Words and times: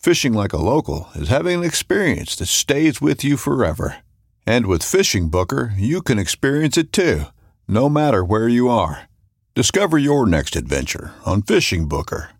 Fishing 0.00 0.32
like 0.32 0.54
a 0.54 0.56
local 0.56 1.10
is 1.14 1.28
having 1.28 1.58
an 1.58 1.64
experience 1.64 2.34
that 2.36 2.46
stays 2.46 3.02
with 3.02 3.22
you 3.22 3.36
forever. 3.36 3.98
And 4.46 4.64
with 4.64 4.82
Fishing 4.82 5.28
Booker, 5.28 5.74
you 5.76 6.00
can 6.00 6.18
experience 6.18 6.78
it 6.78 6.90
too, 6.90 7.24
no 7.68 7.90
matter 7.90 8.24
where 8.24 8.48
you 8.48 8.70
are. 8.70 9.10
Discover 9.54 9.98
your 9.98 10.26
next 10.26 10.56
adventure 10.56 11.12
on 11.26 11.42
Fishing 11.42 11.86
Booker. 11.86 12.30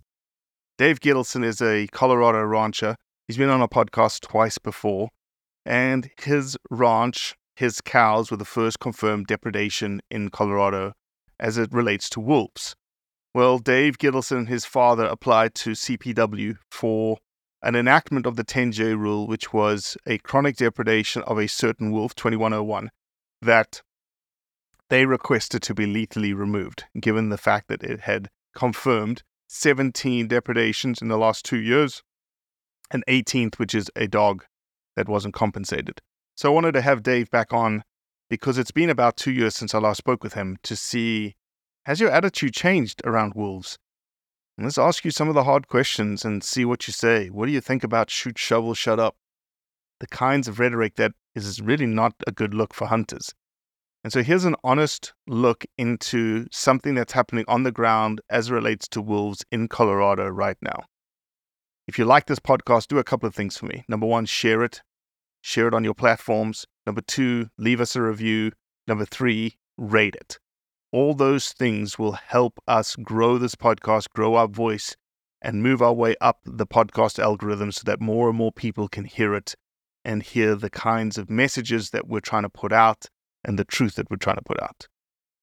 Dave 0.78 1.00
Gittleson 1.00 1.44
is 1.44 1.60
a 1.60 1.86
Colorado 1.88 2.42
rancher. 2.44 2.96
He's 3.28 3.36
been 3.36 3.50
on 3.50 3.60
a 3.60 3.68
podcast 3.68 4.22
twice 4.22 4.56
before, 4.56 5.10
and 5.66 6.08
his 6.18 6.56
ranch, 6.70 7.34
his 7.56 7.82
cows 7.82 8.30
were 8.30 8.38
the 8.38 8.46
first 8.46 8.80
confirmed 8.80 9.26
depredation 9.26 10.00
in 10.10 10.30
Colorado 10.30 10.94
as 11.38 11.58
it 11.58 11.74
relates 11.74 12.08
to 12.08 12.20
wolves. 12.20 12.74
Well, 13.34 13.58
Dave 13.58 13.98
Gittleson, 13.98 14.38
and 14.38 14.48
his 14.48 14.64
father, 14.64 15.04
applied 15.04 15.54
to 15.56 15.72
CPW 15.72 16.56
for 16.70 17.18
an 17.62 17.74
enactment 17.74 18.26
of 18.26 18.36
the 18.36 18.44
10J 18.44 18.98
rule, 18.98 19.26
which 19.26 19.52
was 19.52 19.96
a 20.06 20.18
chronic 20.18 20.56
depredation 20.56 21.22
of 21.22 21.38
a 21.38 21.46
certain 21.46 21.90
wolf, 21.92 22.14
2101, 22.14 22.90
that 23.42 23.82
they 24.88 25.06
requested 25.06 25.62
to 25.62 25.74
be 25.74 25.86
lethally 25.86 26.32
removed, 26.32 26.84
given 26.98 27.28
the 27.28 27.38
fact 27.38 27.68
that 27.68 27.82
it 27.82 28.00
had 28.00 28.28
confirmed 28.54 29.22
17 29.48 30.28
depredations 30.28 31.02
in 31.02 31.08
the 31.08 31.18
last 31.18 31.44
two 31.44 31.58
years, 31.58 32.02
and 32.90 33.04
18th, 33.08 33.56
which 33.58 33.74
is 33.74 33.90
a 33.94 34.08
dog 34.08 34.44
that 34.96 35.08
wasn't 35.08 35.34
compensated. 35.34 36.00
So 36.36 36.50
I 36.50 36.54
wanted 36.54 36.72
to 36.72 36.80
have 36.80 37.02
Dave 37.02 37.30
back 37.30 37.52
on 37.52 37.84
because 38.28 38.58
it's 38.58 38.70
been 38.70 38.90
about 38.90 39.16
two 39.16 39.32
years 39.32 39.54
since 39.54 39.74
I 39.74 39.78
last 39.78 39.98
spoke 39.98 40.22
with 40.22 40.34
him 40.34 40.56
to 40.62 40.76
see 40.76 41.34
has 41.86 42.00
your 42.00 42.10
attitude 42.10 42.54
changed 42.54 43.00
around 43.04 43.34
wolves? 43.34 43.78
Let's 44.62 44.76
ask 44.76 45.06
you 45.06 45.10
some 45.10 45.28
of 45.28 45.34
the 45.34 45.44
hard 45.44 45.68
questions 45.68 46.22
and 46.22 46.44
see 46.44 46.66
what 46.66 46.86
you 46.86 46.92
say. 46.92 47.28
What 47.28 47.46
do 47.46 47.52
you 47.52 47.62
think 47.62 47.82
about 47.82 48.10
shoot, 48.10 48.38
shovel, 48.38 48.74
shut 48.74 49.00
up? 49.00 49.16
The 50.00 50.06
kinds 50.06 50.48
of 50.48 50.58
rhetoric 50.58 50.96
that 50.96 51.12
is 51.34 51.62
really 51.62 51.86
not 51.86 52.12
a 52.26 52.32
good 52.32 52.52
look 52.52 52.74
for 52.74 52.86
hunters. 52.86 53.32
And 54.04 54.12
so 54.12 54.22
here's 54.22 54.44
an 54.44 54.56
honest 54.62 55.14
look 55.26 55.64
into 55.78 56.46
something 56.52 56.94
that's 56.94 57.12
happening 57.12 57.44
on 57.48 57.62
the 57.62 57.72
ground 57.72 58.20
as 58.28 58.50
relates 58.50 58.86
to 58.88 59.00
wolves 59.00 59.44
in 59.50 59.68
Colorado 59.68 60.28
right 60.28 60.56
now. 60.60 60.84
If 61.86 61.98
you 61.98 62.04
like 62.04 62.26
this 62.26 62.38
podcast, 62.38 62.88
do 62.88 62.98
a 62.98 63.04
couple 63.04 63.26
of 63.26 63.34
things 63.34 63.56
for 63.56 63.66
me. 63.66 63.84
Number 63.88 64.06
one, 64.06 64.26
share 64.26 64.62
it. 64.62 64.82
Share 65.40 65.68
it 65.68 65.74
on 65.74 65.84
your 65.84 65.94
platforms. 65.94 66.66
Number 66.86 67.00
two, 67.00 67.48
leave 67.56 67.80
us 67.80 67.96
a 67.96 68.02
review. 68.02 68.52
Number 68.86 69.06
three, 69.06 69.56
rate 69.78 70.16
it. 70.16 70.38
All 70.92 71.14
those 71.14 71.52
things 71.52 71.98
will 72.00 72.12
help 72.12 72.58
us 72.66 72.96
grow 72.96 73.38
this 73.38 73.54
podcast, 73.54 74.08
grow 74.10 74.34
our 74.34 74.48
voice, 74.48 74.96
and 75.40 75.62
move 75.62 75.80
our 75.80 75.92
way 75.92 76.16
up 76.20 76.40
the 76.44 76.66
podcast 76.66 77.18
algorithm 77.18 77.70
so 77.70 77.82
that 77.84 78.00
more 78.00 78.28
and 78.28 78.36
more 78.36 78.50
people 78.50 78.88
can 78.88 79.04
hear 79.04 79.34
it 79.34 79.54
and 80.04 80.22
hear 80.22 80.56
the 80.56 80.70
kinds 80.70 81.16
of 81.16 81.30
messages 81.30 81.90
that 81.90 82.08
we're 82.08 82.20
trying 82.20 82.42
to 82.42 82.48
put 82.48 82.72
out 82.72 83.06
and 83.44 83.56
the 83.56 83.64
truth 83.64 83.94
that 83.94 84.10
we're 84.10 84.16
trying 84.16 84.36
to 84.36 84.42
put 84.42 84.60
out. 84.60 84.88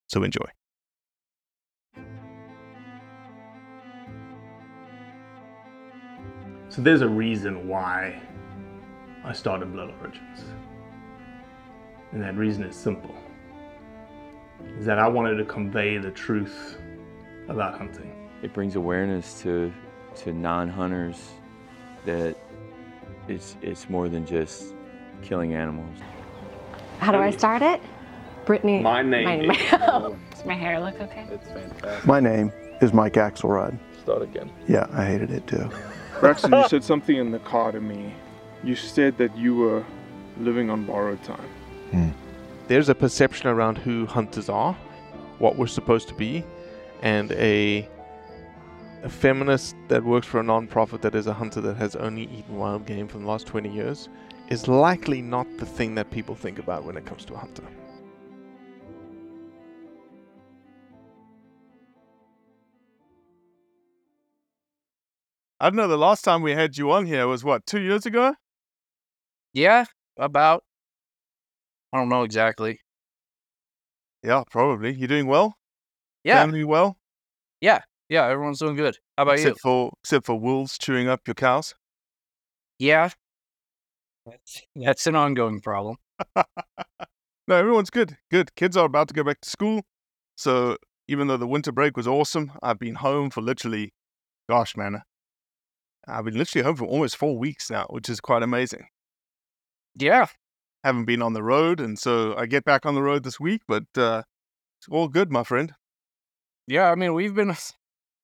So 0.08 0.22
enjoy. 0.22 0.44
So 6.68 6.82
there's 6.82 7.00
a 7.00 7.08
reason 7.08 7.66
why 7.66 8.20
I 9.24 9.32
started 9.32 9.72
Blood 9.72 9.94
Origins. 10.00 10.44
And 12.12 12.22
that 12.22 12.36
reason 12.36 12.62
is 12.64 12.76
simple. 12.76 13.14
Is 14.78 14.86
that 14.86 14.98
I 14.98 15.08
wanted 15.08 15.36
to 15.36 15.44
convey 15.44 15.98
the 15.98 16.10
truth 16.10 16.78
about 17.48 17.78
hunting. 17.78 18.12
It 18.42 18.52
brings 18.52 18.76
awareness 18.76 19.40
to 19.42 19.72
to 20.16 20.32
non-hunters 20.32 21.18
that 22.04 22.36
it's 23.28 23.56
it's 23.62 23.88
more 23.88 24.08
than 24.08 24.26
just 24.26 24.74
killing 25.22 25.54
animals. 25.54 25.98
How 26.98 27.12
do 27.12 27.18
I 27.18 27.30
start 27.30 27.62
it? 27.62 27.80
Brittany. 28.44 28.80
My 28.80 29.02
name 29.02 29.46
My, 29.48 29.54
is- 29.54 29.70
Does 30.30 30.44
my 30.46 30.54
hair 30.54 30.80
look 30.80 31.00
okay? 31.00 31.26
It's 31.30 31.48
fantastic. 31.48 32.06
My 32.06 32.20
name 32.20 32.52
is 32.80 32.92
Mike 32.92 33.14
Axelrod. 33.14 33.78
Start 34.02 34.22
again. 34.22 34.50
Yeah, 34.66 34.86
I 34.92 35.04
hated 35.04 35.30
it 35.30 35.46
too. 35.46 35.70
Braxton, 36.20 36.52
you 36.52 36.68
said 36.68 36.82
something 36.82 37.16
in 37.16 37.30
the 37.30 37.38
car 37.40 37.72
to 37.72 37.80
me. 37.80 38.14
You 38.64 38.74
said 38.74 39.18
that 39.18 39.36
you 39.36 39.54
were 39.56 39.84
living 40.38 40.70
on 40.70 40.84
borrowed 40.84 41.22
time. 41.22 41.48
Hmm. 41.90 42.10
There's 42.68 42.90
a 42.90 42.94
perception 42.94 43.48
around 43.48 43.78
who 43.78 44.04
hunters 44.04 44.50
are, 44.50 44.74
what 45.38 45.56
we're 45.56 45.66
supposed 45.66 46.06
to 46.08 46.14
be, 46.14 46.44
and 47.02 47.32
a 47.32 47.88
a 49.02 49.08
feminist 49.08 49.76
that 49.86 50.04
works 50.04 50.26
for 50.26 50.40
a 50.40 50.42
non-profit 50.42 51.00
that 51.02 51.14
is 51.14 51.28
a 51.28 51.32
hunter 51.32 51.60
that 51.60 51.76
has 51.76 51.94
only 51.96 52.24
eaten 52.24 52.56
wild 52.56 52.84
game 52.84 53.06
for 53.06 53.18
the 53.18 53.26
last 53.26 53.46
20 53.46 53.72
years 53.72 54.08
is 54.48 54.66
likely 54.66 55.22
not 55.22 55.46
the 55.58 55.64
thing 55.64 55.94
that 55.94 56.10
people 56.10 56.34
think 56.34 56.58
about 56.58 56.82
when 56.84 56.96
it 56.96 57.06
comes 57.06 57.24
to 57.24 57.34
a 57.34 57.38
hunter. 57.38 57.62
I 65.60 65.70
don't 65.70 65.76
know. 65.76 65.88
The 65.88 65.96
last 65.96 66.22
time 66.22 66.42
we 66.42 66.52
had 66.52 66.76
you 66.76 66.90
on 66.90 67.06
here 67.06 67.26
was 67.26 67.44
what, 67.44 67.66
two 67.66 67.80
years 67.80 68.04
ago? 68.04 68.34
Yeah, 69.52 69.86
about. 70.16 70.64
I 71.92 71.98
don't 71.98 72.08
know 72.08 72.22
exactly. 72.22 72.80
Yeah, 74.22 74.42
probably. 74.50 74.94
You're 74.94 75.08
doing 75.08 75.26
well? 75.26 75.54
Yeah, 76.24 76.42
Family 76.42 76.64
well? 76.64 76.98
yeah, 77.60 77.80
yeah. 78.08 78.26
Everyone's 78.26 78.58
doing 78.58 78.76
good. 78.76 78.96
How 79.16 79.22
about 79.22 79.38
you? 79.38 79.44
except 79.44 79.60
for 79.60 79.92
except 80.02 80.26
for 80.26 80.38
wolves 80.38 80.76
chewing 80.78 81.08
up 81.08 81.20
your 81.26 81.34
cows. 81.34 81.74
Yeah, 82.78 83.10
that's 84.26 84.62
that's 84.74 85.06
an 85.06 85.16
ongoing 85.16 85.60
problem. 85.60 85.96
no, 86.36 86.44
everyone's 87.48 87.90
good. 87.90 88.16
Good. 88.30 88.54
Kids 88.56 88.76
are 88.76 88.86
about 88.86 89.08
to 89.08 89.14
go 89.14 89.24
back 89.24 89.40
to 89.40 89.48
school. 89.50 89.82
So 90.36 90.76
even 91.08 91.28
though 91.28 91.36
the 91.36 91.46
winter 91.46 91.72
break 91.72 91.96
was 91.96 92.06
awesome, 92.06 92.52
I've 92.62 92.78
been 92.78 92.96
home 92.96 93.30
for 93.30 93.40
literally, 93.40 93.94
gosh, 94.48 94.76
man, 94.76 95.02
I've 96.06 96.24
been 96.24 96.36
literally 96.36 96.64
home 96.64 96.76
for 96.76 96.84
almost 96.84 97.16
four 97.16 97.38
weeks 97.38 97.70
now, 97.70 97.86
which 97.90 98.08
is 98.08 98.20
quite 98.20 98.42
amazing. 98.42 98.86
Yeah, 99.94 100.26
Haven't 100.84 101.06
been 101.06 101.22
on 101.22 101.32
the 101.32 101.42
road, 101.42 101.80
and 101.80 101.98
so 101.98 102.36
I 102.36 102.46
get 102.46 102.64
back 102.64 102.86
on 102.86 102.94
the 102.94 103.02
road 103.02 103.24
this 103.24 103.40
week, 103.40 103.62
but 103.66 103.84
uh, 103.96 104.22
it's 104.78 104.88
all 104.90 105.08
good, 105.08 105.30
my 105.32 105.42
friend. 105.42 105.72
yeah. 106.66 106.90
I 106.90 106.94
mean, 106.94 107.14
we've 107.14 107.34
been 107.34 107.54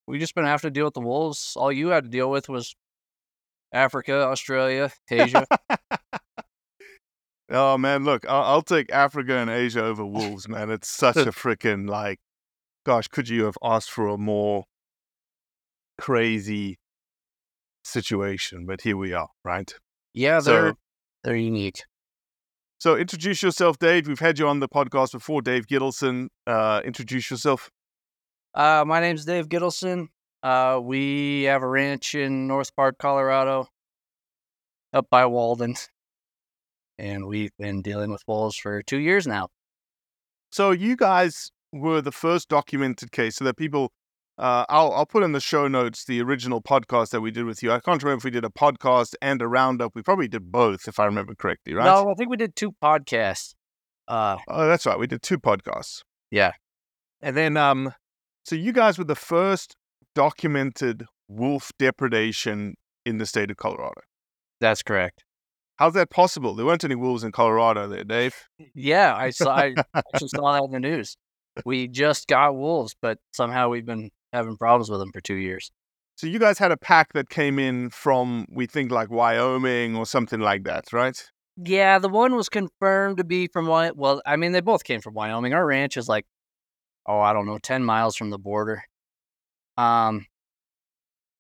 we 0.06 0.18
just 0.18 0.34
been 0.34 0.44
having 0.44 0.68
to 0.68 0.70
deal 0.70 0.84
with 0.84 0.94
the 0.94 1.00
wolves. 1.00 1.54
All 1.56 1.72
you 1.72 1.88
had 1.88 2.04
to 2.04 2.10
deal 2.10 2.30
with 2.30 2.48
was 2.48 2.74
Africa, 3.72 4.14
Australia, 4.22 4.92
Asia. 5.10 5.46
Oh 7.50 7.76
man, 7.76 8.04
look, 8.04 8.26
I'll, 8.26 8.42
I'll 8.42 8.62
take 8.62 8.90
Africa 8.90 9.36
and 9.36 9.50
Asia 9.50 9.84
over 9.84 10.04
wolves, 10.04 10.48
man. 10.48 10.70
It's 10.70 10.88
such 10.88 11.16
a 11.16 11.26
freaking 11.32 11.88
like, 11.88 12.18
gosh, 12.86 13.06
could 13.08 13.28
you 13.28 13.44
have 13.44 13.58
asked 13.62 13.90
for 13.90 14.08
a 14.08 14.16
more 14.16 14.64
crazy 16.00 16.78
situation? 17.84 18.64
But 18.64 18.80
here 18.80 18.96
we 18.96 19.12
are, 19.12 19.28
right? 19.44 19.72
Yeah, 20.14 20.40
they're 20.40 20.74
they're 21.22 21.36
unique. 21.36 21.82
So 22.78 22.96
introduce 22.96 23.42
yourself, 23.42 23.78
Dave. 23.78 24.06
We've 24.06 24.18
had 24.18 24.38
you 24.38 24.46
on 24.46 24.60
the 24.60 24.68
podcast 24.68 25.12
before, 25.12 25.40
Dave 25.42 25.66
Gittleson. 25.66 26.28
Uh, 26.46 26.82
introduce 26.84 27.30
yourself. 27.30 27.70
Uh, 28.54 28.84
my 28.86 29.00
name's 29.00 29.24
Dave 29.24 29.48
Gittleson. 29.48 30.08
Uh, 30.42 30.78
we 30.82 31.44
have 31.44 31.62
a 31.62 31.68
ranch 31.68 32.14
in 32.14 32.46
North 32.46 32.74
Park, 32.76 32.96
Colorado, 32.98 33.66
up 34.92 35.06
by 35.10 35.24
Walden, 35.24 35.74
and 36.98 37.26
we've 37.26 37.56
been 37.58 37.80
dealing 37.80 38.10
with 38.10 38.22
wolves 38.26 38.56
for 38.56 38.82
two 38.82 38.98
years 38.98 39.26
now. 39.26 39.48
So 40.52 40.70
you 40.70 40.96
guys 40.96 41.50
were 41.72 42.02
the 42.02 42.12
first 42.12 42.48
documented 42.48 43.12
case, 43.12 43.36
so 43.36 43.44
that 43.44 43.56
people. 43.56 43.92
Uh, 44.36 44.64
I'll 44.68 44.92
I'll 44.92 45.06
put 45.06 45.22
in 45.22 45.32
the 45.32 45.40
show 45.40 45.68
notes 45.68 46.04
the 46.04 46.20
original 46.20 46.60
podcast 46.60 47.10
that 47.10 47.20
we 47.20 47.30
did 47.30 47.44
with 47.44 47.62
you. 47.62 47.70
I 47.70 47.78
can't 47.80 48.02
remember 48.02 48.18
if 48.18 48.24
we 48.24 48.30
did 48.30 48.44
a 48.44 48.48
podcast 48.48 49.14
and 49.22 49.40
a 49.40 49.46
roundup. 49.46 49.94
We 49.94 50.02
probably 50.02 50.26
did 50.28 50.50
both, 50.50 50.88
if 50.88 50.98
I 50.98 51.04
remember 51.04 51.34
correctly, 51.36 51.74
right? 51.74 51.84
No, 51.84 52.10
I 52.10 52.14
think 52.14 52.30
we 52.30 52.36
did 52.36 52.56
two 52.56 52.72
podcasts. 52.82 53.54
Uh, 54.08 54.36
Oh, 54.48 54.66
that's 54.66 54.86
right. 54.86 54.98
We 54.98 55.06
did 55.06 55.22
two 55.22 55.38
podcasts. 55.38 56.02
Yeah. 56.30 56.52
And 57.22 57.36
then, 57.36 57.56
um, 57.56 57.94
so 58.44 58.56
you 58.56 58.72
guys 58.72 58.98
were 58.98 59.04
the 59.04 59.14
first 59.14 59.76
documented 60.14 61.04
wolf 61.28 61.70
depredation 61.78 62.74
in 63.06 63.18
the 63.18 63.26
state 63.26 63.50
of 63.50 63.56
Colorado. 63.56 64.00
that's 64.60 64.82
correct. 64.82 65.24
How's 65.76 65.94
that 65.94 66.08
possible? 66.10 66.54
There 66.54 66.64
weren't 66.66 66.84
any 66.84 66.94
wolves 66.94 67.24
in 67.24 67.32
Colorado 67.32 67.88
there, 67.88 68.04
Dave. 68.04 68.34
Yeah, 68.74 69.14
I 69.16 69.30
saw. 69.30 69.54
I 69.56 69.74
actually 69.94 70.28
saw 70.28 70.52
that 70.52 70.64
in 70.64 70.70
the 70.70 70.78
news. 70.80 71.16
We 71.64 71.88
just 71.88 72.28
got 72.28 72.54
wolves, 72.54 72.94
but 73.02 73.18
somehow 73.32 73.70
we've 73.70 73.84
been 73.84 74.10
having 74.34 74.56
problems 74.56 74.90
with 74.90 75.00
them 75.00 75.10
for 75.12 75.20
two 75.20 75.36
years. 75.36 75.70
So 76.16 76.26
you 76.26 76.38
guys 76.38 76.58
had 76.58 76.70
a 76.70 76.76
pack 76.76 77.12
that 77.14 77.28
came 77.28 77.58
in 77.58 77.90
from, 77.90 78.46
we 78.50 78.66
think, 78.66 78.92
like 78.92 79.10
Wyoming 79.10 79.96
or 79.96 80.06
something 80.06 80.40
like 80.40 80.64
that, 80.64 80.92
right? 80.92 81.20
Yeah, 81.56 81.98
the 81.98 82.08
one 82.08 82.34
was 82.36 82.48
confirmed 82.48 83.18
to 83.18 83.24
be 83.24 83.48
from 83.48 83.66
Wyoming. 83.66 83.98
Well, 83.98 84.22
I 84.24 84.36
mean, 84.36 84.52
they 84.52 84.60
both 84.60 84.84
came 84.84 85.00
from 85.00 85.14
Wyoming. 85.14 85.54
Our 85.54 85.66
ranch 85.66 85.96
is 85.96 86.08
like, 86.08 86.24
oh, 87.06 87.18
I 87.18 87.32
don't 87.32 87.46
know, 87.46 87.58
10 87.58 87.84
miles 87.84 88.16
from 88.16 88.30
the 88.30 88.38
border. 88.38 88.82
Um, 89.76 90.26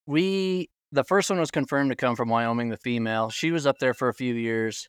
we, 0.06 0.68
the 0.90 1.04
first 1.04 1.30
one 1.30 1.38
was 1.38 1.50
confirmed 1.50 1.90
to 1.90 1.96
come 1.96 2.16
from 2.16 2.28
Wyoming, 2.28 2.70
the 2.70 2.76
female. 2.76 3.30
She 3.30 3.52
was 3.52 3.66
up 3.66 3.78
there 3.78 3.94
for 3.94 4.08
a 4.08 4.14
few 4.14 4.34
years. 4.34 4.88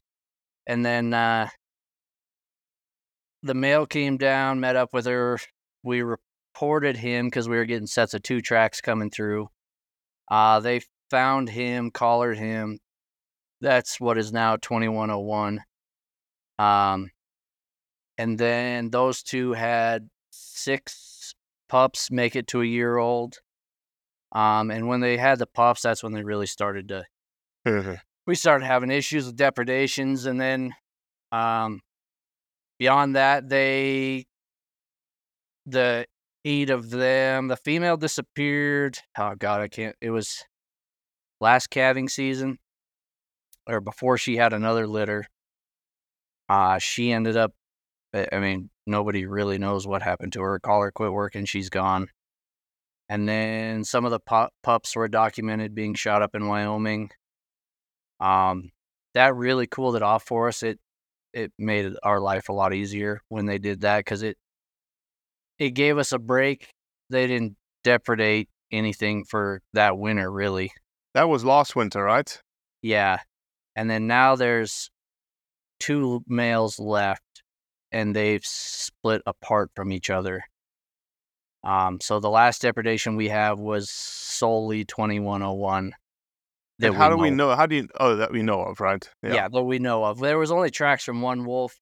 And 0.68 0.84
then, 0.84 1.14
uh, 1.14 1.50
the 3.44 3.54
male 3.54 3.86
came 3.86 4.18
down, 4.18 4.60
met 4.60 4.76
up 4.76 4.94
with 4.94 5.06
her. 5.06 5.38
We 5.84 6.04
reported 6.56 6.96
him 6.96 7.28
because 7.28 7.50
we 7.50 7.58
were 7.58 7.66
getting 7.66 7.88
sets 7.88 8.14
of 8.14 8.24
two 8.24 8.40
tracks 8.40 8.80
coming 8.80 9.10
through. 9.10 9.50
Uh, 10.32 10.60
they 10.62 10.82
found 11.10 11.50
him, 11.50 11.92
collared 11.92 12.38
him, 12.38 12.80
that's 13.60 14.00
what 14.00 14.18
is 14.18 14.32
now 14.32 14.56
2101. 14.56 15.62
Um, 16.58 17.10
and 18.18 18.38
then 18.38 18.90
those 18.90 19.22
two 19.22 19.52
had 19.52 20.10
six 20.32 21.36
pups 21.68 22.10
make 22.10 22.38
it 22.38 22.48
to 22.48 22.62
a 22.62 22.66
year 22.66 22.98
old. 22.98 23.36
Um, 24.32 24.72
and 24.72 24.88
when 24.88 25.02
they 25.02 25.18
had 25.18 25.40
the 25.40 25.48
pups, 25.48 25.82
that's 25.82 26.04
when 26.04 26.14
they 26.14 26.24
really 26.24 26.48
started 26.48 26.88
to. 26.90 27.04
We 28.26 28.36
started 28.36 28.66
having 28.66 28.92
issues 28.92 29.26
with 29.26 29.36
depredations, 29.36 30.26
and 30.26 30.40
then, 30.40 30.74
um, 31.32 31.82
beyond 32.80 33.16
that, 33.16 33.50
they, 33.50 34.26
the 35.66 36.06
eight 36.46 36.70
of 36.70 36.92
them, 36.92 37.48
the 37.50 37.58
female 37.58 37.98
disappeared. 37.98 39.00
Oh 39.18 39.34
God, 39.38 39.62
I 39.62 39.68
can't. 39.68 39.96
It 40.00 40.12
was 40.12 40.46
last 41.42 41.70
calving 41.70 42.08
season 42.08 42.60
or 43.68 43.82
before 43.82 44.18
she 44.18 44.38
had 44.38 44.54
another 44.54 44.88
litter. 44.88 45.26
Uh, 46.48 46.78
she 46.78 47.12
ended 47.12 47.36
up, 47.36 47.54
I 48.14 48.40
mean, 48.40 48.70
nobody 48.86 49.26
really 49.26 49.58
knows 49.58 49.88
what 49.88 50.04
happened 50.04 50.34
to 50.34 50.42
her. 50.42 50.60
Collar 50.60 50.92
quit 50.92 51.12
working, 51.12 51.46
she's 51.46 51.70
gone. 51.70 52.08
And 53.10 53.28
then 53.28 53.84
some 53.84 54.06
of 54.06 54.12
the 54.12 54.20
pu- 54.20 54.50
pups 54.64 54.96
were 54.96 55.08
documented 55.08 55.76
being 55.76 55.96
shot 55.96 56.22
up 56.22 56.36
in 56.36 56.48
Wyoming. 56.48 57.10
Um, 58.20 58.72
that 59.14 59.36
really 59.36 59.68
cooled 59.68 59.96
it 59.96 60.02
off 60.04 60.24
for 60.24 60.48
us. 60.48 60.64
It 60.64 60.80
it 61.34 61.52
made 61.60 61.94
our 62.02 62.22
life 62.22 62.48
a 62.48 62.54
lot 62.54 62.74
easier 62.74 63.20
when 63.28 63.46
they 63.46 63.58
did 63.58 63.82
that 63.82 64.00
because 64.00 64.24
it 64.24 64.38
it 65.60 65.72
gave 65.72 65.98
us 65.98 66.12
a 66.12 66.20
break. 66.20 66.68
They 67.10 67.28
didn't 67.28 67.56
depredate 67.84 68.48
anything 68.72 69.24
for 69.26 69.62
that 69.74 69.98
winter, 69.98 70.32
really. 70.32 70.72
That 71.14 71.30
was 71.30 71.46
last 71.46 71.76
winter, 71.76 72.04
right? 72.04 72.40
Yeah. 72.82 73.20
And 73.76 73.90
then 73.90 74.08
now 74.08 74.36
there's 74.36 74.90
two 75.80 76.24
males 76.28 76.80
left 76.80 77.22
and 77.92 78.16
they've 78.16 78.46
split 78.46 79.22
apart 79.26 79.72
from 79.76 79.92
each 79.92 80.10
other. 80.10 80.44
Um, 81.64 82.00
so 82.00 82.20
the 82.20 82.30
last 82.30 82.62
depredation 82.62 83.16
we 83.16 83.30
have 83.30 83.60
was 83.60 83.90
solely 83.90 84.86
2101. 84.86 85.94
that 86.80 86.88
And 86.88 86.96
how 86.96 87.10
do 87.10 87.18
we 87.18 87.30
know. 87.32 87.50
know? 87.50 87.56
How 87.56 87.66
do 87.66 87.76
you? 87.76 87.88
Oh, 88.00 88.18
that 88.18 88.32
we 88.32 88.44
know 88.44 88.62
of, 88.62 88.80
right? 88.80 89.08
Yeah. 89.24 89.48
that 89.48 89.64
we 89.64 89.80
know 89.80 90.04
of. 90.04 90.20
There 90.20 90.38
was 90.38 90.52
only 90.52 90.70
tracks 90.70 91.04
from 91.04 91.22
one 91.22 91.46
wolf. 91.46 91.76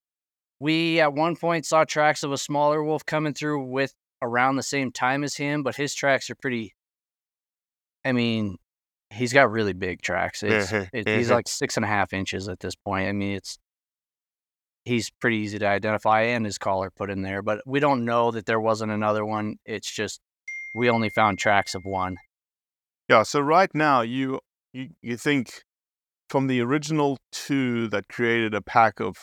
We 0.63 1.01
at 1.01 1.13
one 1.13 1.35
point 1.35 1.65
saw 1.65 1.83
tracks 1.83 2.23
of 2.23 2.31
a 2.31 2.37
smaller 2.37 2.81
wolf 2.81 3.05
coming 3.05 3.33
through 3.33 3.65
with 3.65 3.93
around 4.21 4.55
the 4.55 4.63
same 4.63 4.93
time 4.93 5.25
as 5.25 5.35
him, 5.35 5.61
but 5.61 5.75
his 5.75 5.93
tracks 5.93 6.29
are 6.29 6.35
pretty. 6.35 6.73
I 8.05 8.13
mean, 8.13 8.55
he's 9.09 9.33
got 9.33 9.51
really 9.51 9.73
big 9.73 10.01
tracks. 10.01 10.41
It's, 10.41 10.71
Mhm, 10.71 10.89
it, 10.93 11.05
he's 11.05 11.27
mhm. 11.27 11.31
like 11.31 11.49
six 11.49 11.75
and 11.75 11.83
a 11.83 11.89
half 11.89 12.13
inches 12.13 12.47
at 12.47 12.61
this 12.61 12.75
point. 12.75 13.09
I 13.09 13.11
mean, 13.11 13.35
it's 13.35 13.57
he's 14.85 15.09
pretty 15.09 15.39
easy 15.39 15.59
to 15.59 15.67
identify, 15.67 16.21
and 16.21 16.45
his 16.45 16.57
collar 16.57 16.89
put 16.89 17.09
in 17.09 17.23
there. 17.23 17.41
But 17.41 17.59
we 17.65 17.81
don't 17.81 18.05
know 18.05 18.31
that 18.31 18.45
there 18.45 18.61
wasn't 18.61 18.93
another 18.93 19.25
one. 19.25 19.57
It's 19.65 19.91
just 19.91 20.21
we 20.73 20.89
only 20.89 21.09
found 21.09 21.39
tracks 21.39 21.75
of 21.75 21.83
one. 21.83 22.15
Yeah. 23.09 23.23
So 23.23 23.41
right 23.41 23.69
now, 23.73 23.99
you 23.99 24.39
you 24.71 24.91
you 25.01 25.17
think 25.17 25.63
from 26.29 26.47
the 26.47 26.61
original 26.61 27.17
two 27.33 27.89
that 27.89 28.07
created 28.07 28.53
a 28.53 28.61
pack 28.61 29.01
of, 29.01 29.17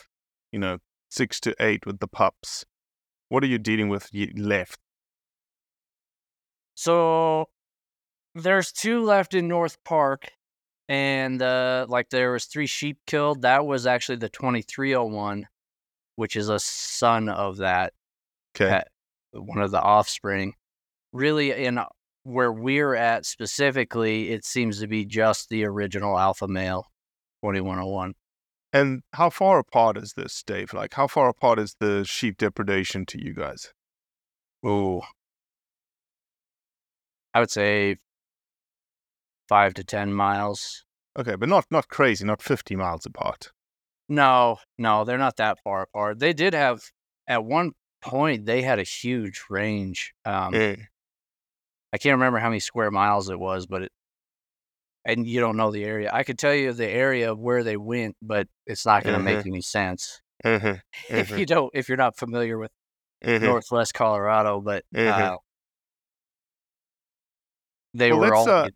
you 0.53 0.59
know, 0.59 0.81
six 1.11 1.39
to 1.41 1.55
eight 1.61 1.85
with 1.85 1.99
the 1.99 2.09
pups. 2.09 2.65
What 3.29 3.45
are 3.45 3.49
you 3.49 3.59
dealing 3.59 3.89
with 3.89 4.09
left? 4.37 4.79
So 6.75 7.47
there's 8.35 8.73
two 8.73 9.03
left 9.03 9.35
in 9.35 9.49
North 9.49 9.77
Park, 9.85 10.31
and 10.89 11.43
uh, 11.43 11.87
like 11.89 12.09
there 12.11 12.33
was 12.33 12.47
three 12.47 12.67
sheep 12.67 12.99
killed. 13.07 13.43
That 13.43 13.67
was 13.67 13.87
actually 13.87 14.17
the 14.17 14.29
2301, 14.31 15.47
which 16.17 16.37
is 16.37 16.49
a 16.49 16.59
son 16.59 17.29
of 17.29 17.59
that, 17.59 17.93
Okay. 18.57 18.77
uh, 19.35 19.41
one 19.41 19.59
of 19.59 19.71
the 19.71 19.81
offspring. 19.81 20.55
Really, 21.13 21.53
in 21.53 21.79
uh, 21.79 21.87
where 22.23 22.53
we're 22.53 22.95
at 22.95 23.27
specifically, 23.27 24.31
it 24.31 24.45
seems 24.45 24.81
to 24.81 24.87
be 24.87 25.05
just 25.05 25.49
the 25.49 25.65
original 25.65 26.19
alpha 26.19 26.49
male, 26.49 26.87
2101. 27.43 28.15
And 28.73 29.03
how 29.15 29.31
far 29.31 29.59
apart 29.59 29.97
is 29.97 30.13
this, 30.13 30.43
Dave? 30.45 30.73
Like, 30.73 30.95
how 30.95 31.07
far 31.09 31.29
apart 31.29 31.59
is 31.59 31.77
the 31.81 32.05
sheep 32.05 32.39
depredation 32.39 33.05
to 33.07 33.23
you 33.23 33.35
guys? 33.35 33.73
Oh, 34.65 35.03
I 37.35 37.41
would 37.41 37.51
say 37.51 37.97
five 39.49 39.75
to 39.75 39.85
ten 39.85 40.13
miles. 40.13 40.85
Okay, 41.19 41.35
but 41.35 41.49
not 41.49 41.67
not 41.71 41.89
crazy, 41.89 42.25
not 42.25 42.43
fifty 42.43 42.77
miles 42.77 43.07
apart. 43.07 43.51
No, 44.09 44.59
no, 44.79 45.05
they're 45.05 45.19
not 45.19 45.37
that 45.37 45.59
far 45.63 45.83
apart. 45.83 46.19
They 46.19 46.33
did 46.33 46.55
have 46.55 46.83
at 47.27 47.45
one 47.45 47.73
point 48.01 48.47
they 48.47 48.63
had 48.63 48.79
a 48.79 48.85
huge 48.85 49.45
range. 49.51 50.13
Um, 50.25 50.55
Eh, 50.55 50.77
I 51.93 51.99
can't 51.99 52.15
remember 52.15 52.39
how 52.39 52.49
many 52.49 52.61
square 52.61 52.91
miles 52.91 53.31
it 53.31 53.39
was, 53.39 53.67
but 53.67 53.83
it 53.83 53.93
and 55.05 55.27
you 55.27 55.41
don't 55.41 55.57
know 55.57 55.71
the 55.71 55.85
area. 55.85 56.11
I 56.13 56.23
could 56.23 56.39
tell 56.39 56.55
you 56.55 56.73
the 56.73 56.89
area 56.89 57.33
of 57.33 57.39
where 57.39 57.65
they 57.65 57.77
went, 57.77 58.17
but 58.23 58.49
it's 58.67 58.85
not 58.87 59.05
going 59.05 59.19
to 59.19 59.25
make 59.25 59.47
any 59.47 59.63
sense 59.63 60.21
mhm, 60.45 60.81
if 61.11 61.31
Mhm. 61.31 61.39
you 61.39 61.47
don't 61.47 61.71
if 61.75 61.89
you're 61.89 61.99
not 61.99 62.17
familiar 62.17 62.59
with 62.59 62.71
mhm. 63.25 63.43
Northwest 63.43 63.95
Colorado. 63.95 64.61
But 64.61 64.85
Mhm. 64.95 65.09
uh, 65.09 65.37
they 67.95 68.11
Well, 68.13 68.21
were 68.21 68.35
all. 68.35 68.49
uh, 68.49 68.69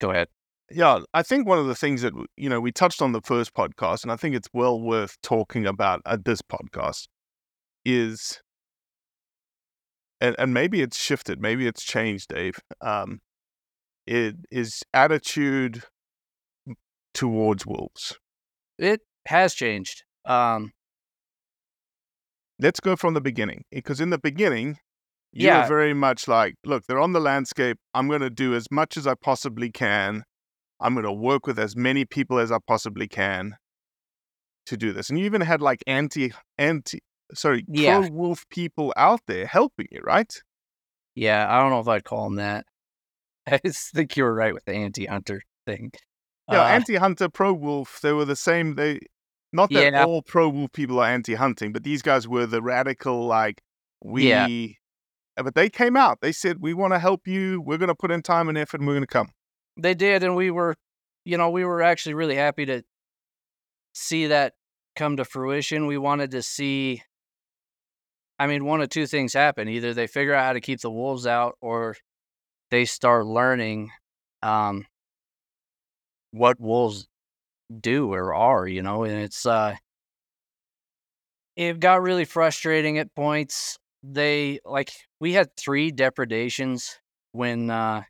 Go 0.00 0.10
ahead. 0.10 0.28
Yeah, 0.70 1.00
I 1.14 1.22
think 1.22 1.46
one 1.46 1.58
of 1.58 1.66
the 1.66 1.74
things 1.74 2.02
that 2.02 2.12
you 2.36 2.48
know 2.48 2.60
we 2.60 2.72
touched 2.72 3.00
on 3.00 3.12
the 3.12 3.22
first 3.22 3.54
podcast, 3.54 4.02
and 4.02 4.12
I 4.12 4.16
think 4.16 4.34
it's 4.34 4.48
well 4.52 4.80
worth 4.80 5.16
talking 5.22 5.66
about 5.66 6.02
at 6.04 6.24
this 6.24 6.42
podcast, 6.42 7.08
is, 7.84 8.40
and 10.20 10.36
and 10.38 10.52
maybe 10.52 10.82
it's 10.82 10.98
shifted, 10.98 11.40
maybe 11.40 11.66
it's 11.66 11.82
changed, 11.82 12.28
Dave. 12.28 12.58
Um, 12.80 13.20
is 14.08 14.82
attitude 14.94 15.82
towards 17.14 17.66
wolves. 17.66 18.16
It 18.78 19.00
has 19.26 19.54
changed. 19.54 20.04
Um, 20.24 20.72
let's 22.58 22.80
go 22.80 22.96
from 22.96 23.14
the 23.14 23.20
beginning 23.20 23.64
because 23.70 24.00
in 24.00 24.10
the 24.10 24.18
beginning, 24.18 24.78
you 25.32 25.46
Yeah. 25.46 25.62
were 25.62 25.68
very 25.68 25.94
much 25.94 26.26
like, 26.26 26.54
look, 26.64 26.84
they're 26.86 26.98
on 27.00 27.12
the 27.12 27.20
landscape. 27.20 27.78
I'm 27.94 28.08
going 28.08 28.20
to 28.22 28.30
do 28.30 28.54
as 28.54 28.70
much 28.70 28.96
as 28.96 29.06
I 29.06 29.14
possibly 29.14 29.70
can. 29.70 30.24
I'm 30.80 30.94
going 30.94 31.04
to 31.04 31.12
work 31.12 31.46
with 31.46 31.58
as 31.58 31.76
many 31.76 32.04
people 32.04 32.38
as 32.38 32.50
I 32.52 32.58
possibly 32.66 33.08
can 33.08 33.56
to 34.66 34.76
do 34.76 34.92
this. 34.92 35.10
And 35.10 35.18
you 35.18 35.24
even 35.24 35.40
had 35.40 35.60
like 35.60 35.82
anti 35.86 36.32
anti 36.56 37.00
sorry 37.34 37.64
Yeah. 37.68 38.00
pro 38.00 38.08
wolf 38.10 38.48
people 38.48 38.92
out 38.96 39.20
there 39.26 39.46
helping 39.46 39.88
you, 39.90 40.00
right? 40.02 40.32
Yeah, 41.14 41.46
I 41.52 41.60
don't 41.60 41.70
know 41.70 41.80
if 41.80 41.88
I'd 41.88 42.04
call 42.04 42.24
them 42.24 42.36
that. 42.36 42.64
I 43.64 43.70
think 43.70 44.16
you 44.16 44.24
were 44.24 44.34
right 44.34 44.54
with 44.54 44.64
the 44.64 44.74
anti-hunter 44.74 45.42
thing. 45.66 45.92
Yeah, 46.50 46.62
Uh, 46.62 46.68
anti 46.68 46.96
hunter, 46.96 47.28
pro 47.28 47.52
wolf. 47.52 48.00
They 48.02 48.12
were 48.12 48.24
the 48.24 48.36
same. 48.36 48.74
They 48.74 49.00
not 49.52 49.70
that 49.72 49.92
Yeah. 49.92 50.04
all 50.04 50.22
pro 50.22 50.48
wolf 50.48 50.72
people 50.72 50.98
are 51.00 51.08
anti 51.08 51.34
hunting, 51.34 51.72
but 51.72 51.82
these 51.84 52.02
guys 52.02 52.26
were 52.28 52.46
the 52.46 52.62
radical 52.62 53.26
like 53.26 53.62
we. 54.02 54.28
Yeah. 54.28 54.46
uh, 55.38 55.42
But 55.44 55.54
they 55.54 55.68
came 55.70 55.96
out. 55.96 56.20
They 56.20 56.32
said, 56.32 56.58
"We 56.60 56.74
want 56.74 56.92
to 56.94 56.98
help 56.98 57.26
you. 57.26 57.60
We're 57.60 57.78
going 57.78 57.88
to 57.88 57.94
put 57.94 58.10
in 58.10 58.22
time 58.22 58.48
and 58.48 58.58
effort, 58.58 58.80
and 58.80 58.86
we're 58.86 58.94
going 58.94 59.02
to 59.02 59.06
come." 59.06 59.30
They 59.76 59.94
did, 59.94 60.22
and 60.22 60.34
we 60.36 60.50
were, 60.50 60.74
you 61.24 61.36
know, 61.38 61.50
we 61.50 61.64
were 61.64 61.82
actually 61.82 62.14
really 62.14 62.34
happy 62.36 62.66
to 62.66 62.82
see 63.92 64.26
that 64.28 64.54
come 64.96 65.16
to 65.16 65.24
fruition. 65.24 65.86
We 65.86 65.96
wanted 65.98 66.30
to 66.32 66.42
see, 66.42 67.02
I 68.38 68.46
mean, 68.46 68.64
one 68.64 68.80
of 68.80 68.88
two 68.88 69.06
things 69.06 69.32
happen: 69.34 69.68
either 69.68 69.94
they 69.94 70.06
figure 70.06 70.34
out 70.34 70.44
how 70.46 70.52
to 70.54 70.60
keep 70.60 70.80
the 70.80 70.90
wolves 70.90 71.26
out, 71.26 71.56
or 71.60 71.96
they 72.70 72.84
start 72.84 73.26
learning 73.26 73.90
um, 74.42 74.86
what 76.30 76.60
wolves 76.60 77.06
do 77.80 78.12
or 78.12 78.34
are, 78.34 78.66
you 78.66 78.82
know. 78.82 79.04
And 79.04 79.22
it's 79.22 79.46
uh, 79.46 79.76
it 81.56 81.80
got 81.80 82.02
really 82.02 82.24
frustrating 82.24 82.98
at 82.98 83.14
points. 83.14 83.78
They 84.02 84.60
like 84.64 84.90
we 85.20 85.32
had 85.32 85.56
three 85.56 85.90
depredations 85.90 86.98
when 87.32 87.70
uh 87.70 88.02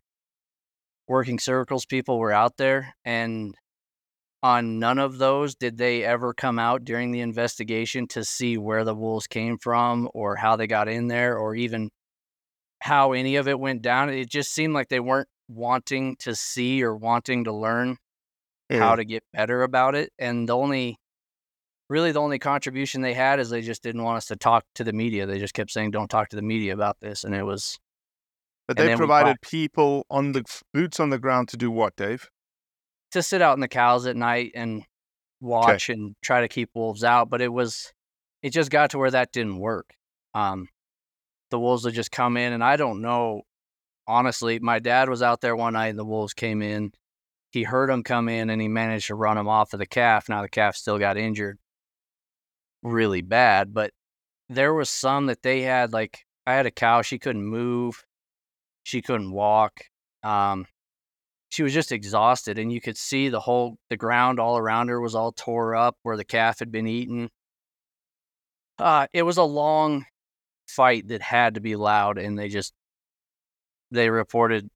working 1.07 1.39
circles 1.39 1.85
people 1.85 2.19
were 2.19 2.31
out 2.31 2.57
there 2.57 2.93
and 3.03 3.55
on 4.43 4.79
none 4.79 4.99
of 4.99 5.17
those 5.17 5.55
did 5.55 5.77
they 5.77 6.03
ever 6.03 6.33
come 6.33 6.59
out 6.59 6.85
during 6.85 7.11
the 7.11 7.19
investigation 7.19 8.07
to 8.07 8.23
see 8.23 8.57
where 8.57 8.83
the 8.83 8.95
wolves 8.95 9.27
came 9.27 9.57
from 9.57 10.07
or 10.13 10.35
how 10.35 10.55
they 10.55 10.67
got 10.67 10.87
in 10.87 11.07
there 11.07 11.37
or 11.37 11.55
even 11.55 11.89
how 12.81 13.11
any 13.11 13.35
of 13.35 13.47
it 13.47 13.59
went 13.59 13.81
down 13.81 14.09
it 14.09 14.29
just 14.29 14.51
seemed 14.53 14.73
like 14.73 14.89
they 14.89 14.99
weren't 14.99 15.27
wanting 15.47 16.15
to 16.17 16.35
see 16.35 16.83
or 16.83 16.95
wanting 16.95 17.43
to 17.43 17.51
learn 17.51 17.97
how 18.79 18.95
to 18.95 19.03
get 19.03 19.23
better 19.33 19.63
about 19.63 19.95
it 19.95 20.11
and 20.19 20.47
the 20.47 20.55
only 20.55 20.97
really 21.89 22.11
the 22.11 22.21
only 22.21 22.37
contribution 22.37 23.01
they 23.01 23.15
had 23.15 23.39
is 23.39 23.49
they 23.49 23.61
just 23.61 23.81
didn't 23.81 24.03
want 24.03 24.17
us 24.17 24.27
to 24.27 24.35
talk 24.35 24.63
to 24.75 24.83
the 24.83 24.93
media 24.93 25.25
they 25.25 25.39
just 25.39 25.53
kept 25.53 25.71
saying 25.71 25.89
don't 25.91 26.09
talk 26.09 26.29
to 26.29 26.35
the 26.35 26.41
media 26.41 26.73
about 26.73 26.99
this 26.99 27.23
and 27.23 27.33
it 27.33 27.43
was 27.43 27.79
But 28.67 28.77
they 28.77 28.95
provided 28.95 29.41
people 29.41 30.05
on 30.11 30.33
the 30.33 30.43
boots 30.73 30.99
on 30.99 31.09
the 31.09 31.17
ground 31.17 31.47
to 31.49 31.57
do 31.57 31.71
what, 31.71 31.95
Dave? 31.95 32.29
to 33.11 33.23
sit 33.23 33.41
out 33.41 33.55
in 33.55 33.59
the 33.59 33.67
cows 33.67 34.05
at 34.05 34.15
night 34.15 34.51
and 34.53 34.83
watch 35.41 35.89
and 35.89 36.15
try 36.21 36.41
to 36.41 36.47
keep 36.47 36.69
wolves 36.75 37.03
out. 37.03 37.29
But 37.29 37.41
it 37.41 37.51
was, 37.51 37.91
it 38.43 38.51
just 38.51 38.69
got 38.69 38.91
to 38.91 38.99
where 38.99 39.11
that 39.11 39.31
didn't 39.31 39.57
work. 39.57 39.95
Um, 40.35 40.67
the 41.49 41.59
wolves 41.59 41.85
would 41.85 41.93
just 41.93 42.11
come 42.11 42.37
in, 42.37 42.53
and 42.53 42.63
I 42.63 42.75
don't 42.75 43.01
know. 43.01 43.43
Honestly, 44.07 44.59
my 44.59 44.79
dad 44.79 45.09
was 45.09 45.21
out 45.21 45.41
there 45.41 45.55
one 45.55 45.73
night, 45.73 45.87
and 45.87 45.99
the 45.99 46.05
wolves 46.05 46.33
came 46.33 46.61
in. 46.61 46.93
He 47.51 47.63
heard 47.63 47.89
them 47.89 48.03
come 48.03 48.29
in, 48.29 48.49
and 48.49 48.61
he 48.61 48.67
managed 48.67 49.07
to 49.07 49.15
run 49.15 49.37
them 49.37 49.47
off 49.47 49.73
of 49.73 49.79
the 49.79 49.85
calf. 49.85 50.29
Now 50.29 50.41
the 50.41 50.49
calf 50.49 50.75
still 50.75 50.99
got 50.99 51.17
injured, 51.17 51.59
really 52.83 53.21
bad. 53.21 53.73
But 53.73 53.91
there 54.49 54.73
was 54.73 54.89
some 54.89 55.27
that 55.27 55.43
they 55.43 55.61
had. 55.61 55.93
Like 55.93 56.25
I 56.45 56.53
had 56.53 56.65
a 56.65 56.71
cow, 56.71 57.01
she 57.01 57.19
couldn't 57.19 57.45
move, 57.45 58.03
she 58.83 59.01
couldn't 59.01 59.31
walk. 59.31 59.81
Um, 60.23 60.67
she 61.49 61.63
was 61.63 61.73
just 61.73 61.91
exhausted 61.91 62.57
and 62.57 62.71
you 62.71 62.79
could 62.79 62.97
see 62.97 63.27
the 63.29 63.39
whole 63.39 63.77
the 63.89 63.97
ground 63.97 64.39
all 64.39 64.57
around 64.57 64.87
her 64.87 65.01
was 65.01 65.15
all 65.15 65.31
tore 65.31 65.75
up 65.75 65.97
where 66.03 66.15
the 66.15 66.23
calf 66.23 66.59
had 66.59 66.71
been 66.71 66.87
eaten 66.87 67.29
uh 68.77 69.07
it 69.13 69.23
was 69.23 69.37
a 69.37 69.43
long 69.43 70.05
fight 70.69 71.07
that 71.07 71.21
had 71.21 71.55
to 71.55 71.61
be 71.61 71.75
loud 71.75 72.17
and 72.17 72.37
they 72.37 72.47
just 72.47 72.73
they 73.91 74.09
reported 74.09 74.69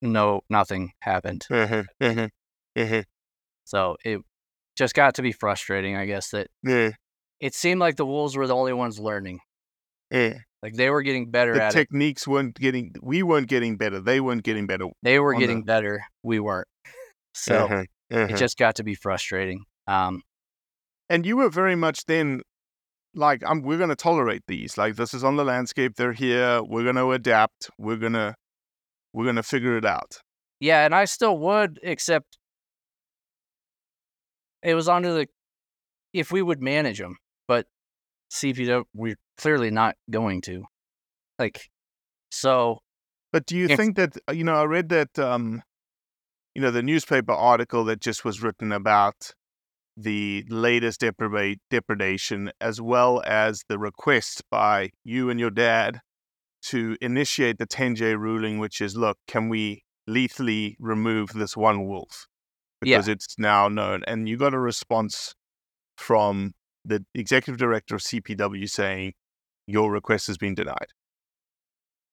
no 0.00 0.40
nothing 0.48 0.92
happened 1.00 1.44
mm-hmm, 1.50 2.04
mm-hmm, 2.04 2.80
mm-hmm. 2.80 3.00
so 3.64 3.96
it 4.04 4.20
just 4.76 4.94
got 4.94 5.14
to 5.16 5.22
be 5.22 5.32
frustrating 5.32 5.96
i 5.96 6.06
guess 6.06 6.30
that 6.30 6.48
Yeah, 6.62 6.90
it 7.40 7.54
seemed 7.54 7.80
like 7.80 7.96
the 7.96 8.06
wolves 8.06 8.36
were 8.36 8.46
the 8.46 8.54
only 8.54 8.72
ones 8.72 8.98
learning 8.98 9.40
yeah. 10.10 10.38
like 10.62 10.74
they 10.74 10.90
were 10.90 11.02
getting 11.02 11.30
better 11.30 11.54
The 11.54 11.62
at 11.64 11.74
it 11.74 11.78
techniques 11.78 12.26
weren't 12.28 12.54
getting. 12.54 12.94
We 13.02 13.22
weren't 13.22 13.48
getting 13.48 13.76
better. 13.78 13.98
They 14.00 14.20
weren't 14.20 14.42
getting 14.44 14.66
better. 14.66 14.86
they 15.02 15.18
were 15.18 15.34
getting 15.34 15.60
the- 15.60 15.66
better 15.66 16.04
we 16.22 16.38
weren't 16.40 16.68
so 17.34 17.84
it 18.10 18.36
just 18.36 18.58
got 18.58 18.76
to 18.76 18.84
be 18.84 18.94
frustrating 18.94 19.64
um 19.86 20.22
and 21.08 21.26
you 21.26 21.36
were 21.38 21.48
very 21.48 21.74
much 21.76 22.04
then 22.06 22.42
like 23.14 23.42
I'm, 23.46 23.62
we're 23.62 23.78
going 23.78 23.90
to 23.90 23.96
tolerate 23.96 24.42
these 24.46 24.78
like 24.78 24.96
this 24.96 25.12
is 25.14 25.22
on 25.22 25.36
the 25.36 25.44
landscape 25.44 25.96
they're 25.96 26.12
here 26.14 26.62
we're 26.62 26.82
going 26.84 26.96
to 26.96 27.12
adapt 27.12 27.70
we're 27.78 27.96
going 27.96 28.14
to 28.14 28.34
we're 29.12 29.24
going 29.24 29.36
to 29.36 29.42
figure 29.42 29.76
it 29.76 29.84
out 29.84 30.18
Yeah, 30.60 30.84
and 30.86 30.94
I 30.94 31.04
still 31.06 31.36
would, 31.38 31.78
except 31.82 32.38
it 34.62 34.74
was 34.74 34.88
under 34.88 35.12
the 35.12 35.26
if 36.12 36.30
we 36.30 36.42
would 36.42 36.60
manage 36.62 36.98
them, 36.98 37.16
but 37.48 37.66
CPW 38.32 38.84
we're 38.94 39.16
clearly 39.38 39.70
not 39.70 39.96
going 40.10 40.40
to. 40.42 40.64
Like, 41.38 41.68
so 42.30 42.78
but 43.32 43.46
do 43.46 43.56
you 43.56 43.66
If- 43.68 43.76
think 43.76 43.96
that 43.96 44.16
uh, 44.28 44.32
you 44.32 44.44
know 44.44 44.54
i 44.54 44.64
read 44.64 44.88
that 44.90 45.18
um 45.18 45.62
you 46.54 46.62
know 46.62 46.70
the 46.70 46.82
newspaper 46.82 47.32
article 47.32 47.84
that 47.84 48.00
just 48.00 48.24
was 48.24 48.42
written 48.42 48.72
about 48.72 49.32
the 49.96 50.44
latest 50.48 51.00
depreda- 51.00 51.56
depredation 51.70 52.50
as 52.60 52.80
well 52.80 53.22
as 53.26 53.62
the 53.68 53.78
request 53.78 54.42
by 54.50 54.90
you 55.04 55.28
and 55.30 55.38
your 55.38 55.50
dad 55.50 56.00
to 56.62 56.96
initiate 57.00 57.58
the 57.58 57.66
10j 57.66 58.18
ruling 58.18 58.58
which 58.58 58.80
is 58.80 58.96
look 58.96 59.18
can 59.26 59.48
we 59.48 59.82
lethally 60.06 60.76
remove 60.78 61.32
this 61.34 61.56
one 61.56 61.86
wolf 61.86 62.26
Yeah. 62.82 62.96
because 62.96 63.08
it's 63.08 63.34
now 63.38 63.68
known 63.68 64.02
and 64.06 64.28
you 64.28 64.36
got 64.36 64.54
a 64.54 64.58
response 64.58 65.34
from 65.98 66.52
the 66.84 67.04
executive 67.14 67.58
director 67.58 67.94
of 67.96 68.00
cpw 68.00 68.68
saying 68.70 69.12
your 69.66 69.92
request 69.92 70.26
has 70.26 70.38
been 70.38 70.54
denied 70.54 70.88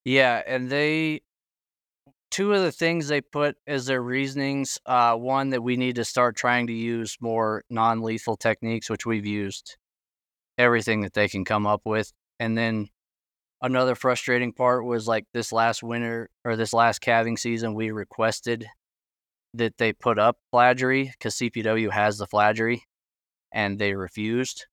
yeah, 0.06 0.42
and 0.48 0.70
they 0.70 1.22
two 2.32 2.54
of 2.54 2.62
the 2.62 2.72
things 2.72 3.08
they 3.08 3.22
put 3.22 3.58
as 3.68 3.86
their 3.86 4.02
reasonings, 4.02 4.78
uh, 4.86 5.16
one 5.16 5.50
that 5.50 5.62
we 5.64 5.76
need 5.78 5.96
to 5.96 6.06
start 6.06 6.36
trying 6.36 6.68
to 6.68 6.74
use 6.74 7.18
more 7.20 7.64
non-lethal 7.70 8.38
techniques, 8.38 8.90
which 8.90 9.06
we've 9.06 9.26
used 9.26 9.78
everything 10.58 11.02
that 11.02 11.14
they 11.14 11.28
can 11.28 11.46
come 11.46 11.66
up 11.66 11.82
with, 11.86 12.12
and 12.40 12.58
then 12.58 12.90
another 13.62 13.96
frustrating 13.96 14.54
part 14.54 14.86
was 14.86 15.08
like 15.08 15.26
this 15.34 15.52
last 15.52 15.82
winter 15.84 16.30
or 16.46 16.56
this 16.56 16.74
last 16.74 17.00
calving 17.00 17.38
season, 17.38 17.74
we 17.74 17.92
requested 17.92 18.66
that 19.54 19.78
they 19.78 19.92
put 19.94 20.20
up 20.20 20.38
fladry 20.52 21.06
because 21.06 21.36
CPW 21.36 21.92
has 21.92 22.18
the 22.18 22.28
fladry, 22.28 22.84
and 23.52 23.80
they 23.80 23.94
refused. 23.96 24.68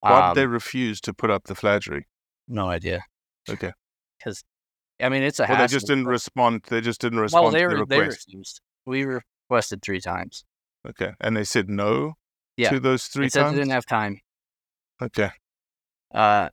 why 0.00 0.28
did 0.28 0.36
they 0.40 0.44
Um, 0.44 0.50
refuse 0.52 1.00
to 1.00 1.14
put 1.14 1.30
up 1.30 1.44
the 1.44 1.54
fladry 1.54 2.06
no 2.48 2.68
idea 2.68 3.02
okay 3.48 3.72
because 4.18 4.44
I 5.00 5.08
mean 5.08 5.22
it's 5.22 5.40
a 5.40 5.46
well 5.48 5.58
they 5.58 5.66
just 5.66 5.86
didn't 5.86 6.06
respond 6.06 6.62
they 6.68 6.80
just 6.80 7.00
didn't 7.00 7.20
respond 7.20 7.44
well, 7.44 7.52
they, 7.52 7.62
to 7.62 7.80
the 7.80 7.86
they 7.86 8.00
refused. 8.00 8.60
We 8.86 9.04
requested 9.04 9.82
three 9.82 10.00
times. 10.00 10.44
okay 10.88 11.12
and 11.20 11.36
they 11.36 11.44
said 11.44 11.68
no 11.68 12.14
Yeah, 12.56 12.70
to 12.70 12.80
those 12.80 13.04
three 13.06 13.26
They 13.26 13.40
times 13.40 13.52
they 13.52 13.60
didn't 13.60 13.72
have 13.72 13.86
time. 13.86 14.20
okay 15.02 15.30
Uh, 16.14 16.48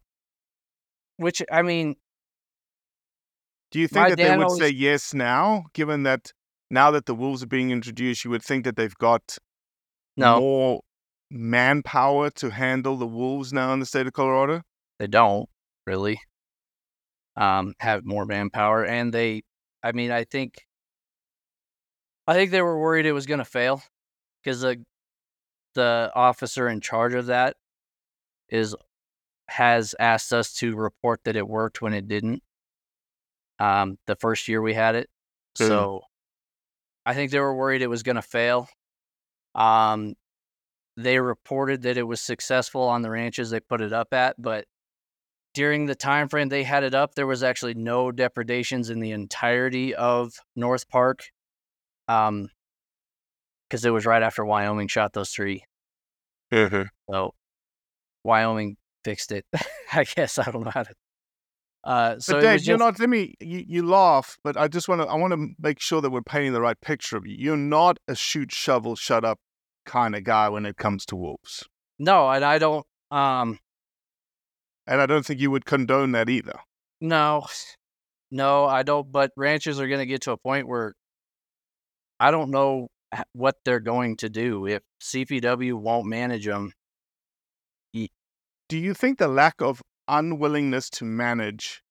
which 1.17 1.41
I 1.51 1.61
mean, 1.61 1.95
Do 3.71 3.79
you 3.79 3.87
think 3.87 4.09
that 4.09 4.17
they 4.17 4.35
would 4.35 4.51
say 4.51 4.69
yes 4.69 5.13
now, 5.13 5.65
given 5.73 6.03
that 6.03 6.33
now 6.69 6.91
that 6.91 7.05
the 7.05 7.15
wolves 7.15 7.43
are 7.43 7.47
being 7.47 7.71
introduced, 7.71 8.25
you 8.25 8.31
would 8.31 8.43
think 8.43 8.65
that 8.65 8.75
they've 8.75 8.95
got 8.97 9.37
no, 10.17 10.39
more 10.39 10.81
manpower 11.29 12.29
to 12.31 12.49
handle 12.49 12.97
the 12.97 13.07
wolves 13.07 13.53
now 13.53 13.71
in 13.73 13.79
the 13.79 13.85
state 13.85 14.07
of 14.07 14.13
Colorado? 14.13 14.61
they 14.99 15.07
don't 15.07 15.47
really 15.87 16.19
um 17.35 17.73
have 17.79 18.05
more 18.05 18.25
manpower, 18.25 18.85
and 18.85 19.13
they, 19.13 19.43
I 19.83 19.91
mean, 19.93 20.11
I 20.11 20.23
think, 20.25 20.65
I 22.27 22.33
think 22.33 22.51
they 22.51 22.61
were 22.61 22.79
worried 22.79 23.05
it 23.05 23.11
was 23.13 23.25
going 23.25 23.39
to 23.39 23.45
fail 23.45 23.81
because 24.43 24.61
the 24.61 24.83
the 25.75 26.11
officer 26.15 26.67
in 26.69 26.81
charge 26.81 27.13
of 27.13 27.27
that 27.27 27.57
is 28.49 28.75
has 29.49 29.95
asked 29.99 30.33
us 30.33 30.53
to 30.55 30.75
report 30.75 31.21
that 31.25 31.35
it 31.35 31.47
worked 31.47 31.81
when 31.81 31.93
it 31.93 32.07
didn't. 32.07 32.43
Um, 33.59 33.97
the 34.07 34.15
first 34.15 34.47
year 34.47 34.61
we 34.61 34.73
had 34.73 34.95
it, 34.95 35.09
Mm. 35.59 35.67
so 35.67 36.01
I 37.05 37.13
think 37.13 37.31
they 37.31 37.39
were 37.39 37.55
worried 37.55 37.81
it 37.81 37.87
was 37.87 38.03
going 38.03 38.15
to 38.15 38.21
fail. 38.21 38.67
Um, 39.55 40.15
they 40.97 41.19
reported 41.19 41.83
that 41.83 41.97
it 41.97 42.03
was 42.03 42.21
successful 42.21 42.83
on 42.83 43.01
the 43.01 43.11
ranches 43.11 43.49
they 43.51 43.59
put 43.59 43.81
it 43.81 43.93
up 43.93 44.13
at, 44.13 44.41
but 44.41 44.65
during 45.53 45.85
the 45.85 45.95
time 45.95 46.29
frame 46.29 46.49
they 46.49 46.63
had 46.63 46.83
it 46.83 46.93
up, 46.93 47.15
there 47.15 47.27
was 47.27 47.43
actually 47.43 47.73
no 47.73 48.11
depredations 48.11 48.89
in 48.89 48.99
the 48.99 49.11
entirety 49.11 49.93
of 49.95 50.33
North 50.55 50.89
Park. 50.89 51.29
Um, 52.07 52.49
because 53.69 53.85
it 53.85 53.89
was 53.89 54.05
right 54.05 54.21
after 54.21 54.45
Wyoming 54.45 54.87
shot 54.87 55.13
those 55.13 55.31
3 55.31 55.63
Mm-hmm. 56.53 56.83
So 57.09 57.33
Wyoming 58.23 58.77
fixed 59.03 59.31
it. 59.31 59.45
I 59.93 60.03
guess 60.03 60.37
I 60.37 60.51
don't 60.51 60.63
know 60.63 60.71
how 60.71 60.83
to. 60.83 60.93
Uh, 61.83 62.19
so 62.19 62.33
but 62.33 62.41
Dave, 62.41 62.53
was 62.53 62.67
you're 62.67 62.77
not. 62.77 62.99
Let 62.99 63.09
me. 63.09 63.33
You, 63.39 63.63
you 63.67 63.87
laugh, 63.87 64.37
but 64.43 64.55
I 64.55 64.67
just 64.67 64.87
want 64.87 65.01
to. 65.01 65.07
I 65.07 65.15
want 65.15 65.33
to 65.33 65.49
make 65.59 65.81
sure 65.81 65.99
that 65.99 66.11
we're 66.11 66.21
painting 66.21 66.53
the 66.53 66.61
right 66.61 66.79
picture 66.79 67.17
of 67.17 67.25
you. 67.25 67.35
You're 67.37 67.57
not 67.57 67.97
a 68.07 68.15
shoot, 68.15 68.51
shovel, 68.51 68.95
shut 68.95 69.25
up 69.25 69.39
kind 69.85 70.15
of 70.15 70.23
guy 70.23 70.47
when 70.47 70.65
it 70.65 70.77
comes 70.77 71.05
to 71.07 71.15
wolves, 71.15 71.67
no, 71.99 72.29
and 72.29 72.45
I 72.45 72.57
don't. 72.57 72.85
Um, 73.11 73.59
and 74.87 75.01
I 75.01 75.05
don't 75.05 75.25
think 75.25 75.39
you 75.39 75.51
would 75.51 75.65
condone 75.65 76.11
that 76.13 76.29
either. 76.29 76.59
no, 77.01 77.45
no, 78.31 78.65
I 78.65 78.83
don't. 78.83 79.11
But 79.11 79.31
ranchers 79.37 79.79
are 79.79 79.87
going 79.87 79.99
to 79.99 80.05
get 80.05 80.21
to 80.23 80.31
a 80.31 80.37
point 80.37 80.67
where 80.67 80.93
I 82.19 82.31
don't 82.31 82.49
know 82.51 82.87
what 83.33 83.55
they're 83.63 83.79
going 83.79 84.17
to 84.17 84.29
do 84.29 84.65
if 84.65 84.81
CPW 85.01 85.73
won't 85.73 86.07
manage 86.07 86.45
them. 86.45 86.73
Do 88.69 88.77
you 88.77 88.93
think 88.95 89.19
the 89.19 89.27
lack 89.27 89.55
of 89.61 89.81
unwillingness 90.07 90.89
to 90.91 91.05
manage 91.05 91.83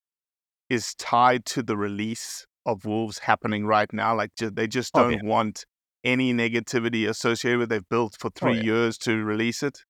is 0.69 0.93
tied 0.95 1.45
to 1.45 1.63
the 1.63 1.77
release 1.77 2.45
of 2.65 2.83
wolves 2.83 3.19
happening 3.19 3.65
right 3.65 3.91
now? 3.93 4.15
Like 4.15 4.31
they 4.35 4.67
just 4.67 4.91
Oh, 4.95 5.03
don't 5.03 5.13
yeah. 5.13 5.19
want 5.23 5.65
any 6.03 6.33
negativity 6.33 7.07
associated 7.07 7.59
with. 7.59 7.69
They've 7.69 7.87
built 7.87 8.17
for 8.19 8.29
three 8.31 8.57
yeah. 8.57 8.63
years 8.63 8.97
to 8.99 9.23
release 9.23 9.63
it. 9.63 9.83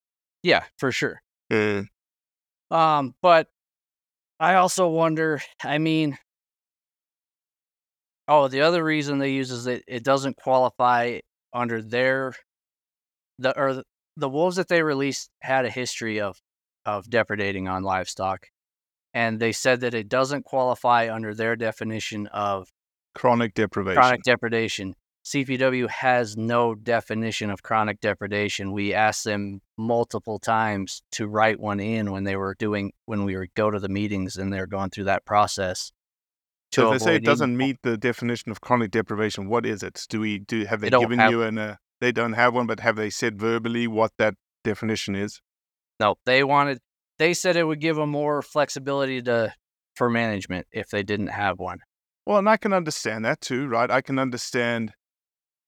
Yeah, 0.44 0.66
for 0.78 0.92
sure. 0.92 1.22
Uh, 1.50 1.84
Um, 2.74 3.14
but 3.22 3.48
I 4.40 4.56
also 4.56 4.90
wonder. 4.90 5.42
I 5.64 5.78
mean, 5.78 6.18
oh, 8.28 8.48
the 8.48 8.62
other 8.62 8.84
reason 8.84 9.20
they 9.20 9.32
use 9.32 9.52
is 9.52 9.66
that 9.66 9.84
it 9.88 10.04
doesn't 10.04 10.38
qualify 10.38 11.20
under 11.54 11.82
their 11.82 12.34
the 13.38 13.58
or 13.58 13.76
the, 13.76 13.84
the 14.18 14.30
wolves 14.30 14.56
that 14.56 14.68
they 14.68 14.82
released 14.82 15.30
had 15.42 15.66
a 15.66 15.70
history 15.70 16.20
of 16.20 16.42
of 16.86 17.06
depredating 17.06 17.70
on 17.70 17.84
livestock, 17.84 18.48
and 19.14 19.40
they 19.40 19.52
said 19.52 19.82
that 19.82 19.94
it 19.94 20.10
doesn't 20.10 20.44
qualify 20.44 21.14
under 21.14 21.36
their 21.36 21.56
definition 21.56 22.26
of 22.28 22.70
chronic 23.14 23.54
deprivation. 23.54 24.02
chronic 24.02 24.24
depredation. 24.24 24.96
CPW 25.24 25.90
has 25.90 26.36
no 26.36 26.76
definition 26.76 27.50
of 27.50 27.64
chronic 27.64 28.02
depredation. 28.02 28.74
We 28.74 28.94
asked 28.94 29.24
them 29.24 29.62
multiple 29.78 30.38
times 30.38 31.02
to 31.12 31.28
write 31.28 31.60
one 31.60 31.80
in 31.80 32.12
when 32.12 32.26
they 32.26 32.36
were 32.36 32.56
doing 32.60 32.92
when 33.06 33.24
we 33.24 33.38
would 33.38 33.54
go 33.56 33.72
to 33.72 33.80
the 33.80 33.88
meetings 33.90 34.36
and 34.36 34.52
they're 34.52 34.68
going 34.68 34.90
through 34.90 35.06
that 35.06 35.26
process. 35.26 35.92
So 36.74 36.92
if 36.92 37.00
they 37.00 37.06
say 37.06 37.16
it 37.18 37.26
doesn't 37.26 37.56
meet 37.56 37.78
the 37.84 37.98
definition 37.98 38.52
of 38.52 38.60
chronic 38.60 38.92
deprivation, 38.92 39.48
what 39.48 39.66
is 39.66 39.82
it? 39.84 40.06
Do 40.10 40.20
we 40.20 40.40
do 40.40 40.66
have 40.66 40.82
they, 40.82 40.90
They 40.90 41.00
given 41.00 41.20
have- 41.20 41.32
you 41.32 41.44
an? 41.44 41.58
Uh, 41.58 41.76
they 42.02 42.12
don't 42.12 42.34
have 42.34 42.54
one, 42.54 42.68
but 42.68 42.82
have 42.82 42.98
they 42.98 43.10
said 43.10 43.40
verbally 43.40 43.88
what 43.88 44.12
that 44.18 44.34
definition 44.66 45.16
is? 45.16 45.40
No, 46.02 46.16
they 46.26 46.44
wanted. 46.44 46.80
They 47.18 47.34
said 47.34 47.56
it 47.56 47.64
would 47.64 47.80
give 47.80 47.96
them 47.96 48.10
more 48.10 48.42
flexibility 48.42 49.22
to 49.22 49.54
for 49.96 50.10
management 50.10 50.68
if 50.72 50.90
they 50.90 51.04
didn't 51.04 51.28
have 51.28 51.60
one. 51.60 51.80
Well, 52.26 52.40
and 52.40 52.50
I 52.50 52.58
can 52.58 52.74
understand 52.74 53.24
that 53.24 53.40
too, 53.40 53.68
right? 53.68 53.90
I 53.90 54.02
can 54.02 54.18
understand 54.20 54.94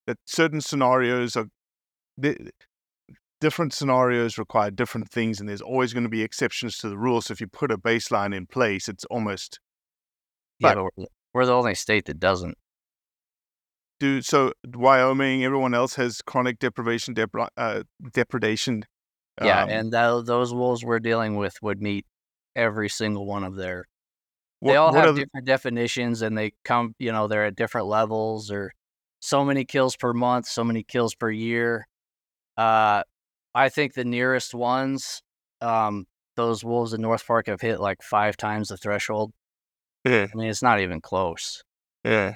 that 0.08 0.18
certain 0.26 0.62
scenarios 0.62 1.36
are 1.36 1.48
di- 2.20 2.50
different 3.42 3.74
scenarios 3.74 4.38
require 4.38 4.72
different 4.72 5.10
things, 5.10 5.40
and 5.40 5.50
there's 5.50 5.62
always 5.62 5.94
going 5.94 6.04
to 6.04 6.10
be 6.10 6.22
exceptions 6.24 6.78
to 6.78 6.90
the 6.90 6.98
rules. 6.98 7.26
So 7.28 7.32
if 7.34 7.42
you 7.42 7.48
put 7.48 7.72
a 7.72 7.78
baseline 7.78 8.36
in 8.36 8.46
place, 8.48 8.88
it's 8.88 9.06
almost 9.06 9.60
Yeah, 10.60 10.76
But- 10.76 11.08
we're, 11.34 11.46
the 11.46 11.52
only 11.54 11.76
state 11.76 12.06
that 12.06 12.20
doesn't. 12.20 12.58
do 14.00 14.22
so. 14.22 14.54
Wyoming, 14.74 15.44
everyone 15.44 15.74
else 15.74 15.96
has 15.96 16.22
chronic 16.22 16.60
deprivation, 16.60 17.14
depra- 17.16 17.50
uh, 17.58 17.84
depredation. 18.14 18.84
Yeah, 19.42 19.64
um, 19.64 19.70
and 19.70 19.92
tho- 19.94 20.22
those 20.22 20.54
wolves 20.54 20.84
we're 20.86 21.00
dealing 21.00 21.36
with 21.36 21.56
would 21.62 21.82
meet 21.82 22.06
every 22.56 22.88
single 22.88 23.26
one 23.26 23.44
of 23.44 23.56
their 23.56 23.86
they 24.62 24.78
all 24.78 24.94
what 24.94 25.04
have 25.06 25.16
the- 25.16 25.26
different 25.26 25.46
definitions 25.46 26.22
and 26.22 26.38
they 26.38 26.54
come 26.64 26.96
you 27.00 27.12
know 27.12 27.28
they're 27.28 27.44
at 27.46 27.56
different 27.58 27.88
levels 27.88 28.50
or 28.50 28.72
so 29.26 29.44
many 29.44 29.66
kills 29.66 29.96
per 29.96 30.14
month 30.14 30.48
so 30.48 30.64
many 30.64 30.84
kills 30.84 31.16
per 31.16 31.30
year. 31.32 31.88
Uh 32.58 33.04
i 33.54 33.70
think 33.70 33.94
the 33.94 34.06
nearest 34.06 34.54
ones 34.54 35.22
um 35.62 36.06
those 36.36 36.64
wolves 36.64 36.94
in 36.94 37.02
north 37.02 37.26
park 37.26 37.48
have 37.48 37.62
hit 37.62 37.80
like 37.80 38.02
five 38.02 38.36
times 38.38 38.68
the 38.70 38.78
threshold. 38.78 39.32
Yeah, 40.06 40.28
i 40.32 40.38
mean 40.38 40.50
it's 40.50 40.62
not 40.64 40.80
even 40.80 41.02
close. 41.02 41.64
Yeah. 42.04 42.36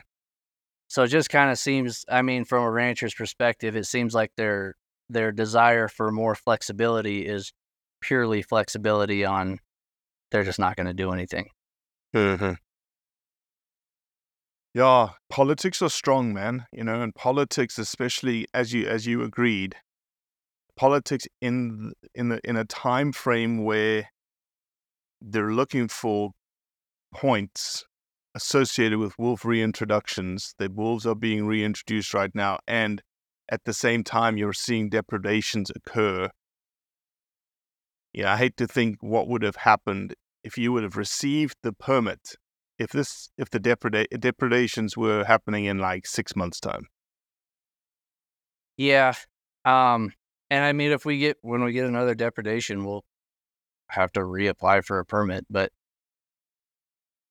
so 0.87 1.03
it 1.03 1.09
just 1.09 1.29
kind 1.29 1.51
of 1.51 1.57
seems 1.59 2.03
i 2.09 2.21
mean 2.21 2.43
from 2.45 2.63
a 2.63 2.71
rancher's 2.71 3.13
perspective 3.13 3.75
it 3.75 3.85
seems 3.85 4.13
like 4.15 4.31
their 4.35 4.75
their 5.09 5.31
desire 5.31 5.87
for 5.87 6.11
more 6.11 6.35
flexibility 6.35 7.25
is 7.25 7.51
purely 8.01 8.41
flexibility 8.41 9.25
on 9.25 9.59
they're 10.31 10.43
just 10.43 10.59
not 10.59 10.75
going 10.75 10.87
to 10.87 10.93
do 10.93 11.11
anything. 11.11 11.49
Mm-hmm. 12.15 12.53
Yeah, 14.73 15.09
politics 15.29 15.81
are 15.81 15.89
strong, 15.89 16.33
man. 16.33 16.65
You 16.71 16.83
know, 16.83 17.01
and 17.01 17.13
politics, 17.15 17.79
especially 17.79 18.47
as 18.53 18.73
you 18.73 18.87
as 18.87 19.07
you 19.07 19.23
agreed, 19.23 19.75
politics 20.75 21.25
in 21.41 21.93
in 22.13 22.29
the 22.29 22.39
in 22.43 22.55
a 22.55 22.65
time 22.65 23.11
frame 23.11 23.63
where 23.63 24.09
they're 25.21 25.51
looking 25.51 25.87
for 25.87 26.31
points 27.13 27.85
associated 28.35 28.99
with 28.99 29.17
wolf 29.17 29.41
reintroductions. 29.43 30.53
The 30.59 30.69
wolves 30.69 31.05
are 31.05 31.15
being 31.15 31.47
reintroduced 31.47 32.13
right 32.13 32.33
now, 32.35 32.59
and 32.67 33.01
at 33.51 33.63
the 33.65 33.73
same 33.73 34.03
time, 34.03 34.37
you're 34.37 34.53
seeing 34.53 34.89
depredations 34.89 35.71
occur. 35.75 36.29
Yeah, 38.13 38.33
I 38.33 38.37
hate 38.37 38.57
to 38.57 38.67
think 38.67 38.97
what 39.01 39.27
would 39.27 39.41
have 39.41 39.55
happened 39.57 40.13
if 40.43 40.57
you 40.57 40.71
would 40.73 40.83
have 40.83 40.95
received 40.95 41.55
the 41.63 41.73
permit 41.73 42.35
if 42.79 42.91
this 42.91 43.29
if 43.37 43.49
the 43.49 43.59
depreda- 43.59 44.07
depredations 44.19 44.97
were 44.97 45.23
happening 45.25 45.65
in 45.65 45.77
like 45.79 46.07
six 46.07 46.35
months 46.35 46.59
time 46.59 46.87
Yeah. 48.77 49.13
Um, 49.65 50.13
and 50.49 50.63
I 50.63 50.71
mean, 50.73 50.91
if 50.91 51.05
we 51.05 51.19
get 51.19 51.37
when 51.41 51.63
we 51.63 51.73
get 51.73 51.85
another 51.85 52.15
depredation, 52.15 52.85
we'll 52.85 53.03
have 53.89 54.11
to 54.13 54.21
reapply 54.21 54.85
for 54.85 54.99
a 54.99 55.05
permit. 55.05 55.45
But 55.49 55.71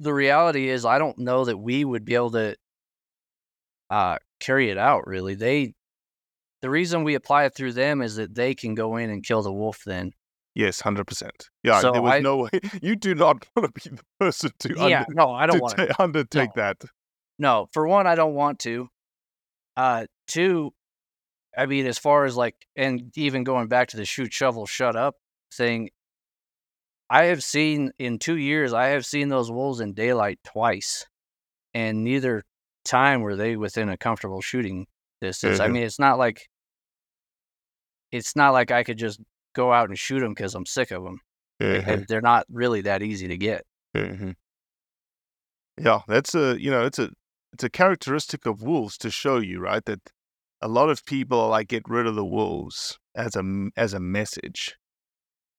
the 0.00 0.12
reality 0.12 0.68
is, 0.68 0.84
I 0.84 0.98
don't 0.98 1.18
know 1.18 1.44
that 1.46 1.56
we 1.58 1.84
would 1.84 2.04
be 2.04 2.14
able 2.14 2.32
to 2.32 2.56
uh, 3.90 4.18
carry 4.40 4.70
it 4.70 4.78
out. 4.78 5.06
Really, 5.06 5.34
they 5.34 5.74
the 6.60 6.70
reason 6.70 7.04
we 7.04 7.14
apply 7.14 7.44
it 7.44 7.54
through 7.54 7.72
them 7.72 8.02
is 8.02 8.16
that 8.16 8.34
they 8.34 8.54
can 8.54 8.74
go 8.74 8.96
in 8.96 9.10
and 9.10 9.24
kill 9.24 9.42
the 9.42 9.52
wolf. 9.52 9.82
Then, 9.86 10.12
yes 10.58 10.82
100% 10.82 11.30
yeah 11.62 11.80
So 11.80 11.92
there 11.92 12.02
was 12.02 12.12
I- 12.14 12.20
no 12.20 12.36
way 12.42 12.50
you 12.82 12.94
do 12.96 13.14
not 13.14 13.46
want 13.56 13.74
to 13.74 13.90
be 13.90 13.96
the 13.96 14.02
person 14.20 14.50
to, 14.58 14.74
yeah, 14.76 15.00
under- 15.08 15.14
no, 15.14 15.30
I 15.32 15.46
don't 15.46 15.56
to 15.56 15.62
want 15.62 15.76
ta- 15.76 16.02
undertake 16.04 16.52
that 16.54 16.76
No, 17.38 17.68
for 17.72 17.86
one, 17.86 18.06
I 18.12 18.14
don't 18.16 18.34
want 18.34 18.58
to. 18.60 18.88
Uh, 19.76 20.06
two, 20.26 20.72
I 21.56 21.66
mean, 21.66 21.86
as 21.86 21.96
far 21.96 22.24
as 22.24 22.36
like, 22.36 22.56
and 22.74 23.12
even 23.16 23.44
going 23.44 23.68
back 23.68 23.88
to 23.88 23.96
the 23.96 24.04
shoot, 24.04 24.32
shovel, 24.32 24.66
shut 24.66 24.96
up 24.96 25.14
thing, 25.54 25.90
I 27.08 27.26
have 27.30 27.42
seen 27.44 27.92
in 27.98 28.18
two 28.18 28.36
years, 28.36 28.72
I 28.72 28.88
have 28.88 29.06
seen 29.06 29.28
those 29.28 29.50
wolves 29.52 29.78
in 29.80 29.94
daylight 29.94 30.40
twice, 30.44 31.06
and 31.74 32.02
neither 32.02 32.42
time 32.84 33.20
were 33.22 33.36
they 33.36 33.54
within 33.56 33.88
a 33.88 33.96
comfortable 33.96 34.40
shooting 34.42 34.86
distance. 35.20 35.60
I 35.60 35.68
Mhm. 35.68 35.72
mean, 35.72 35.82
it's 35.84 36.00
not 36.00 36.18
like, 36.18 36.48
it's 38.10 38.34
not 38.34 38.50
like 38.52 38.70
I 38.72 38.82
could 38.82 38.98
just 38.98 39.20
go 39.62 39.72
out 39.72 39.88
and 39.90 39.98
shoot 39.98 40.20
them 40.20 40.32
because 40.34 40.54
I'm 40.54 40.66
sick 40.66 40.90
of 40.96 41.02
them. 41.04 41.18
Mhm, 41.60 42.06
They're 42.08 42.28
not 42.32 42.44
really 42.62 42.82
that 42.82 43.02
easy 43.02 43.26
to 43.28 43.36
get. 43.36 43.62
mhm. 43.96 44.34
yeah 45.88 46.00
that's 46.06 46.34
a 46.34 46.46
you 46.60 46.70
know 46.70 46.84
it's 46.88 46.98
a 46.98 47.08
it's 47.52 47.64
a 47.64 47.70
characteristic 47.70 48.46
of 48.46 48.62
wolves 48.62 48.98
to 48.98 49.10
show 49.10 49.38
you 49.38 49.58
right 49.60 49.84
that 49.86 50.00
a 50.60 50.68
lot 50.68 50.88
of 50.90 51.04
people 51.04 51.38
are 51.40 51.48
like 51.56 51.68
get 51.68 51.82
rid 51.88 52.06
of 52.06 52.14
the 52.14 52.24
wolves 52.38 52.98
as 53.14 53.34
a 53.36 53.42
as 53.76 53.94
a 53.94 54.00
message 54.00 54.76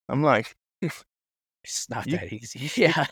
i'm 0.09 0.21
like 0.23 0.55
It's 1.63 1.89
not 1.89 2.07
You- 2.07 2.17
that 2.17 2.31
easy. 2.33 2.71
yeah. 2.81 3.05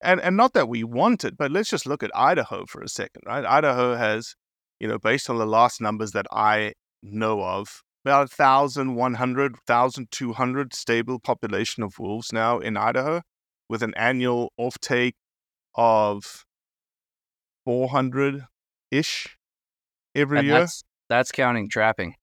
and 0.00 0.20
and 0.20 0.36
not 0.36 0.52
that 0.54 0.68
we 0.68 0.84
want 0.84 1.24
it, 1.24 1.34
but 1.36 1.50
let's 1.50 1.68
just 1.74 1.86
look 1.86 2.02
at 2.04 2.10
Idaho 2.14 2.64
for 2.66 2.80
a 2.82 2.88
second, 2.88 3.22
right? 3.26 3.44
Idaho 3.44 3.96
has, 3.96 4.36
you 4.78 4.86
know, 4.88 4.98
based 4.98 5.28
on 5.28 5.38
the 5.38 5.46
last 5.58 5.80
numbers 5.80 6.12
that 6.12 6.26
I 6.30 6.74
know 7.02 7.42
of, 7.42 7.82
about 8.04 8.30
1,100, 8.36 9.52
1,200 9.66 10.74
stable 10.74 11.18
population 11.18 11.82
of 11.82 11.98
wolves 11.98 12.32
now 12.32 12.58
in 12.58 12.76
Idaho, 12.76 13.22
with 13.68 13.82
an 13.82 13.94
annual 13.94 14.52
offtake 14.58 15.14
of 15.74 16.44
400 17.64 18.46
ish 18.90 19.36
every 20.14 20.38
And 20.38 20.46
year. 20.48 20.58
that's, 20.60 20.82
that's 21.08 21.32
counting 21.32 21.68
trapping. 21.68 22.14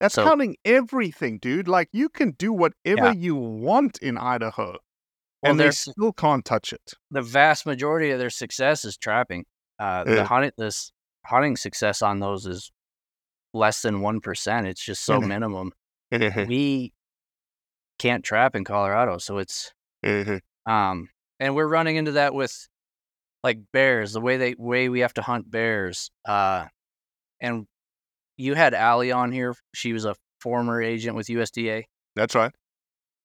That's 0.00 0.14
so- 0.14 0.24
counting 0.24 0.56
everything, 0.64 1.38
dude. 1.38 1.68
Like 1.68 1.88
you 1.92 2.08
can 2.08 2.32
do 2.32 2.52
whatever 2.52 3.06
Yeah. 3.06 3.12
you 3.12 3.36
want 3.36 3.98
in 3.98 4.18
Idaho. 4.18 4.78
Well, 5.42 5.50
and 5.52 5.60
they 5.60 5.70
still 5.70 6.12
can't 6.12 6.44
touch 6.44 6.72
it. 6.72 6.94
the 7.10 7.20
vast 7.22 7.66
majority 7.66 8.10
of 8.10 8.18
their 8.18 8.30
success 8.30 8.84
is 8.84 8.96
trapping. 8.96 9.44
Uh, 9.78 10.04
the 10.04 10.24
hunting 10.24 10.52
this 10.56 10.90
hunting 11.26 11.56
success 11.56 12.00
on 12.00 12.20
those 12.20 12.46
is 12.46 12.70
less 13.54 13.80
than 13.82 14.02
one 14.02 14.20
percent. 14.20 14.66
It's 14.66 14.84
just 14.84 15.02
so 15.04 15.20
Mhm. 15.20 15.28
minimum. 15.28 15.72
Mhm, 16.12 16.46
We 16.48 16.92
can't 17.98 18.24
trap 18.24 18.54
in 18.54 18.64
Colorado, 18.64 19.18
so 19.18 19.38
it's 19.38 19.72
mhm. 20.04 20.40
um, 20.66 21.08
and 21.40 21.54
we're 21.54 21.66
running 21.68 21.96
into 21.96 22.12
that 22.12 22.34
with 22.34 22.68
like 23.42 23.60
bears. 23.72 24.12
The 24.12 24.20
way 24.20 24.36
they 24.36 24.54
way 24.58 24.88
we 24.88 25.00
have 25.00 25.14
to 25.14 25.22
hunt 25.22 25.50
bears. 25.50 26.10
Uh, 26.24 26.66
and 27.40 27.66
you 28.36 28.54
had 28.54 28.74
Allie 28.74 29.12
on 29.12 29.32
here. 29.32 29.54
She 29.74 29.92
was 29.92 30.04
a 30.04 30.16
former 30.40 30.82
agent 30.82 31.16
with 31.16 31.28
USDA. 31.28 31.84
That's 32.16 32.34
right. 32.34 32.52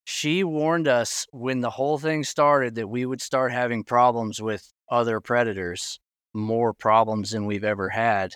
she 0.06 0.44
warned 0.44 0.88
us 0.88 1.28
when 1.32 1.60
the 1.62 1.70
whole 1.70 2.00
thing 2.00 2.24
started 2.24 2.74
that 2.76 2.88
we 2.88 3.06
would 3.06 3.22
start 3.22 3.52
having 3.52 3.84
problems 3.84 4.42
with 4.42 4.72
other 4.90 5.20
predators, 5.22 6.00
more 6.34 6.74
problems 6.74 7.30
than 7.32 7.46
we've 7.46 7.64
ever 7.64 7.90
had. 7.90 8.34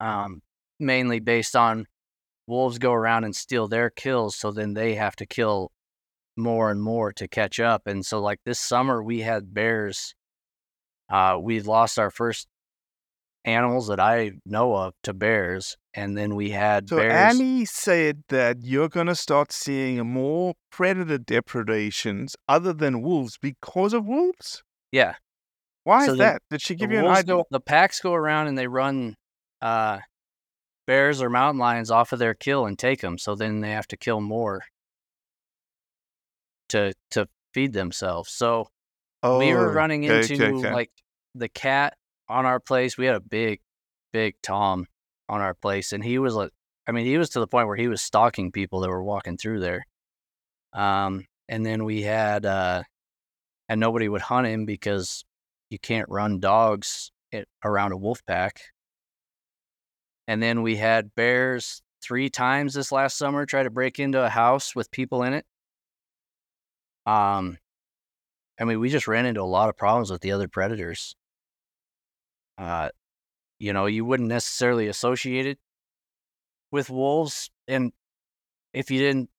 Um, 0.00 0.42
mainly 0.80 1.20
based 1.20 1.54
on 1.56 1.86
wolves 2.46 2.78
go 2.78 2.92
around 2.92 3.24
and 3.24 3.34
steal 3.34 3.68
their 3.68 3.90
kills, 3.90 4.36
so 4.36 4.50
then 4.50 4.74
they 4.74 4.94
have 4.94 5.16
to 5.16 5.26
kill 5.26 5.70
more 6.36 6.70
and 6.70 6.82
more 6.82 7.12
to 7.12 7.28
catch 7.28 7.58
up. 7.60 7.86
And 7.86 8.04
so, 8.04 8.20
like 8.20 8.40
this 8.44 8.58
summer, 8.60 9.02
we 9.02 9.20
had 9.20 9.54
bears. 9.54 10.14
Uh, 11.10 11.38
we 11.40 11.60
lost 11.60 11.98
our 11.98 12.10
first 12.10 12.48
animals 13.44 13.88
that 13.88 14.00
I 14.00 14.32
know 14.46 14.74
of 14.74 14.94
to 15.02 15.12
bears, 15.12 15.76
and 15.92 16.16
then 16.16 16.34
we 16.34 16.50
had 16.50 16.88
So 16.88 16.96
bears. 16.96 17.34
Annie 17.36 17.64
said 17.66 18.22
that 18.30 18.58
you're 18.62 18.88
going 18.88 19.06
to 19.06 19.14
start 19.14 19.52
seeing 19.52 20.06
more 20.06 20.54
predator 20.72 21.18
depredations 21.18 22.36
other 22.48 22.72
than 22.72 23.02
wolves 23.02 23.36
because 23.40 23.92
of 23.92 24.06
wolves. 24.06 24.62
yeah, 24.92 25.14
Why 25.84 26.06
So 26.06 26.12
is 26.12 26.18
the- 26.18 26.24
that? 26.24 26.42
Did 26.50 26.62
she 26.62 26.74
give 26.74 26.90
you 26.90 27.00
an 27.00 27.06
idea? 27.06 27.24
go- 27.34 27.44
the 27.50 27.60
packs 27.60 28.00
go 28.00 28.14
around 28.14 28.46
and 28.48 28.56
they 28.56 28.66
run 28.66 29.14
uh, 29.60 29.98
bears 30.86 31.22
or 31.22 31.30
mountain 31.30 31.58
lions 31.58 31.90
off 31.90 32.12
of 32.12 32.18
their 32.18 32.34
kill 32.34 32.66
and 32.66 32.78
take 32.78 33.00
them. 33.00 33.18
So 33.18 33.34
then 33.34 33.60
they 33.60 33.70
have 33.70 33.86
to 33.88 33.96
kill 33.96 34.20
more 34.20 34.62
to 36.70 36.92
to 37.12 37.28
feed 37.52 37.72
themselves. 37.72 38.30
So 38.30 38.68
we 39.22 39.54
were 39.54 39.70
Oh, 39.70 39.72
running 39.72 40.04
into 40.04 40.34
okay, 40.34 40.52
okay. 40.52 40.72
like 40.72 40.90
the 41.34 41.48
cat 41.48 41.96
on 42.28 42.46
our 42.46 42.60
place. 42.60 42.98
We 42.98 43.06
had 43.06 43.16
a 43.16 43.20
big, 43.20 43.60
big 44.12 44.34
Tom 44.42 44.86
on 45.28 45.40
our 45.40 45.54
place, 45.54 45.92
and 45.92 46.04
he 46.04 46.18
was 46.18 46.34
like, 46.34 46.50
I 46.86 46.92
mean, 46.92 47.06
he 47.06 47.16
was 47.16 47.30
to 47.30 47.40
the 47.40 47.46
point 47.46 47.66
where 47.66 47.76
he 47.76 47.88
was 47.88 48.02
stalking 48.02 48.52
people 48.52 48.80
that 48.80 48.90
were 48.90 49.02
walking 49.02 49.38
through 49.38 49.60
there. 49.60 49.86
Um, 50.74 51.24
and 51.48 51.64
then 51.64 51.84
we 51.84 52.02
had, 52.02 52.44
uh, 52.44 52.82
and 53.68 53.80
nobody 53.80 54.08
would 54.08 54.20
hunt 54.20 54.46
him 54.46 54.66
because 54.66 55.24
you 55.70 55.78
can't 55.78 56.08
run 56.10 56.40
dogs 56.40 57.10
it, 57.32 57.48
around 57.64 57.92
a 57.92 57.96
wolf 57.96 58.20
pack. 58.26 58.60
And 60.26 60.42
then 60.42 60.62
we 60.62 60.76
had 60.76 61.14
bears 61.14 61.82
three 62.02 62.30
times 62.30 62.74
this 62.74 62.92
last 62.92 63.16
summer 63.16 63.46
try 63.46 63.62
to 63.62 63.70
break 63.70 63.98
into 63.98 64.22
a 64.24 64.28
house 64.28 64.74
with 64.74 64.90
people 64.90 65.22
in 65.22 65.34
it. 65.34 65.46
Um, 67.06 67.58
I 68.58 68.64
mean, 68.64 68.80
we 68.80 68.88
just 68.88 69.08
ran 69.08 69.26
into 69.26 69.42
a 69.42 69.44
lot 69.44 69.68
of 69.68 69.76
problems 69.76 70.10
with 70.10 70.20
the 70.20 70.32
other 70.32 70.48
predators. 70.48 71.16
Uh, 72.56 72.90
you 73.58 73.72
know, 73.72 73.86
you 73.86 74.04
wouldn't 74.04 74.28
necessarily 74.28 74.88
associate 74.88 75.46
it 75.46 75.58
with 76.70 76.90
wolves, 76.90 77.50
and 77.68 77.92
if 78.72 78.90
you 78.90 78.98
didn't, 78.98 79.30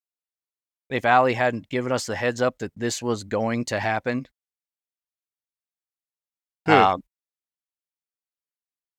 if 0.90 1.06
Allie 1.06 1.34
hadn't 1.34 1.70
given 1.70 1.92
us 1.92 2.06
the 2.06 2.16
heads 2.16 2.42
up 2.42 2.60
that 2.60 2.72
this 2.76 3.02
was 3.02 3.24
going 3.24 3.66
to 3.66 3.80
happen, 3.80 4.28
Hmm. 6.66 6.72
um, 6.72 7.02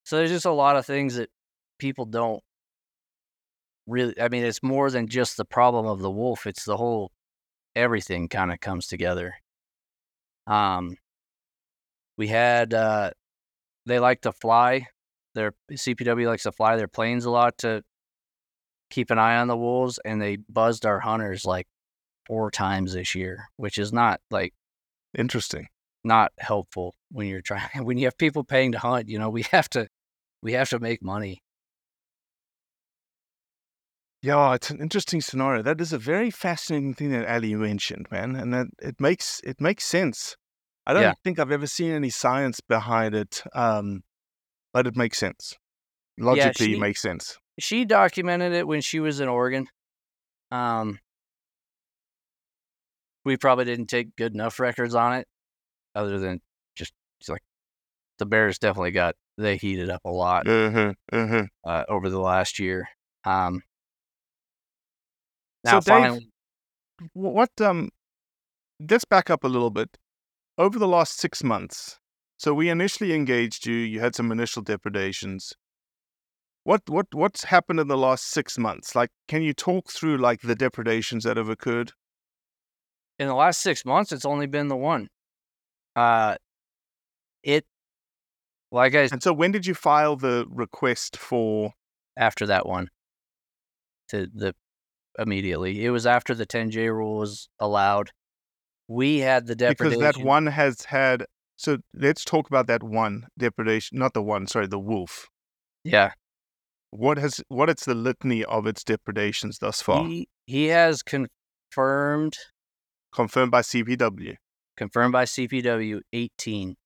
so 0.05 0.17
there's 0.17 0.31
just 0.31 0.47
a 0.47 0.53
lot 0.53 0.77
of 0.77 0.87
things 0.87 1.17
that 1.17 1.31
people 1.79 2.05
don't 2.07 2.43
really. 3.87 4.21
I 4.21 4.29
mean, 4.29 4.45
it's 4.45 4.63
more 4.63 4.91
than 4.91 5.09
just 5.09 5.37
the 5.37 5.45
problem 5.45 5.87
of 5.87 6.01
the 6.01 6.11
wolf; 6.11 6.47
it's 6.47 6.65
the 6.65 6.77
whole 6.77 7.13
everything 7.75 8.29
kind 8.29 8.53
of 8.53 8.61
comes 8.61 8.87
together. 8.87 9.35
Um, 10.47 10.97
we 12.17 12.29
had 12.29 12.75
uh, 12.75 13.11
they 13.87 13.99
like 13.99 14.23
to 14.23 14.33
fly. 14.33 14.87
Their 15.35 15.53
CPW 15.71 16.27
likes 16.27 16.45
to 16.45 16.53
fly 16.53 16.77
their 16.77 16.89
planes 16.89 17.25
a 17.27 17.31
lot 17.31 17.59
to 17.59 17.83
keep 18.91 19.11
an 19.11 19.19
eye 19.19 19.37
on 19.37 19.49
the 19.49 19.57
wolves, 19.57 19.99
and 20.05 20.21
they 20.21 20.37
buzzed 20.37 20.87
our 20.87 21.01
hunters 21.01 21.45
like 21.45 21.67
four 22.27 22.51
times 22.51 22.95
this 22.95 23.15
year, 23.15 23.49
which 23.57 23.79
is 23.79 23.93
not 23.93 24.21
like 24.31 24.55
Interesting. 25.17 25.69
not 26.05 26.33
helpful 26.39 26.95
when 27.11 27.27
you're 27.27 27.41
trying 27.41 27.69
when 27.85 27.99
you 27.99 28.07
have 28.07 28.19
people 28.19 28.45
paying 28.45 28.73
to 28.73 28.79
hunt. 28.79 29.09
You 29.09 29.19
know, 29.19 29.31
we 29.31 29.43
have 29.53 29.69
to 29.71 29.89
we 30.43 30.53
have 30.53 30.69
to 30.71 30.79
make 30.79 31.03
money. 31.03 31.43
Yeah, 34.27 34.55
it's 34.55 34.71
an 34.71 34.81
interesting 34.81 35.21
scenario. 35.21 35.63
That 35.63 35.81
is 35.81 35.93
a 35.93 35.99
very 35.99 36.33
fascinating 36.33 36.95
thing 36.95 37.11
that 37.13 37.29
Allie 37.29 37.55
mentioned, 37.55 38.09
man, 38.11 38.35
and 38.35 38.53
that 38.53 38.67
it 38.83 39.01
makes 39.01 39.41
it 39.45 39.61
makes 39.61 39.85
sense. 39.85 40.37
I 40.85 40.95
don't 40.95 41.03
Yeah. 41.03 41.13
think 41.23 41.39
I've 41.39 41.53
ever 41.53 41.69
seen 41.69 41.93
any 41.93 42.11
science 42.11 42.61
behind 42.61 43.15
it, 43.15 43.45
um, 43.55 44.03
but 44.73 44.89
it 44.89 44.97
makes 44.97 45.19
sense. 45.19 45.55
Logically, 46.19 46.67
she- 46.67 46.73
it 46.73 46.81
makes 46.81 47.01
sense. 47.01 47.39
she 47.61 47.85
documented 47.85 48.53
it 48.53 48.67
when 48.67 48.81
she 48.81 48.99
was 48.99 49.21
in 49.21 49.29
Oregon. 49.29 49.69
Um, 50.51 50.99
we 53.25 53.37
probably 53.37 53.65
didn't 53.65 53.87
take 53.87 54.17
good 54.17 54.35
enough 54.35 54.59
records 54.59 54.97
on 54.97 55.13
it, 55.15 55.29
other 55.95 56.19
than 56.19 56.41
just 56.75 56.93
like 57.29 57.43
the 58.19 58.27
Bears 58.27 58.59
definitely 58.59 58.91
got 58.91 59.15
they 59.39 59.57
heated 59.57 59.89
up 59.89 60.01
a 60.05 60.11
lot 60.11 60.49
Uh-huh, 60.49 60.95
uh-huh. 61.13 61.47
uh, 61.65 61.85
over 61.89 62.11
the 62.11 62.21
last 62.21 62.59
year. 62.59 62.89
Um, 63.25 63.63
So, 65.67 65.77
now 65.77 65.81
Dave, 65.81 65.87
finally, 66.03 66.29
Wh- 67.13 67.17
What 67.17 67.51
um, 67.61 67.91
let's 68.91 69.05
back 69.05 69.31
up 69.31 69.45
a 69.45 69.49
little 69.49 69.71
bit. 69.71 69.99
Over 70.59 70.79
the 70.79 70.89
last 70.89 71.19
six 71.19 71.45
months, 71.45 71.99
so 72.39 72.55
we 72.55 72.71
initially 72.71 73.13
engaged 73.13 73.67
you. 73.67 73.75
You 73.77 74.01
had 74.01 74.15
some 74.15 74.33
initial 74.33 74.63
depredations. 74.63 75.53
What 76.65 76.83
what 76.89 77.07
what's 77.13 77.45
happened 77.45 77.81
in 77.81 77.89
the 77.89 77.99
last 77.99 78.27
six 78.29 78.59
months? 78.59 78.95
Like, 78.95 79.11
can 79.29 79.43
you 79.43 79.53
talk 79.53 79.91
through 79.91 80.17
like 80.19 80.41
the 80.41 80.55
depredations 80.55 81.25
that 81.25 81.37
have 81.37 81.49
occurred? 81.49 81.93
in 83.19 83.29
the 83.29 83.35
last 83.35 83.61
six 83.61 83.85
months, 83.85 84.13
it's 84.13 84.25
only 84.27 84.47
been 84.47 84.69
the 84.69 84.77
one. 84.77 85.09
Uh, 85.95 86.37
it 87.43 87.65
like 88.71 88.95
I 88.95 89.09
And 89.11 89.23
so, 89.23 89.33
when 89.33 89.53
did 89.53 89.67
you 89.67 89.75
file 89.75 90.17
the 90.17 90.47
request 90.49 91.17
for? 91.17 91.73
after 92.17 92.47
that 92.47 92.67
one 92.67 92.89
to 94.09 94.27
the 94.33 94.55
immediately. 95.19 95.85
It 95.85 95.91
was 95.91 96.07
after 96.07 96.35
the 96.35 96.47
10J 96.47 96.95
rule 96.95 97.19
was 97.19 97.49
allowed. 97.59 98.11
We 98.89 99.19
had 99.19 99.47
the 99.47 99.57
Because 99.57 99.99
that 99.99 100.17
one 100.19 100.47
has 100.47 100.85
had. 100.87 101.27
So 101.57 101.79
let's 101.95 102.25
talk 102.25 102.49
about 102.49 102.67
that 102.69 102.83
one 102.83 103.27
depredation, 103.39 103.99
not 103.99 104.15
the 104.15 104.23
one. 104.23 104.47
Sorry, 104.47 104.67
the 104.67 104.79
wolf. 104.79 105.29
Yeah. 105.85 106.13
What 106.91 107.19
has 107.19 107.41
what 107.49 107.69
is 107.69 107.85
the 107.85 107.95
litany 107.95 108.45
of 108.45 108.67
its 108.67 108.85
depredations 108.85 109.59
thus 109.59 109.83
far? 109.83 110.07
He, 110.07 110.29
he 110.47 110.67
has 110.67 111.03
confirmed 111.03 112.37
Confirmed 113.13 113.51
by 113.51 113.63
CPW. 113.63 114.35
confirmed 114.77 115.13
by 115.13 115.25
CPW 115.25 116.01
18. 116.13 116.77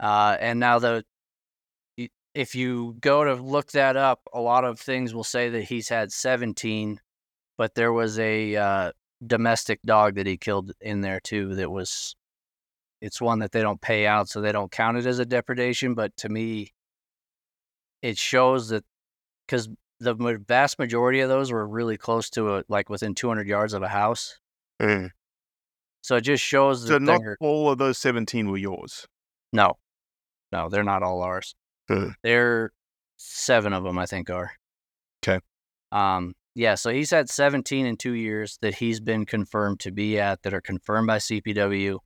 Uh, 0.00 0.36
and 0.40 0.58
now 0.60 0.78
the 0.78 1.04
if 2.38 2.54
you 2.54 2.96
go 3.00 3.24
to 3.24 3.34
look 3.34 3.72
that 3.72 3.96
up, 3.96 4.20
a 4.32 4.40
lot 4.40 4.64
of 4.64 4.78
things 4.78 5.12
will 5.12 5.24
say 5.24 5.48
that 5.48 5.62
he's 5.62 5.88
had 5.88 6.12
17, 6.12 7.00
but 7.56 7.74
there 7.74 7.92
was 7.92 8.16
a 8.20 8.54
uh, 8.54 8.92
domestic 9.26 9.80
dog 9.84 10.14
that 10.14 10.26
he 10.28 10.36
killed 10.36 10.70
in 10.80 11.00
there 11.00 11.18
too. 11.18 11.56
That 11.56 11.72
was 11.72 12.14
it's 13.00 13.20
one 13.20 13.40
that 13.40 13.50
they 13.50 13.60
don't 13.60 13.80
pay 13.80 14.06
out, 14.06 14.28
so 14.28 14.40
they 14.40 14.52
don't 14.52 14.70
count 14.70 14.96
it 14.98 15.04
as 15.04 15.18
a 15.18 15.26
depredation. 15.26 15.94
But 15.94 16.16
to 16.18 16.28
me, 16.28 16.72
it 18.02 18.16
shows 18.16 18.68
that 18.68 18.84
because 19.44 19.68
the 19.98 20.14
vast 20.46 20.78
majority 20.78 21.18
of 21.18 21.28
those 21.28 21.50
were 21.50 21.66
really 21.66 21.96
close 21.96 22.30
to 22.30 22.54
a 22.54 22.64
like 22.68 22.88
within 22.88 23.16
200 23.16 23.48
yards 23.48 23.72
of 23.72 23.82
a 23.82 23.88
house. 23.88 24.38
Mm. 24.80 25.10
So 26.02 26.14
it 26.14 26.20
just 26.20 26.44
shows 26.44 26.86
So 26.86 26.92
that 26.92 27.02
not 27.02 27.20
all 27.40 27.68
of 27.68 27.78
those 27.78 27.98
17 27.98 28.48
were 28.48 28.56
yours. 28.56 29.08
no, 29.52 29.74
no, 30.52 30.68
they're 30.68 30.84
not 30.84 31.02
all 31.02 31.20
ours. 31.20 31.56
Hmm. 31.88 32.08
They're 32.22 32.72
seven 33.16 33.72
of 33.72 33.84
them, 33.84 33.98
I 33.98 34.06
think, 34.06 34.30
are. 34.30 34.52
Okay. 35.22 35.40
Um, 35.90 36.34
yeah. 36.54 36.74
So 36.74 36.90
he's 36.90 37.10
had 37.10 37.28
17 37.28 37.86
in 37.86 37.96
two 37.96 38.12
years 38.12 38.58
that 38.62 38.76
he's 38.76 39.00
been 39.00 39.24
confirmed 39.26 39.80
to 39.80 39.90
be 39.90 40.18
at 40.18 40.42
that 40.42 40.52
are 40.54 40.60
confirmed 40.60 41.06
by 41.06 41.18
CPW. 41.18 41.98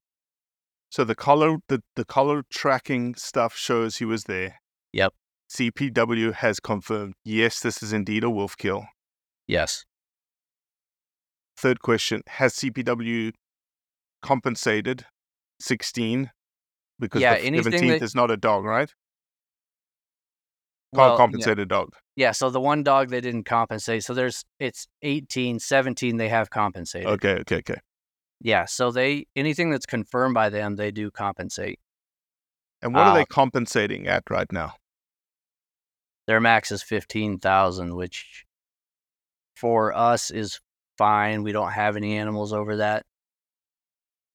So 0.90 1.04
the 1.04 1.14
collar 1.14 1.56
the, 1.68 1.82
the 1.96 2.04
collar 2.04 2.42
tracking 2.50 3.14
stuff 3.14 3.56
shows 3.56 3.96
he 3.96 4.04
was 4.04 4.24
there. 4.24 4.60
Yep. 4.92 5.14
CPW 5.50 6.34
has 6.34 6.60
confirmed, 6.60 7.14
yes, 7.24 7.60
this 7.60 7.82
is 7.82 7.92
indeed 7.92 8.24
a 8.24 8.30
wolf 8.30 8.56
kill. 8.56 8.86
Yes. 9.46 9.84
third 11.56 11.80
question: 11.80 12.22
Has 12.26 12.54
CPW 12.54 13.32
compensated 14.22 15.06
sixteen 15.60 16.30
because 16.98 17.22
Yeah, 17.22 17.38
the 17.38 17.62
seventeenth 17.62 18.00
that- 18.00 18.02
is 18.04 18.14
not 18.14 18.30
a 18.30 18.36
dog, 18.36 18.64
right? 18.64 18.92
Well, 20.92 21.30
yeah. 21.34 21.64
dog. 21.64 21.94
Yeah, 22.16 22.32
so 22.32 22.50
the 22.50 22.60
one 22.60 22.82
dog 22.82 23.08
they 23.08 23.20
didn't 23.20 23.44
compensate. 23.44 24.04
So 24.04 24.12
there's 24.12 24.44
it's 24.60 24.86
18, 25.02 25.58
17 25.58 26.18
they 26.18 26.28
have 26.28 26.50
compensated. 26.50 27.08
Okay, 27.08 27.38
okay, 27.40 27.56
okay. 27.56 27.80
Yeah, 28.40 28.66
so 28.66 28.90
they 28.90 29.26
anything 29.34 29.70
that's 29.70 29.86
confirmed 29.86 30.34
by 30.34 30.50
them, 30.50 30.76
they 30.76 30.90
do 30.90 31.10
compensate. 31.10 31.78
And 32.82 32.94
what 32.94 33.06
are 33.06 33.10
Uh, 33.10 33.14
they 33.14 33.24
compensating 33.24 34.06
at 34.06 34.24
right 34.28 34.50
now? 34.52 34.74
Their 36.26 36.40
max 36.40 36.70
is 36.70 36.82
15,000, 36.82 37.94
which 37.94 38.44
for 39.56 39.96
us 39.96 40.30
is 40.30 40.60
fine. 40.98 41.42
We 41.42 41.52
don't 41.52 41.72
have 41.72 41.96
any 41.96 42.16
animals 42.18 42.52
over 42.52 42.76
that. 42.76 43.06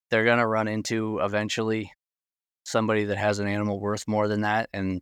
They're 0.09 0.25
going 0.25 0.39
to 0.39 0.47
run 0.47 0.67
into 0.67 1.19
eventually 1.19 1.91
somebody 2.63 3.05
that 3.05 3.17
has 3.17 3.39
an 3.39 3.47
animal 3.47 3.79
worth 3.79 4.07
more 4.07 4.27
than 4.27 4.41
that 4.41 4.69
and 4.73 5.01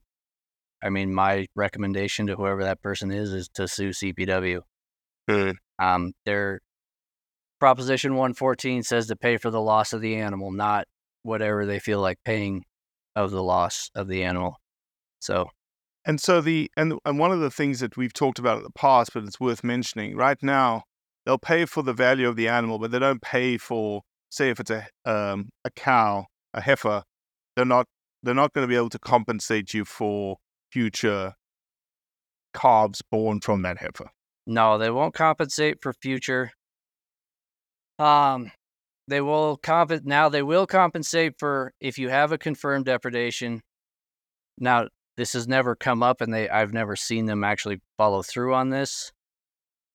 I 0.83 0.89
mean 0.89 1.13
my 1.13 1.47
recommendation 1.55 2.27
to 2.27 2.35
whoever 2.35 2.63
that 2.63 2.81
person 2.81 3.11
is 3.11 3.33
is 3.33 3.49
to 3.55 3.67
sue 3.67 3.89
CPW. 3.89 4.61
Hmm. 5.29 5.51
Um, 5.79 6.13
their 6.25 6.61
Proposition 7.59 8.13
114 8.15 8.83
says 8.83 9.07
to 9.07 9.15
pay 9.15 9.37
for 9.37 9.49
the 9.49 9.61
loss 9.61 9.93
of 9.93 10.01
the 10.01 10.15
animal, 10.17 10.51
not 10.51 10.85
whatever 11.23 11.65
they 11.65 11.79
feel 11.79 12.01
like 12.01 12.17
paying 12.25 12.63
of 13.15 13.31
the 13.31 13.41
loss 13.41 13.89
of 13.95 14.07
the 14.07 14.23
animal. 14.23 14.57
So, 15.19 15.49
And 16.05 16.19
so 16.19 16.41
the 16.41 16.69
and 16.77 16.93
and 17.05 17.17
one 17.17 17.31
of 17.31 17.39
the 17.39 17.49
things 17.49 17.79
that 17.79 17.97
we've 17.97 18.13
talked 18.13 18.39
about 18.39 18.57
in 18.57 18.63
the 18.63 18.71
past, 18.71 19.11
but 19.13 19.23
it's 19.23 19.39
worth 19.39 19.63
mentioning 19.63 20.15
right 20.15 20.37
now, 20.43 20.83
they'll 21.25 21.37
pay 21.37 21.65
for 21.65 21.81
the 21.81 21.93
value 21.93 22.27
of 22.27 22.35
the 22.35 22.47
animal, 22.47 22.77
but 22.77 22.91
they 22.91 22.99
don't 22.99 23.21
pay 23.21 23.57
for, 23.57 24.01
say, 24.29 24.49
if 24.49 24.59
it's 24.59 24.71
a 24.71 24.87
um, 25.05 25.49
a 25.63 25.71
cow, 25.71 26.25
a 26.53 26.61
heifer, 26.61 27.03
they're 27.55 27.65
not 27.65 27.87
they're 28.21 28.35
not 28.35 28.53
going 28.53 28.67
to 28.67 28.69
be 28.69 28.75
able 28.75 28.89
to 28.89 28.99
compensate 28.99 29.73
you 29.73 29.85
for 29.85 30.37
future 30.75 31.33
calves 32.53 33.01
born 33.09 33.39
from 33.39 33.61
that 33.61 33.77
heifer. 33.77 34.09
no, 34.45 34.77
they 34.77 34.89
won't 34.89 35.13
compensate 35.13 35.81
for 35.81 35.93
future. 35.93 36.51
Um, 37.97 38.51
they 39.07 39.21
will 39.21 39.55
comp 39.55 39.91
now. 40.03 40.27
They 40.27 40.41
will 40.43 40.67
compensate 40.67 41.39
for 41.39 41.71
if 41.79 41.97
you 41.97 42.09
have 42.09 42.33
a 42.33 42.37
confirmed 42.37 42.83
depredation. 42.85 43.61
Now, 44.57 44.89
this 45.15 45.31
has 45.31 45.47
never 45.47 45.77
come 45.77 46.03
up, 46.03 46.19
and 46.19 46.33
they 46.33 46.49
I've 46.49 46.73
never 46.73 46.97
seen 46.97 47.25
them 47.25 47.45
actually 47.45 47.79
follow 47.97 48.21
through 48.21 48.53
on 48.53 48.69
this. 48.69 49.13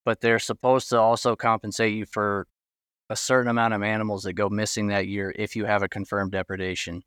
But 0.07 0.23
they're 0.23 0.39
supposed 0.39 0.89
to 0.89 0.99
also 0.99 1.37
compensate 1.37 1.93
you 1.93 2.07
for 2.07 2.47
a 3.11 3.17
certain 3.17 3.51
amount 3.51 3.75
of 3.75 3.83
animals 3.83 4.23
that 4.23 4.33
go 4.33 4.49
missing 4.49 4.87
that 4.87 5.09
year 5.09 5.31
if 5.37 5.57
you 5.57 5.67
have 5.67 5.83
a 5.83 5.89
confirmed 5.91 6.33
depredation. 6.33 7.03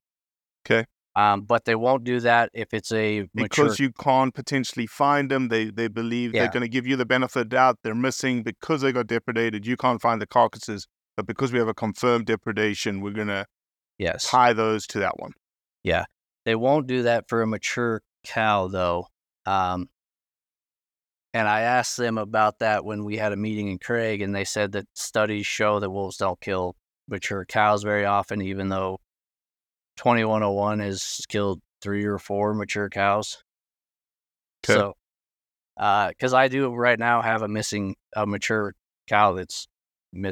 'Kay. 0.63 0.85
Um, 1.15 1.41
but 1.41 1.65
they 1.65 1.75
won't 1.75 2.03
do 2.03 2.19
that 2.21 2.49
if 2.53 2.73
it's 2.73 2.91
a 2.91 3.27
mature. 3.33 3.65
Because 3.65 3.79
you 3.79 3.91
can't 3.91 4.33
potentially 4.33 4.87
find 4.87 5.29
them, 5.29 5.49
they 5.49 5.65
they 5.65 5.87
believe 5.87 6.33
Yeah. 6.33 6.41
they're 6.43 6.51
going 6.51 6.61
to 6.61 6.67
give 6.69 6.87
you 6.87 6.95
the 6.95 7.05
benefit 7.05 7.39
of 7.41 7.49
the 7.49 7.55
doubt. 7.55 7.79
They're 7.83 7.93
missing 7.93 8.41
because 8.41 8.81
they 8.81 8.91
got 8.91 9.07
depredated. 9.07 9.65
You 9.65 9.77
can't 9.77 10.01
find 10.01 10.19
the 10.21 10.25
carcasses, 10.25 10.87
but 11.15 11.27
because 11.27 11.51
we 11.51 11.59
have 11.59 11.67
a 11.67 11.73
confirmed 11.73 12.25
depredation, 12.25 13.01
we're 13.01 13.11
going 13.11 13.27
to 13.27 13.45
yes. 13.99 14.27
tie 14.27 14.53
those 14.53 14.87
to 14.87 14.99
that 14.99 15.19
one. 15.19 15.33
Yeah, 15.83 16.05
they 16.45 16.55
won't 16.55 16.87
do 16.87 17.03
that 17.03 17.29
for 17.29 17.43
a 17.43 17.47
mature 17.47 18.01
cow, 18.23 18.67
though. 18.67 19.07
Um, 19.45 19.89
and 21.33 21.47
I 21.47 21.61
asked 21.61 21.97
them 21.97 22.17
about 22.17 22.59
that 22.59 22.85
when 22.85 23.05
we 23.05 23.17
had 23.17 23.33
a 23.33 23.37
meeting 23.37 23.67
in 23.67 23.77
Craig, 23.79 24.21
and 24.21 24.33
they 24.33 24.45
said 24.45 24.71
that 24.71 24.85
studies 24.93 25.45
show 25.45 25.79
that 25.79 25.89
wolves 25.89 26.17
don't 26.17 26.39
kill 26.41 26.75
mature 27.07 27.45
cows 27.45 27.83
very 27.83 28.05
often, 28.05 28.41
even 28.41 28.69
though 28.69 28.99
2101 30.03 30.79
has 30.79 31.21
killed 31.29 31.61
three 31.81 32.03
or 32.05 32.17
four 32.19 32.53
mature 32.53 32.89
cows. 32.89 33.41
'Kay. 34.63 34.73
So, 34.73 34.93
uh, 35.77 36.09
because 36.09 36.33
I 36.33 36.49
do 36.49 36.69
right 36.73 36.99
now 36.99 37.21
have 37.21 37.41
a 37.41 37.47
missing, 37.47 37.95
a 38.15 38.25
mature 38.25 38.73
cow 39.07 39.33
that's, 39.33 39.67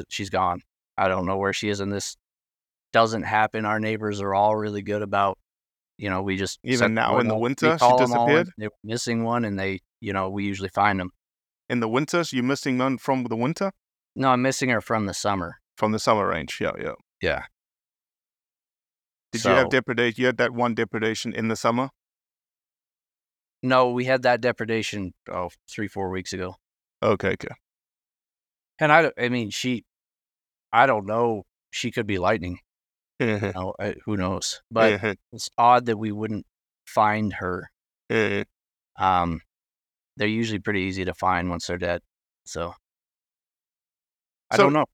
she's 0.09 0.29
gone. 0.29 0.61
I 0.97 1.07
don't 1.07 1.25
know 1.25 1.37
where 1.37 1.53
she 1.53 1.69
is, 1.69 1.79
and 1.79 1.91
this 1.91 2.17
doesn't 2.91 3.23
happen. 3.23 3.65
Our 3.65 3.79
neighbors 3.79 4.19
are 4.21 4.33
all 4.33 4.55
really 4.57 4.81
good 4.81 5.01
about, 5.01 5.37
you 5.97 6.09
know, 6.09 6.21
we 6.21 6.35
just 6.35 6.59
Even 6.63 6.93
now 6.93 7.19
in 7.19 7.27
the. 7.29 7.37
Winter, 7.37 7.73
she 7.73 7.79
call 7.79 8.01
'em 8.01 8.11
all, 8.13 8.27
and 8.27 8.45
disappeared? 8.47 8.53
They 8.57 8.67
were 8.67 8.73
missing 8.83 9.23
one, 9.23 9.45
and 9.45 9.57
they, 9.57 9.79
you 10.01 10.11
know, 10.11 10.29
we 10.29 10.43
usually 10.45 10.69
find 10.69 10.99
them. 10.99 11.11
In 11.69 11.79
the 11.79 11.87
winter, 11.87 12.25
so 12.25 12.35
you're 12.35 12.43
missing 12.43 12.75
none 12.77 12.97
from 12.97 13.23
the 13.23 13.37
winter, 13.37 13.71
No, 14.15 14.29
I'm 14.31 14.41
missing 14.41 14.69
her 14.69 14.81
from 14.81 15.05
the 15.05 15.13
summer. 15.13 15.61
from 15.77 15.93
the 15.93 15.99
summer 15.99 16.27
range. 16.27 16.59
Yeah, 16.59 16.73
yeah. 16.77 16.93
Yeah. 17.21 17.45
Did 19.31 19.45
you 19.45 19.51
have 19.51 19.69
depredation? 19.69 20.21
You 20.21 20.25
had 20.27 20.37
that 20.37 20.51
one 20.51 20.75
depredation 20.75 21.33
in 21.33 21.47
the 21.47 21.55
summer. 21.55 21.89
No, 23.63 23.91
we 23.91 24.05
had 24.05 24.23
that 24.23 24.41
depredation 24.41 25.13
oh 25.31 25.49
three 25.69 25.87
four 25.87 26.09
weeks 26.09 26.33
ago, 26.33 26.55
Okay, 27.03 27.33
okay. 27.33 27.53
and 28.79 28.91
I, 28.91 29.11
I 29.19 29.29
mean, 29.29 29.51
she, 29.51 29.85
I 30.73 30.85
don't 30.87 31.05
know. 31.05 31.43
She 31.69 31.91
could 31.91 32.07
be 32.07 32.17
lightning. 32.17 32.59
You 33.19 33.27
mm-hmm. 33.27 33.59
know, 33.59 33.75
I, 33.79 33.95
who 34.05 34.17
knows? 34.17 34.61
But 34.71 34.99
mm-hmm. 34.99 35.11
it's 35.31 35.49
odd 35.57 35.85
that 35.85 35.97
we 35.97 36.11
wouldn't 36.11 36.47
find 36.85 37.33
her. 37.33 37.69
Mm-hmm. 38.11 39.03
Um, 39.03 39.41
they're 40.17 40.27
usually 40.27 40.59
pretty 40.59 40.81
easy 40.81 41.05
to 41.05 41.13
find 41.13 41.49
once 41.49 41.67
they're 41.67 41.77
dead. 41.77 42.01
So 42.45 42.73
I 44.49 44.57
So- 44.57 44.63
don't 44.63 44.73
know. 44.73 44.85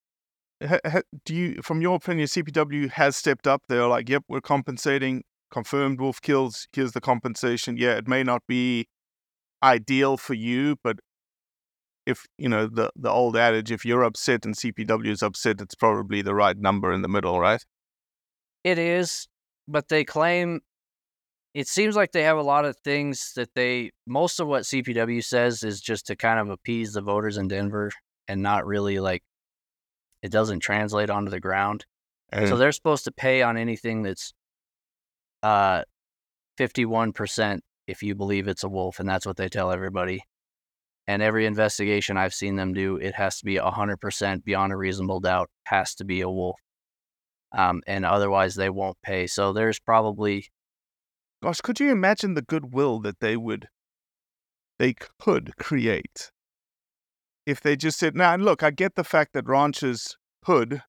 Do 1.26 1.36
you, 1.36 1.62
from 1.62 1.82
your 1.82 1.96
opinion, 1.96 2.28
CPW 2.28 2.90
has 2.92 3.16
stepped 3.16 3.48
up? 3.48 3.64
They're 3.70 3.88
like, 3.88 4.10
yep, 4.10 4.24
we're 4.28 4.42
compensating. 4.42 5.24
Confirmed 5.52 6.02
wolf 6.02 6.22
kills. 6.22 6.68
Here's 6.74 6.92
the 6.92 7.02
compensation. 7.02 7.78
Yeah, 7.78 7.96
it 7.98 8.08
may 8.08 8.24
not 8.24 8.42
be 8.48 8.88
ideal 9.64 10.18
for 10.18 10.34
you, 10.34 10.76
but 10.84 10.98
if 12.06 12.26
you 12.38 12.50
know 12.50 12.68
the 12.68 12.92
the 12.96 13.10
old 13.10 13.38
adage, 13.38 13.72
if 13.72 13.86
you're 13.86 14.04
upset 14.04 14.46
and 14.46 14.56
CPW 14.56 15.08
is 15.08 15.22
upset, 15.22 15.62
it's 15.62 15.76
probably 15.76 16.22
the 16.22 16.36
right 16.36 16.58
number 16.58 16.92
in 16.92 17.02
the 17.02 17.08
middle, 17.08 17.40
right? 17.40 17.64
It 18.64 18.78
is, 18.78 19.28
but 19.68 19.90
they 19.90 20.04
claim 20.04 20.62
it 21.54 21.68
seems 21.68 21.96
like 21.96 22.12
they 22.12 22.24
have 22.24 22.38
a 22.38 22.44
lot 22.44 22.66
of 22.66 22.78
things 22.84 23.32
that 23.36 23.50
they 23.56 23.92
most 24.06 24.40
of 24.40 24.48
what 24.48 24.64
CPW 24.64 25.24
says 25.24 25.64
is 25.64 25.82
just 25.82 26.08
to 26.08 26.16
kind 26.16 26.40
of 26.40 26.50
appease 26.50 26.94
the 26.94 27.02
voters 27.02 27.38
in 27.38 27.48
Denver 27.48 27.92
and 28.28 28.42
not 28.42 28.66
really 28.66 29.00
like 29.00 29.24
it 30.28 30.32
doesn't 30.32 30.60
translate 30.60 31.10
onto 31.10 31.32
the 31.32 31.40
ground. 31.40 31.86
And 32.34 32.50
So 32.50 32.58
they're 32.58 32.74
supposed 32.74 33.06
to 33.06 33.12
pay 33.14 33.42
on 33.42 33.56
anything 33.56 34.04
that's 34.04 34.34
uh 35.42 35.84
51% 36.60 37.60
if 37.88 38.04
you 38.04 38.14
believe 38.14 38.50
it's 38.50 38.66
a 38.66 38.70
wolf 38.70 39.00
and 39.00 39.08
that's 39.08 39.26
what 39.26 39.38
they 39.38 39.48
tell 39.48 39.72
everybody. 39.72 40.22
And 41.08 41.22
every 41.22 41.46
investigation 41.46 42.18
I've 42.18 42.34
seen 42.34 42.58
them 42.58 42.74
do, 42.74 42.98
it 42.98 43.16
has 43.16 43.38
to 43.40 43.46
be 43.46 43.56
100% 43.56 44.44
beyond 44.44 44.74
a 44.74 44.76
reasonable 44.76 45.22
doubt 45.22 45.50
has 45.64 45.96
to 45.96 46.04
be 46.04 46.20
a 46.20 46.30
wolf. 46.30 46.60
Um, 47.58 47.82
and 47.88 48.06
otherwise 48.06 48.56
they 48.56 48.70
won't 48.70 48.98
pay. 49.02 49.28
So 49.28 49.54
there's 49.54 49.80
probably 49.80 50.50
gosh, 51.42 51.62
could 51.62 51.80
you 51.80 51.92
imagine 51.92 52.34
the 52.34 52.42
goodwill 52.42 53.00
that 53.00 53.22
they 53.22 53.38
would, 53.38 53.70
they 54.80 54.96
could 55.20 55.56
create 55.58 56.32
if 57.48 57.62
they 57.62 57.78
just 57.78 57.98
said, 57.98 58.14
"Now, 58.16 58.36
look, 58.36 58.62
I 58.62 58.72
get 58.72 58.96
the 58.96 59.06
fact 59.06 59.32
that 59.34 59.48
ranchers 59.48 60.18
could, 60.44 60.84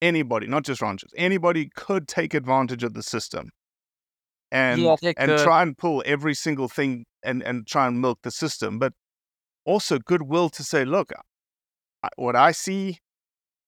anybody, 0.00 0.46
not 0.46 0.64
just 0.64 0.80
ranchers, 0.80 1.12
anybody 1.14 1.68
could 1.76 2.08
take 2.08 2.32
advantage 2.32 2.82
of 2.82 2.94
the 2.94 3.02
system, 3.02 3.50
and 4.50 4.80
Yeah, 4.80 4.96
and 5.18 5.30
could. 5.30 5.40
try 5.44 5.62
and 5.62 5.76
pull 5.76 6.02
every 6.06 6.34
single 6.34 6.68
thing 6.68 7.04
and 7.22 7.42
and 7.42 7.66
try 7.66 7.86
and 7.86 8.00
milk 8.00 8.20
the 8.22 8.30
system, 8.30 8.78
but 8.78 8.94
also 9.66 9.98
goodwill 9.98 10.48
to 10.50 10.64
say, 10.64 10.84
look, 10.84 11.12
I, 12.02 12.08
what 12.16 12.34
I 12.34 12.50
see." 12.52 12.98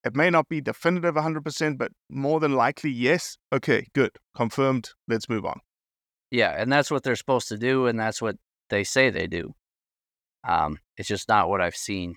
It 0.05 0.17
may 0.17 0.31
not 0.31 0.49
be 0.49 0.61
definitive 0.61 1.15
100%, 1.15 1.79
but 1.79 1.93
more 2.11 2.41
than 2.41 2.55
likely, 2.55 2.91
yes. 2.91 3.37
Okay, 3.53 3.87
good. 3.95 4.11
Confirmed. 4.35 4.91
Let's 5.07 5.29
move 5.29 5.45
on. 5.45 5.61
Yeah, 6.33 6.57
and 6.59 6.73
that's 6.73 6.91
what 6.91 7.05
they're 7.05 7.15
supposed 7.15 7.47
to 7.51 7.57
do, 7.57 7.87
and 7.87 8.01
that's 8.01 8.21
what 8.21 8.35
they 8.69 8.83
say 8.83 9.11
they 9.11 9.29
do. 9.29 9.55
Um, 10.43 10.81
it's 10.97 11.07
just 11.07 11.29
not 11.29 11.49
what 11.49 11.61
I've 11.61 11.77
seen 11.77 12.17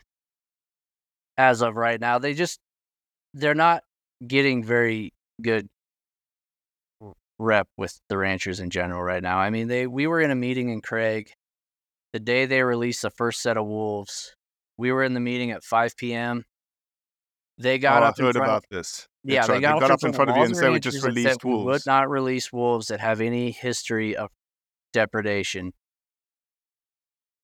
as 1.37 1.61
of 1.61 1.75
right 1.75 1.99
now. 1.99 2.19
They 2.19 2.33
just 2.33 2.59
they're 3.33 3.55
not 3.55 3.83
getting 4.25 4.63
very 4.63 5.13
good 5.41 5.67
rep 7.37 7.67
with 7.77 7.99
the 8.09 8.17
ranchers 8.17 8.59
in 8.59 8.69
general 8.69 9.01
right 9.01 9.21
now. 9.21 9.37
I 9.37 9.49
mean, 9.49 9.67
they 9.67 9.87
we 9.87 10.07
were 10.07 10.21
in 10.21 10.31
a 10.31 10.35
meeting 10.35 10.69
in 10.69 10.81
Craig 10.81 11.31
the 12.13 12.19
day 12.19 12.45
they 12.45 12.63
released 12.63 13.01
the 13.01 13.09
first 13.09 13.41
set 13.41 13.57
of 13.57 13.65
wolves. 13.65 14.35
We 14.77 14.91
were 14.91 15.03
in 15.03 15.13
the 15.13 15.19
meeting 15.19 15.51
at 15.51 15.63
5 15.63 15.97
p.m. 15.97 16.45
They 17.57 17.77
got 17.77 18.03
oh, 18.03 18.05
up 18.05 18.15
I 18.17 18.23
heard 18.23 18.35
in 18.35 18.41
front 18.41 18.51
of- 18.51 18.63
this. 18.69 19.07
yeah, 19.23 19.45
they 19.45 19.53
right. 19.53 19.61
got, 19.61 19.79
got 19.81 19.91
up 19.91 20.03
in 20.03 20.13
front 20.13 20.29
of 20.29 20.37
you 20.37 20.43
and 20.43 20.55
said 20.55 20.71
we 20.71 20.79
just 20.79 21.03
released 21.03 21.43
we 21.43 21.51
wolves. 21.51 21.65
would 21.65 21.81
not 21.85 22.09
release 22.09 22.53
wolves 22.53 22.87
that 22.87 22.99
have 23.01 23.21
any 23.21 23.51
history 23.51 24.15
of 24.15 24.29
depredation. 24.93 25.73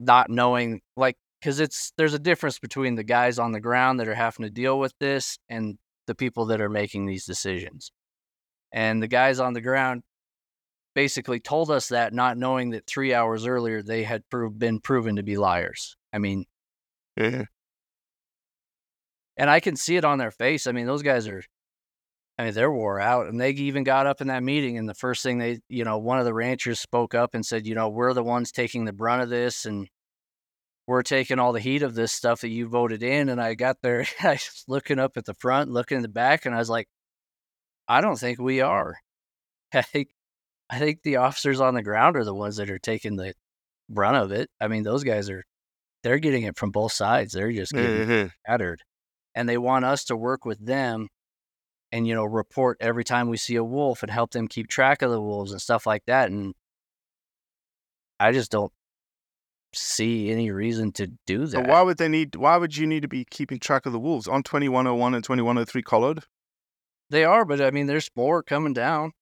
Not 0.00 0.30
knowing, 0.30 0.80
like 0.96 1.16
because 1.42 1.58
it's 1.58 1.92
there's 1.96 2.14
a 2.14 2.20
difference 2.20 2.60
between 2.60 2.94
the 2.94 3.02
guys 3.02 3.38
on 3.40 3.50
the 3.50 3.60
ground 3.60 3.98
that 3.98 4.06
are 4.06 4.14
having 4.14 4.44
to 4.44 4.50
deal 4.50 4.78
with 4.78 4.94
this 5.00 5.38
and 5.48 5.76
the 6.06 6.14
people 6.14 6.46
that 6.46 6.60
are 6.60 6.68
making 6.68 7.06
these 7.06 7.24
decisions. 7.24 7.90
And 8.70 9.02
the 9.02 9.08
guys 9.08 9.40
on 9.40 9.52
the 9.52 9.60
ground 9.60 10.02
basically 10.94 11.40
told 11.40 11.70
us 11.70 11.88
that, 11.88 12.12
not 12.12 12.36
knowing 12.38 12.70
that 12.70 12.86
three 12.86 13.12
hours 13.12 13.44
earlier 13.44 13.82
they 13.82 14.04
had 14.04 14.22
prov- 14.30 14.58
been 14.58 14.78
proven 14.78 15.16
to 15.16 15.22
be 15.24 15.36
liars. 15.36 15.96
I 16.12 16.18
mean, 16.18 16.44
Yeah. 17.16 17.44
and 19.36 19.50
I 19.50 19.58
can 19.58 19.74
see 19.74 19.96
it 19.96 20.04
on 20.04 20.18
their 20.18 20.30
face. 20.30 20.66
I 20.66 20.72
mean, 20.72 20.86
those 20.86 21.02
guys 21.02 21.26
are, 21.26 21.42
I 22.38 22.44
mean, 22.44 22.54
they're 22.54 22.70
wore 22.72 23.00
out. 23.00 23.26
And 23.26 23.40
they 23.40 23.50
even 23.50 23.82
got 23.82 24.06
up 24.06 24.20
in 24.20 24.28
that 24.28 24.42
meeting, 24.44 24.78
and 24.78 24.88
the 24.88 24.94
first 24.94 25.22
thing 25.24 25.38
they, 25.38 25.58
you 25.68 25.84
know, 25.84 25.98
one 25.98 26.18
of 26.18 26.24
the 26.24 26.34
ranchers 26.34 26.78
spoke 26.78 27.14
up 27.14 27.34
and 27.34 27.44
said, 27.44 27.66
you 27.66 27.74
know, 27.74 27.88
we're 27.88 28.14
the 28.14 28.22
ones 28.22 28.52
taking 28.52 28.84
the 28.84 28.92
brunt 28.92 29.22
of 29.22 29.28
this, 29.28 29.64
and 29.64 29.88
we're 30.92 31.02
taking 31.02 31.38
all 31.38 31.54
the 31.54 31.60
heat 31.60 31.82
of 31.82 31.94
this 31.94 32.12
stuff 32.12 32.42
that 32.42 32.50
you 32.50 32.68
voted 32.68 33.02
in. 33.02 33.30
And 33.30 33.40
I 33.40 33.54
got 33.54 33.78
there, 33.82 34.06
I 34.22 34.32
was 34.32 34.64
looking 34.68 34.98
up 34.98 35.16
at 35.16 35.24
the 35.24 35.32
front, 35.32 35.70
looking 35.70 35.96
in 35.96 36.02
the 36.02 36.08
back, 36.08 36.44
and 36.44 36.54
I 36.54 36.58
was 36.58 36.68
like, 36.68 36.86
I 37.88 38.02
don't 38.02 38.18
think 38.18 38.38
we 38.38 38.60
are. 38.60 38.96
I 39.72 39.80
think, 39.80 40.08
I 40.68 40.78
think 40.78 41.02
the 41.02 41.16
officers 41.16 41.62
on 41.62 41.72
the 41.72 41.82
ground 41.82 42.16
are 42.18 42.24
the 42.24 42.34
ones 42.34 42.56
that 42.56 42.68
are 42.68 42.78
taking 42.78 43.16
the 43.16 43.32
brunt 43.88 44.18
of 44.18 44.32
it. 44.32 44.50
I 44.60 44.68
mean, 44.68 44.82
those 44.82 45.02
guys 45.02 45.30
are, 45.30 45.44
they're 46.02 46.18
getting 46.18 46.42
it 46.42 46.58
from 46.58 46.72
both 46.72 46.92
sides. 46.92 47.32
They're 47.32 47.52
just 47.52 47.72
getting 47.72 48.06
Mhm. 48.06 48.32
scattered 48.44 48.82
and 49.34 49.48
they 49.48 49.56
want 49.56 49.86
us 49.86 50.04
to 50.04 50.16
work 50.16 50.44
with 50.44 50.64
them 50.64 51.08
and 51.90 52.06
you 52.06 52.14
know 52.14 52.24
report 52.24 52.76
every 52.80 53.04
time 53.04 53.30
we 53.30 53.38
see 53.38 53.56
a 53.56 53.64
wolf 53.64 54.02
and 54.02 54.12
help 54.12 54.32
them 54.32 54.46
keep 54.46 54.68
track 54.68 55.00
of 55.00 55.10
the 55.10 55.20
wolves 55.20 55.52
and 55.52 55.60
stuff 55.62 55.86
like 55.86 56.04
that 56.06 56.30
and 56.30 56.54
i 58.20 58.30
just 58.30 58.50
don't 58.50 58.72
see 59.74 60.30
any 60.30 60.50
reason 60.50 60.92
to 60.92 61.06
do 61.26 61.46
that 61.46 61.66
why 61.66 61.80
would 61.82 61.96
they 61.98 62.08
need? 62.08 62.34
Why 62.36 62.56
would 62.56 62.76
you 62.76 62.86
need 62.86 63.02
to 63.02 63.08
be 63.08 63.24
keeping 63.24 63.58
track 63.58 63.86
of 63.86 63.92
the 63.92 63.98
wolves 64.00 64.28
on 64.28 64.42
twenty 64.42 64.68
one 64.68 64.86
oh 64.86 64.94
one 64.94 65.14
and 65.14 65.24
twenty 65.24 65.42
one 65.42 65.56
oh 65.58 65.64
three 65.64 65.82
collared? 65.82 66.20
they 67.10 67.24
are 67.24 67.44
but 67.44 67.60
i 67.60 67.70
mean 67.70 67.86
there's 67.86 68.08
more 68.16 68.42
coming 68.42 68.72
down 68.72 69.12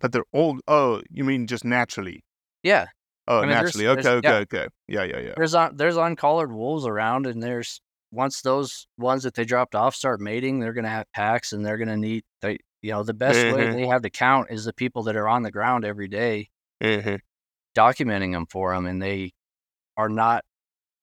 But 0.00 0.12
they're 0.12 0.24
all. 0.32 0.58
Oh, 0.68 1.02
you 1.10 1.24
mean 1.24 1.46
just 1.46 1.64
naturally? 1.64 2.24
yeah 2.62 2.86
Oh, 3.26 3.38
I 3.38 3.40
mean, 3.42 3.50
there's- 3.50 3.64
naturally. 3.74 3.86
Okay, 3.88 4.02
there's- 4.02 4.16
okay, 4.18 4.28
yeah. 4.28 4.34
okay. 4.36 4.66
Yeah, 4.86 5.04
yeah, 5.04 5.18
yeah. 5.28 5.34
there's 5.36 5.54
un- 5.54 5.76
there's 5.76 5.96
uncollared 5.96 6.52
wolves 6.52 6.86
around 6.86 7.26
and 7.26 7.42
there's 7.42 7.80
once 8.10 8.42
those 8.42 8.86
ones 8.98 9.22
that 9.22 9.34
they 9.34 9.44
dropped 9.46 9.74
off 9.74 9.94
start 9.94 10.20
mating 10.20 10.60
they're 10.60 10.74
going 10.74 10.84
to 10.84 10.90
have 10.90 11.06
packs 11.14 11.52
and 11.52 11.64
they're 11.64 11.78
going 11.78 11.88
to 11.88 11.96
need 11.96 12.22
they 12.42 12.58
you 12.82 12.90
know 12.92 13.02
the 13.02 13.14
best 13.14 13.38
way 13.38 13.64
Mhm. 13.64 13.72
they 13.74 13.86
have 13.86 14.02
to 14.02 14.10
count 14.10 14.50
is 14.50 14.64
the 14.66 14.72
people 14.74 15.02
that 15.04 15.16
are 15.16 15.26
on 15.26 15.42
the 15.42 15.50
ground 15.50 15.84
every 15.86 16.06
day 16.06 16.48
Mhm. 16.82 17.18
Documenting 17.74 18.32
them 18.32 18.46
for 18.46 18.74
them, 18.74 18.86
and 18.86 19.02
they 19.02 19.32
are 19.96 20.08
not 20.08 20.44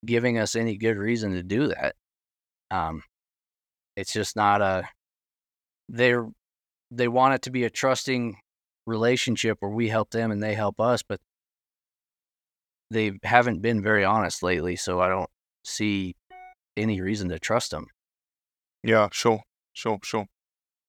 giving 0.04 0.38
us 0.38 0.56
any 0.56 0.76
good 0.76 0.96
reason 0.96 1.32
to 1.32 1.42
do 1.42 1.68
that. 1.68 1.94
Um, 2.70 3.02
it's 3.96 4.12
just 4.12 4.36
not 4.36 4.62
a. 4.62 4.88
They're 5.88 6.26
they 6.90 7.08
want 7.08 7.34
it 7.34 7.42
to 7.42 7.50
be 7.50 7.64
a 7.64 7.70
trusting 7.70 8.36
relationship 8.86 9.58
where 9.60 9.70
we 9.70 9.88
help 9.88 10.10
them 10.10 10.30
and 10.30 10.42
they 10.42 10.54
help 10.54 10.80
us, 10.80 11.02
but 11.02 11.20
they 12.90 13.12
haven't 13.22 13.62
been 13.62 13.82
very 13.82 14.04
honest 14.04 14.42
lately. 14.42 14.76
So 14.76 15.00
I 15.00 15.08
don't 15.08 15.30
see 15.64 16.14
any 16.76 17.00
reason 17.00 17.28
to 17.30 17.38
trust 17.38 17.70
them. 17.70 17.86
Yeah, 18.82 19.08
sure, 19.12 19.40
sure, 19.72 19.98
sure. 20.02 20.26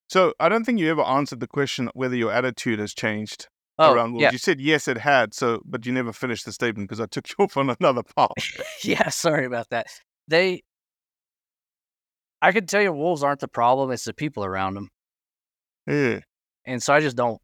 So 0.09 0.33
I 0.39 0.49
don't 0.49 0.65
think 0.65 0.79
you 0.79 0.89
ever 0.89 1.01
answered 1.01 1.39
the 1.39 1.47
question 1.47 1.89
whether 1.93 2.15
your 2.15 2.31
attitude 2.31 2.79
has 2.79 2.93
changed 2.93 3.47
Oh, 3.79 3.93
around 3.93 4.11
wolves. 4.13 4.21
yeah, 4.23 4.31
You 4.31 4.37
said 4.37 4.61
yes, 4.61 4.87
it 4.87 4.97
had. 4.97 5.33
So, 5.33 5.61
but 5.65 5.85
you 5.85 5.91
never 5.91 6.13
finished 6.13 6.45
the 6.45 6.51
statement 6.51 6.87
because 6.89 6.99
I 7.01 7.05
took 7.07 7.27
you 7.29 7.35
off 7.39 7.57
on 7.57 7.75
another 7.79 8.03
path. 8.03 8.29
yeah. 8.83 9.09
Sorry 9.09 9.45
about 9.45 9.69
that. 9.71 9.87
They, 10.27 10.61
I 12.41 12.51
can 12.51 12.65
tell 12.65 12.81
you, 12.81 12.91
wolves 12.93 13.23
aren't 13.23 13.39
the 13.39 13.47
problem. 13.47 13.91
It's 13.91 14.03
the 14.05 14.13
people 14.13 14.43
around 14.45 14.75
them. 14.75 14.89
yeah. 15.87 16.19
and 16.65 16.81
so 16.83 16.93
I 16.93 16.99
just 16.99 17.15
don't, 17.15 17.39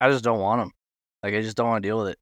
I 0.00 0.08
just 0.10 0.24
don't 0.24 0.40
want 0.40 0.62
them. 0.62 0.70
Like 1.22 1.34
I 1.34 1.42
just 1.42 1.56
don't 1.56 1.68
want 1.68 1.82
to 1.82 1.88
deal 1.88 1.98
with 1.98 2.08
it. 2.12 2.18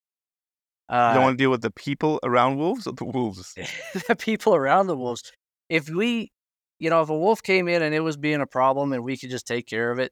You 0.91 0.97
Uh, 0.97 1.15
don't 1.15 1.23
want 1.23 1.39
to 1.39 1.43
deal 1.43 1.51
with 1.51 1.61
the 1.63 1.71
people 1.71 2.19
around 2.25 2.57
wolves 2.57 2.87
or 2.87 2.95
the 2.95 3.05
wolves? 3.05 3.55
the 4.09 4.17
people 4.17 4.55
around 4.55 4.87
the 4.89 4.97
wolves. 4.97 5.23
If 5.69 5.89
we, 5.91 6.33
you 6.79 6.89
know, 6.91 7.03
if 7.03 7.11
a 7.11 7.17
wolf 7.19 7.43
came 7.43 7.69
in 7.69 7.83
and 7.83 7.95
it 7.95 8.01
was 8.01 8.17
being 8.17 8.41
a 8.41 8.47
problem, 8.47 8.93
and 8.93 9.05
we 9.05 9.17
could 9.17 9.31
just 9.31 9.47
take 9.47 9.67
care 9.67 9.91
of 9.93 9.99
it 9.99 10.11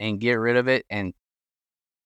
and 0.00 0.20
get 0.20 0.34
rid 0.34 0.56
of 0.56 0.66
it, 0.68 0.84
and 0.90 1.14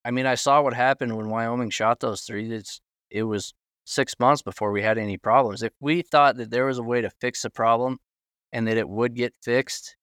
I 0.04 0.10
mean, 0.10 0.26
I 0.26 0.34
saw 0.34 0.62
what 0.62 0.74
happened 0.74 1.16
when 1.16 1.28
Wyoming 1.28 1.70
shot 1.70 2.00
those 2.00 2.22
three. 2.22 2.52
It's 2.52 2.80
it 3.10 3.24
was 3.24 3.54
six 3.84 4.14
months 4.18 4.42
before 4.42 4.72
we 4.72 4.82
had 4.82 4.98
any 4.98 5.16
problems. 5.16 5.62
If 5.62 5.72
we 5.80 6.02
thought 6.02 6.36
that 6.36 6.50
there 6.50 6.66
was 6.66 6.78
a 6.78 6.82
way 6.82 7.00
to 7.00 7.10
fix 7.20 7.42
the 7.42 7.50
problem 7.50 7.98
and 8.52 8.66
that 8.66 8.76
it 8.76 8.88
would 8.88 9.14
get 9.14 9.34
fixed, 9.42 9.96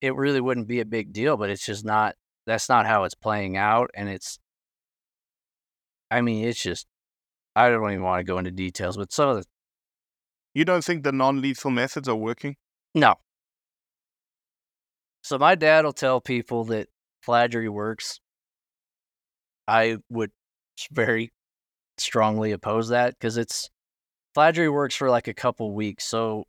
it 0.00 0.14
really 0.14 0.40
wouldn't 0.40 0.66
be 0.66 0.80
a 0.80 0.84
big 0.84 1.12
deal. 1.12 1.36
But 1.36 1.50
it's 1.50 1.64
just 1.64 1.84
not. 1.84 2.16
That's 2.46 2.68
not 2.68 2.86
how 2.86 3.04
it's 3.04 3.14
playing 3.14 3.56
out, 3.56 3.90
and 3.94 4.08
it's. 4.08 4.38
I 6.10 6.20
mean, 6.20 6.44
it's 6.46 6.60
just. 6.60 6.86
I 7.54 7.68
don't 7.68 7.86
even 7.90 8.02
want 8.02 8.20
to 8.20 8.24
go 8.24 8.38
into 8.38 8.50
details, 8.50 8.96
but 8.96 9.12
some 9.12 9.28
of 9.28 9.36
the 9.36 9.44
You 10.54 10.64
don't 10.64 10.82
think 10.82 11.04
the 11.04 11.12
non-lethal 11.12 11.70
methods 11.70 12.08
are 12.08 12.16
working? 12.16 12.56
No. 12.94 13.16
So 15.22 15.38
my 15.38 15.54
dad 15.54 15.84
will 15.84 15.92
tell 15.92 16.20
people 16.20 16.64
that 16.64 16.88
fladry 17.20 17.68
works. 17.68 18.20
I 19.66 19.98
would 20.08 20.30
very 20.90 21.32
strongly 21.98 22.52
oppose 22.52 22.88
that 22.88 23.14
because 23.14 23.36
it's 23.36 23.70
fladry 24.34 24.68
works 24.68 24.94
for 24.94 25.10
like 25.10 25.28
a 25.28 25.34
couple 25.34 25.72
weeks. 25.74 26.04
So 26.04 26.44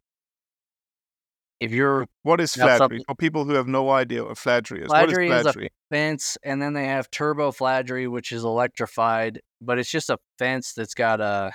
if 1.59 1.71
you're 1.71 2.07
What 2.23 2.41
is 2.41 2.55
fladry? 2.55 3.03
For 3.07 3.15
people 3.15 3.45
who 3.45 3.53
have 3.53 3.67
no 3.67 3.89
idea 3.89 4.23
what 4.23 4.37
fladry 4.37 4.81
is, 4.81 4.87
Fladry 4.87 5.29
what 5.29 5.39
is 5.39 5.47
is 5.47 5.55
a 5.55 5.69
fence 5.89 6.37
and 6.43 6.61
then 6.61 6.73
they 6.73 6.85
have 6.85 7.09
turbo 7.09 7.51
fladry, 7.51 8.07
which 8.07 8.31
is 8.31 8.43
electrified, 8.43 9.39
but 9.61 9.79
it's 9.79 9.89
just 9.89 10.09
a 10.09 10.17
fence 10.37 10.73
that's 10.73 10.93
got 10.93 11.21
uh, 11.21 11.51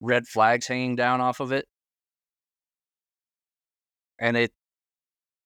red 0.00 0.26
flags 0.26 0.66
hanging 0.66 0.94
down 0.96 1.20
off 1.20 1.40
of 1.40 1.52
it. 1.52 1.66
And 4.20 4.36
it 4.36 4.52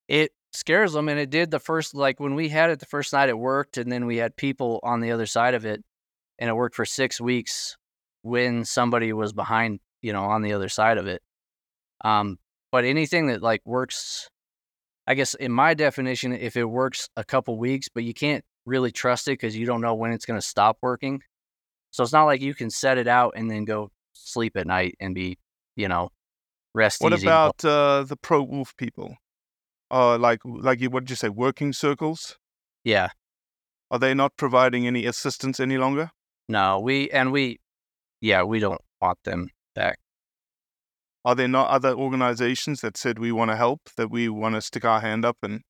it 0.07 0.31
scares 0.53 0.93
them 0.93 1.09
and 1.09 1.19
it 1.19 1.29
did 1.29 1.51
the 1.51 1.59
first 1.59 1.95
like 1.95 2.19
when 2.19 2.35
we 2.35 2.49
had 2.49 2.69
it 2.69 2.79
the 2.79 2.85
first 2.85 3.13
night 3.13 3.29
it 3.29 3.37
worked 3.37 3.77
and 3.77 3.91
then 3.91 4.05
we 4.05 4.17
had 4.17 4.35
people 4.35 4.79
on 4.83 5.01
the 5.01 5.11
other 5.11 5.25
side 5.25 5.53
of 5.53 5.65
it 5.65 5.83
and 6.39 6.49
it 6.49 6.53
worked 6.53 6.75
for 6.75 6.85
6 6.85 7.21
weeks 7.21 7.75
when 8.21 8.63
somebody 8.63 9.11
was 9.13 9.33
behind, 9.33 9.79
you 10.01 10.13
know, 10.13 10.23
on 10.23 10.41
the 10.41 10.53
other 10.53 10.69
side 10.69 10.97
of 10.97 11.07
it. 11.07 11.21
Um 12.03 12.37
but 12.71 12.85
anything 12.85 13.27
that 13.27 13.41
like 13.41 13.61
works 13.65 14.29
I 15.05 15.15
guess 15.15 15.33
in 15.33 15.51
my 15.51 15.73
definition, 15.73 16.33
if 16.33 16.55
it 16.55 16.63
works 16.63 17.09
a 17.17 17.23
couple 17.23 17.57
weeks, 17.57 17.89
but 17.93 18.03
you 18.03 18.13
can't 18.13 18.43
really 18.65 18.91
trust 18.91 19.27
it 19.27 19.31
because 19.31 19.55
you 19.55 19.65
don't 19.65 19.81
know 19.81 19.95
when 19.95 20.13
it's 20.13 20.25
going 20.25 20.39
to 20.39 20.45
stop 20.45 20.77
working. 20.81 21.21
So 21.91 22.03
it's 22.03 22.13
not 22.13 22.23
like 22.23 22.41
you 22.41 22.53
can 22.53 22.69
set 22.69 22.97
it 22.97 23.07
out 23.07 23.33
and 23.35 23.51
then 23.51 23.65
go 23.65 23.91
sleep 24.13 24.55
at 24.55 24.65
night 24.65 24.95
and 24.99 25.13
be, 25.13 25.37
you 25.75 25.87
know, 25.87 26.09
rest 26.73 27.01
What 27.01 27.13
about 27.13 27.63
uh, 27.65 28.03
the 28.03 28.15
pro 28.15 28.41
wolf 28.41 28.75
people? 28.77 29.17
Uh, 29.93 30.17
like, 30.17 30.39
like 30.43 30.81
what 30.85 31.03
did 31.03 31.11
you 31.11 31.15
say? 31.15 31.29
Working 31.29 31.71
circles? 31.71 32.37
yeah, 32.83 33.09
Are 33.91 33.99
they 33.99 34.15
not 34.15 34.35
providing 34.37 34.87
any 34.87 35.05
assistance 35.05 35.59
any 35.59 35.77
longer? 35.77 36.09
no, 36.49 36.79
we 36.79 37.09
and 37.11 37.31
we, 37.31 37.59
yeah, 38.19 38.41
we 38.43 38.59
don't 38.59 38.81
want 38.99 39.19
them 39.23 39.49
back. 39.75 39.99
Are 41.23 41.35
there 41.35 41.47
not 41.47 41.69
other 41.69 41.93
organizations 41.93 42.81
that 42.81 42.97
said 42.97 43.19
we 43.19 43.31
want 43.31 43.51
to 43.51 43.55
help, 43.55 43.81
that 43.95 44.09
we 44.09 44.27
want 44.29 44.55
to 44.55 44.61
stick 44.61 44.83
our 44.83 44.99
hand 44.99 45.23
up 45.23 45.37
and 45.43 45.61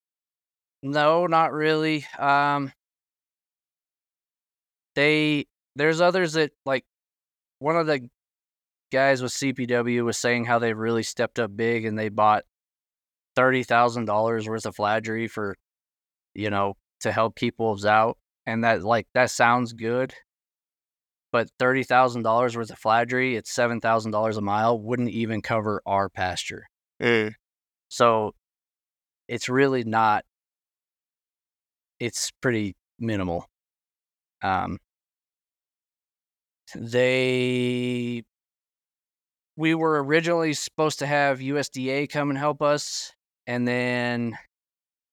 No, 0.82 1.28
not 1.28 1.52
really. 1.52 2.06
Um, 2.18 2.72
they 4.96 5.46
there's 5.76 6.02
others 6.02 6.34
that 6.34 6.52
like 6.66 6.86
one 7.60 7.76
of 7.76 7.88
the 7.88 8.10
guys 8.92 9.22
with 9.22 9.32
CPW 9.32 10.04
was 10.06 10.18
saying 10.18 10.46
how 10.46 10.60
they've 10.60 10.78
really 10.78 11.04
stepped 11.04 11.40
up 11.40 11.56
big 11.56 11.86
and 11.86 11.98
they 12.00 12.10
bought 12.10 12.44
thirty 13.36 13.64
thousand 13.64 14.06
dollars 14.06 14.48
worth 14.48 14.66
of 14.66 14.76
fladry 14.76 15.28
for, 15.28 15.56
you 16.36 16.50
know, 16.50 16.76
to 17.02 17.12
help 17.12 17.36
keep 17.36 17.56
wolves 17.60 17.86
out, 17.86 18.18
and 18.46 18.64
that 18.64 18.84
like 18.84 19.08
that 19.14 19.32
sounds 19.32 19.74
good. 19.74 20.14
But 21.32 21.50
thirty 21.60 21.84
thousand 21.84 22.24
dollars 22.24 22.56
worth 22.56 22.70
of 22.72 22.78
fladry, 22.80 23.36
it's 23.36 23.52
seven 23.52 23.82
thousand 23.82 24.12
dollars 24.12 24.38
a 24.38 24.42
mile, 24.42 24.80
wouldn't 24.80 25.10
even 25.10 25.42
cover 25.42 25.82
our 25.86 26.10
pasture. 26.10 26.68
eh, 27.00 27.32
So 27.90 28.34
it's 29.28 29.50
really 29.50 29.84
not 29.84 30.26
it's 32.00 32.32
pretty 32.42 32.76
minimal. 33.00 33.46
Um 34.42 34.80
they 36.76 38.24
we 39.56 39.76
were 39.76 40.04
originally 40.04 40.54
supposed 40.54 41.00
to 41.00 41.06
have 41.06 41.42
USDA 41.42 42.08
come 42.08 42.30
and 42.30 42.38
help 42.40 42.62
us 42.62 43.14
and 43.48 43.68
then 43.68 44.38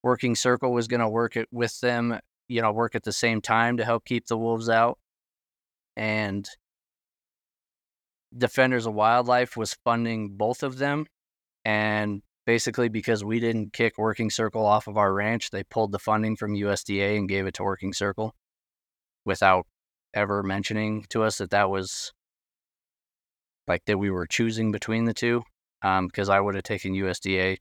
Working 0.03 0.35
Circle 0.35 0.73
was 0.73 0.89
going 0.89 1.01
to 1.01 1.09
work 1.09 1.37
it 1.37 1.49
with 1.53 1.79
them, 1.81 2.19
you 2.49 2.63
know, 2.63 2.73
work 2.73 2.95
at 2.95 3.03
the 3.03 3.13
same 3.13 3.41
time 3.41 3.77
to 3.77 3.85
help 3.85 4.05
keep 4.05 4.27
the 4.27 4.39
wolves 4.39 4.69
out. 4.69 4.99
And 5.97 6.49
Defenders 8.37 8.87
of 8.87 8.95
Wildlife 8.95 9.57
was 9.57 9.75
funding 9.85 10.31
both 10.31 10.63
of 10.63 10.79
them, 10.79 11.07
and 11.65 12.23
basically 12.47 12.89
because 12.89 13.25
we 13.25 13.41
didn't 13.41 13.73
kick 13.73 13.99
Working 13.99 14.31
Circle 14.31 14.65
off 14.65 14.87
of 14.87 14.97
our 14.97 15.13
ranch, 15.13 15.51
they 15.51 15.65
pulled 15.65 15.93
the 15.93 15.99
funding 15.99 16.37
from 16.37 16.55
USDA 16.55 17.19
and 17.19 17.29
gave 17.29 17.47
it 17.47 17.55
to 17.55 17.65
Working 17.65 17.93
Circle, 17.93 18.35
without 19.25 19.67
ever 20.15 20.43
mentioning 20.43 21.05
to 21.11 21.23
us 21.23 21.39
that 21.39 21.51
that 21.51 21.71
was 21.71 22.13
like 23.69 23.85
that 23.87 23.99
we 23.99 24.11
were 24.11 24.27
choosing 24.27 24.73
between 24.73 25.05
the 25.05 25.15
two. 25.15 25.43
Um, 25.83 26.09
because 26.09 26.29
I 26.29 26.41
would 26.41 26.55
have 26.57 26.65
taken 26.65 26.93
USDA 26.93 27.57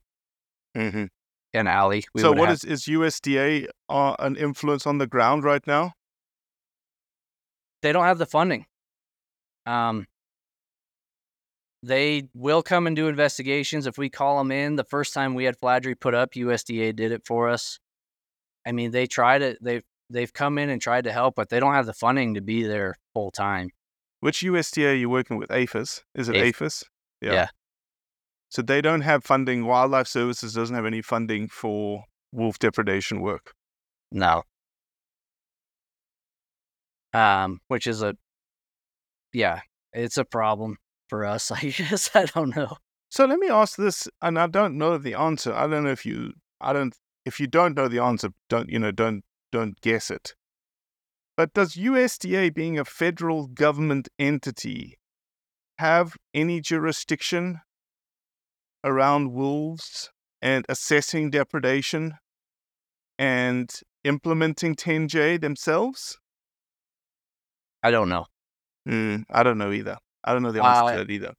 hmm 0.74 1.04
and 1.52 1.68
Allie. 1.68 2.04
We 2.14 2.20
So 2.20 2.30
what 2.32 2.48
have- 2.48 2.56
is 2.56 2.64
is 2.64 2.84
USDA 2.86 3.66
uh, 3.88 4.14
an 4.18 4.36
influence 4.36 4.86
on 4.86 4.98
the 4.98 5.06
ground 5.06 5.44
right 5.44 5.66
now? 5.66 5.92
they 7.82 7.92
don't 7.92 8.04
have 8.04 8.18
the 8.18 8.26
funding. 8.26 8.66
Um, 9.64 10.06
they 11.82 12.28
will 12.34 12.62
come 12.62 12.86
and 12.86 12.94
do 12.94 13.08
investigations 13.08 13.86
if 13.86 13.96
we 13.96 14.10
call 14.10 14.36
them 14.38 14.52
in. 14.52 14.76
The 14.76 14.84
first 14.84 15.14
time 15.14 15.34
we 15.34 15.44
had 15.44 15.58
Fladry 15.58 15.94
put 15.94 16.14
up, 16.14 16.32
USDA 16.32 16.94
did 16.94 17.10
it 17.10 17.22
for 17.24 17.48
us. 17.48 17.78
I 18.66 18.72
mean, 18.72 18.90
they 18.90 19.06
tried 19.06 19.40
it. 19.40 19.58
They've 19.62 19.82
they've 20.10 20.32
come 20.32 20.58
in 20.58 20.68
and 20.68 20.80
tried 20.80 21.04
to 21.04 21.12
help, 21.12 21.36
but 21.36 21.48
they 21.48 21.58
don't 21.58 21.72
have 21.72 21.86
the 21.86 21.94
funding 21.94 22.34
to 22.34 22.42
be 22.42 22.62
there 22.64 22.96
full 23.14 23.30
time. 23.30 23.70
Which 24.20 24.40
USDA 24.42 24.90
are 24.92 24.94
you 24.94 25.08
working 25.08 25.38
with? 25.38 25.50
APHIS? 25.50 26.02
Is 26.14 26.28
it 26.28 26.36
APHIS. 26.36 26.82
APHIS? 26.82 26.84
Yeah. 27.22 27.48
So 28.50 28.62
they 28.62 28.80
don't 28.80 29.02
have 29.02 29.24
funding. 29.24 29.64
Wildlife 29.64 30.08
Services 30.08 30.54
doesn't 30.54 30.74
have 30.74 30.84
any 30.84 31.02
funding 31.02 31.48
for 31.48 32.04
wolf 32.32 32.58
depredation 32.58 33.20
work. 33.20 33.52
No. 34.10 34.42
Um, 37.14 37.60
which 37.68 37.86
is 37.86 38.02
a, 38.02 38.16
yeah, 39.32 39.60
it's 39.92 40.16
a 40.16 40.24
problem 40.24 40.76
for 41.08 41.24
us. 41.24 41.50
I 41.52 41.60
guess 41.60 42.10
I 42.14 42.26
don't 42.26 42.54
know. 42.54 42.76
So 43.08 43.24
let 43.24 43.38
me 43.38 43.48
ask 43.48 43.76
this, 43.76 44.08
and 44.20 44.38
I 44.38 44.46
don't 44.46 44.78
know 44.78 44.98
the 44.98 45.14
answer. 45.14 45.52
I 45.52 45.66
don't 45.66 45.84
know 45.84 45.90
if 45.90 46.04
you, 46.04 46.32
I 46.60 46.72
don't, 46.72 46.94
if 47.24 47.40
you 47.40 47.46
don't 47.46 47.76
know 47.76 47.88
the 47.88 47.98
answer, 47.98 48.30
don't 48.48 48.68
you 48.68 48.78
know, 48.78 48.92
don't 48.92 49.24
don't 49.50 49.80
guess 49.80 50.10
it. 50.10 50.34
But 51.36 51.54
does 51.54 51.74
USDA, 51.74 52.54
being 52.54 52.78
a 52.78 52.84
federal 52.84 53.46
government 53.46 54.08
entity, 54.18 54.98
have 55.78 56.16
any 56.34 56.60
jurisdiction 56.60 57.60
around 58.84 59.32
wolves 59.32 60.10
and 60.42 60.64
assessing 60.68 61.30
depredation 61.30 62.14
and 63.18 63.70
implementing 64.04 64.74
10J 64.74 65.40
themselves? 65.40 66.18
I 67.82 67.90
don't 67.90 68.08
know. 68.08 68.26
Hmm, 68.86 69.16
I 69.30 69.42
don't 69.42 69.58
know 69.58 69.72
either. 69.72 69.98
I 70.24 70.32
don't 70.32 70.42
know 70.42 70.52
the 70.52 70.62
answer 70.64 70.92
to 70.98 71.04
that 71.04 71.10
either. 71.12 71.34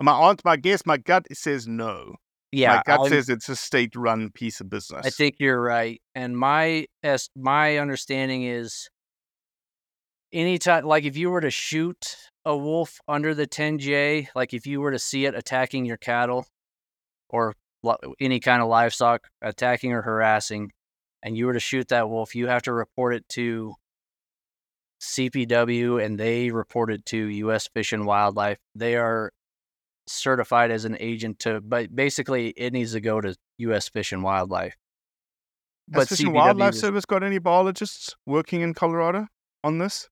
My 0.00 0.12
aunt, 0.12 0.42
my 0.44 0.56
guess, 0.56 0.84
my 0.86 0.96
gut 0.96 1.26
says 1.32 1.66
no. 1.66 2.16
Yeah, 2.50 2.76
my 2.76 2.82
gut 2.84 3.00
I'm- 3.00 3.08
says 3.10 3.28
it's 3.28 3.48
a 3.48 3.56
state-run 3.56 4.30
piece 4.30 4.60
of 4.60 4.68
business. 4.68 5.06
I 5.06 5.10
think 5.10 5.36
you're 5.38 5.60
right. 5.60 6.00
And 6.14 6.36
my 6.36 6.86
es- 7.02 7.30
my 7.36 7.78
understanding 7.78 8.42
is 8.42 8.90
anytime 10.32 10.84
like 10.84 11.04
if 11.04 11.16
you 11.16 11.30
were 11.30 11.40
to 11.40 11.50
shoot 11.50 12.16
a 12.44 12.56
wolf 12.56 12.98
under 13.08 13.34
the 13.34 13.46
10J, 13.46 14.28
like 14.34 14.52
if 14.52 14.66
you 14.66 14.80
were 14.80 14.90
to 14.92 14.98
see 14.98 15.24
it 15.24 15.34
attacking 15.34 15.84
your 15.86 15.96
cattle 15.96 16.46
or 17.32 17.54
any 18.20 18.38
kind 18.38 18.62
of 18.62 18.68
livestock 18.68 19.26
attacking 19.40 19.92
or 19.92 20.02
harassing 20.02 20.70
and 21.22 21.36
you 21.36 21.46
were 21.46 21.52
to 21.52 21.60
shoot 21.60 21.88
that 21.88 22.08
wolf, 22.08 22.34
you 22.34 22.48
have 22.48 22.62
to 22.62 22.72
report 22.72 23.14
it 23.14 23.28
to 23.30 23.74
CPW 25.00 26.04
and 26.04 26.18
they 26.18 26.50
report 26.50 26.92
it 26.92 27.04
to 27.06 27.16
US 27.16 27.68
Fish 27.68 27.92
and 27.92 28.06
Wildlife. 28.06 28.58
They 28.74 28.96
are 28.96 29.32
certified 30.08 30.70
as 30.70 30.84
an 30.84 30.96
agent 31.00 31.38
to 31.40 31.60
but 31.60 31.94
basically 31.94 32.48
it 32.50 32.72
needs 32.72 32.92
to 32.92 33.00
go 33.00 33.20
to 33.20 33.34
US 33.58 33.88
Fish 33.88 34.12
and 34.12 34.22
Wildlife. 34.22 34.76
Has 35.92 36.00
but 36.00 36.08
Fish 36.08 36.20
and 36.20 36.34
Wildlife 36.34 36.74
is- 36.74 36.80
Service 36.80 37.04
got 37.04 37.22
any 37.22 37.38
biologists 37.38 38.14
working 38.26 38.60
in 38.60 38.74
Colorado 38.74 39.26
on 39.64 39.78
this? 39.78 40.08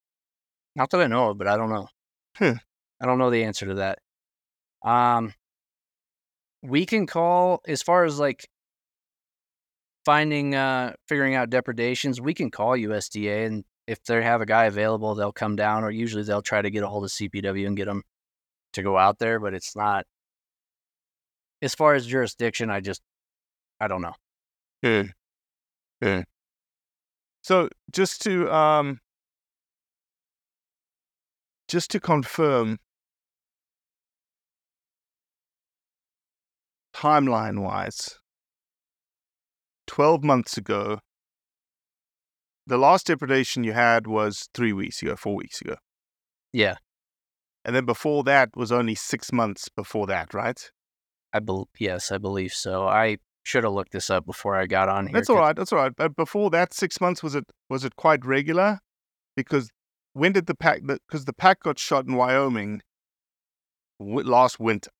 Not 0.76 0.90
that 0.90 1.00
I 1.00 1.06
know 1.06 1.30
of, 1.30 1.38
but 1.38 1.48
I 1.48 1.56
don't 1.56 1.70
know. 1.70 1.88
Hmm. 2.36 2.58
I 3.00 3.06
don't 3.06 3.18
know 3.18 3.30
the 3.30 3.44
answer 3.44 3.66
to 3.66 3.74
that. 3.74 3.98
Um, 4.82 5.34
we 6.62 6.86
can 6.86 7.06
call 7.06 7.60
as 7.66 7.82
far 7.82 8.04
as 8.04 8.18
like 8.18 8.48
finding, 10.04 10.54
uh, 10.54 10.94
figuring 11.08 11.34
out 11.34 11.50
depredations. 11.50 12.20
We 12.20 12.34
can 12.34 12.50
call 12.50 12.76
USDA, 12.76 13.46
and 13.46 13.64
if 13.86 14.02
they 14.04 14.22
have 14.22 14.40
a 14.40 14.46
guy 14.46 14.64
available, 14.64 15.14
they'll 15.14 15.32
come 15.32 15.56
down, 15.56 15.84
or 15.84 15.90
usually 15.90 16.22
they'll 16.24 16.42
try 16.42 16.62
to 16.62 16.70
get 16.70 16.82
a 16.82 16.88
hold 16.88 17.04
of 17.04 17.10
CPW 17.10 17.66
and 17.66 17.76
get 17.76 17.86
them 17.86 18.02
to 18.74 18.82
go 18.82 18.96
out 18.96 19.18
there. 19.18 19.40
But 19.40 19.54
it's 19.54 19.74
not 19.76 20.06
as 21.62 21.74
far 21.74 21.94
as 21.94 22.06
jurisdiction. 22.06 22.70
I 22.70 22.80
just, 22.80 23.02
I 23.80 23.88
don't 23.88 24.02
know. 24.02 24.14
Yeah. 24.82 25.04
Yeah. 26.00 26.22
So 27.42 27.68
just 27.90 28.22
to 28.22 28.52
um 28.52 29.00
just 31.68 31.90
to 31.92 32.00
confirm 32.00 32.78
timeline 37.00 37.62
wise 37.62 38.18
12 39.86 40.22
months 40.22 40.56
ago 40.56 40.98
the 42.66 42.76
last 42.76 43.06
depredation 43.06 43.64
you 43.64 43.72
had 43.72 44.06
was 44.06 44.48
3 44.54 44.72
weeks 44.72 45.02
ago 45.02 45.16
4 45.16 45.34
weeks 45.34 45.60
ago 45.60 45.76
Yeah, 46.52 46.76
and 47.64 47.74
then 47.74 47.86
before 47.86 48.22
that 48.24 48.50
was 48.54 48.70
only 48.70 48.94
6 48.94 49.32
months 49.32 49.68
before 49.68 50.06
that 50.08 50.34
right 50.34 50.60
I 51.32 51.38
bel 51.40 51.68
yes, 51.78 52.10
I 52.10 52.18
believe 52.18 52.52
so. 52.52 52.88
I 52.88 53.18
should 53.42 53.64
have 53.64 53.72
looked 53.72 53.92
this 53.92 54.10
up 54.10 54.26
before 54.26 54.56
I 54.56 54.66
got 54.66 54.88
on 54.88 55.06
here. 55.06 55.14
That's 55.14 55.30
all 55.30 55.36
right. 55.36 55.56
That's 55.56 55.72
all 55.72 55.78
right. 55.78 55.92
But 55.96 56.16
before 56.16 56.50
that, 56.50 56.74
six 56.74 57.00
months 57.00 57.22
was 57.22 57.34
it 57.34 57.44
was 57.68 57.84
it 57.84 57.96
quite 57.96 58.24
regular? 58.24 58.80
Because 59.36 59.70
when 60.12 60.32
did 60.32 60.46
the 60.46 60.54
pack? 60.54 60.82
Because 60.84 61.24
the 61.24 61.32
pack 61.32 61.60
got 61.60 61.78
shot 61.78 62.06
in 62.06 62.16
Wyoming 62.16 62.82
w- 63.98 64.28
last 64.28 64.58
winter. 64.58 64.90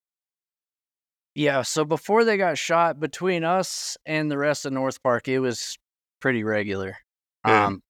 Yeah, 1.34 1.62
so 1.62 1.84
before 1.84 2.24
they 2.24 2.36
got 2.36 2.58
shot, 2.58 2.98
between 2.98 3.44
us 3.44 3.96
and 4.04 4.30
the 4.30 4.38
rest 4.38 4.66
of 4.66 4.72
North 4.72 5.02
Park, 5.02 5.28
it 5.28 5.38
was 5.38 5.78
pretty 6.20 6.42
regular. 6.42 6.96
Yeah. 7.46 7.66
Um, 7.66 7.82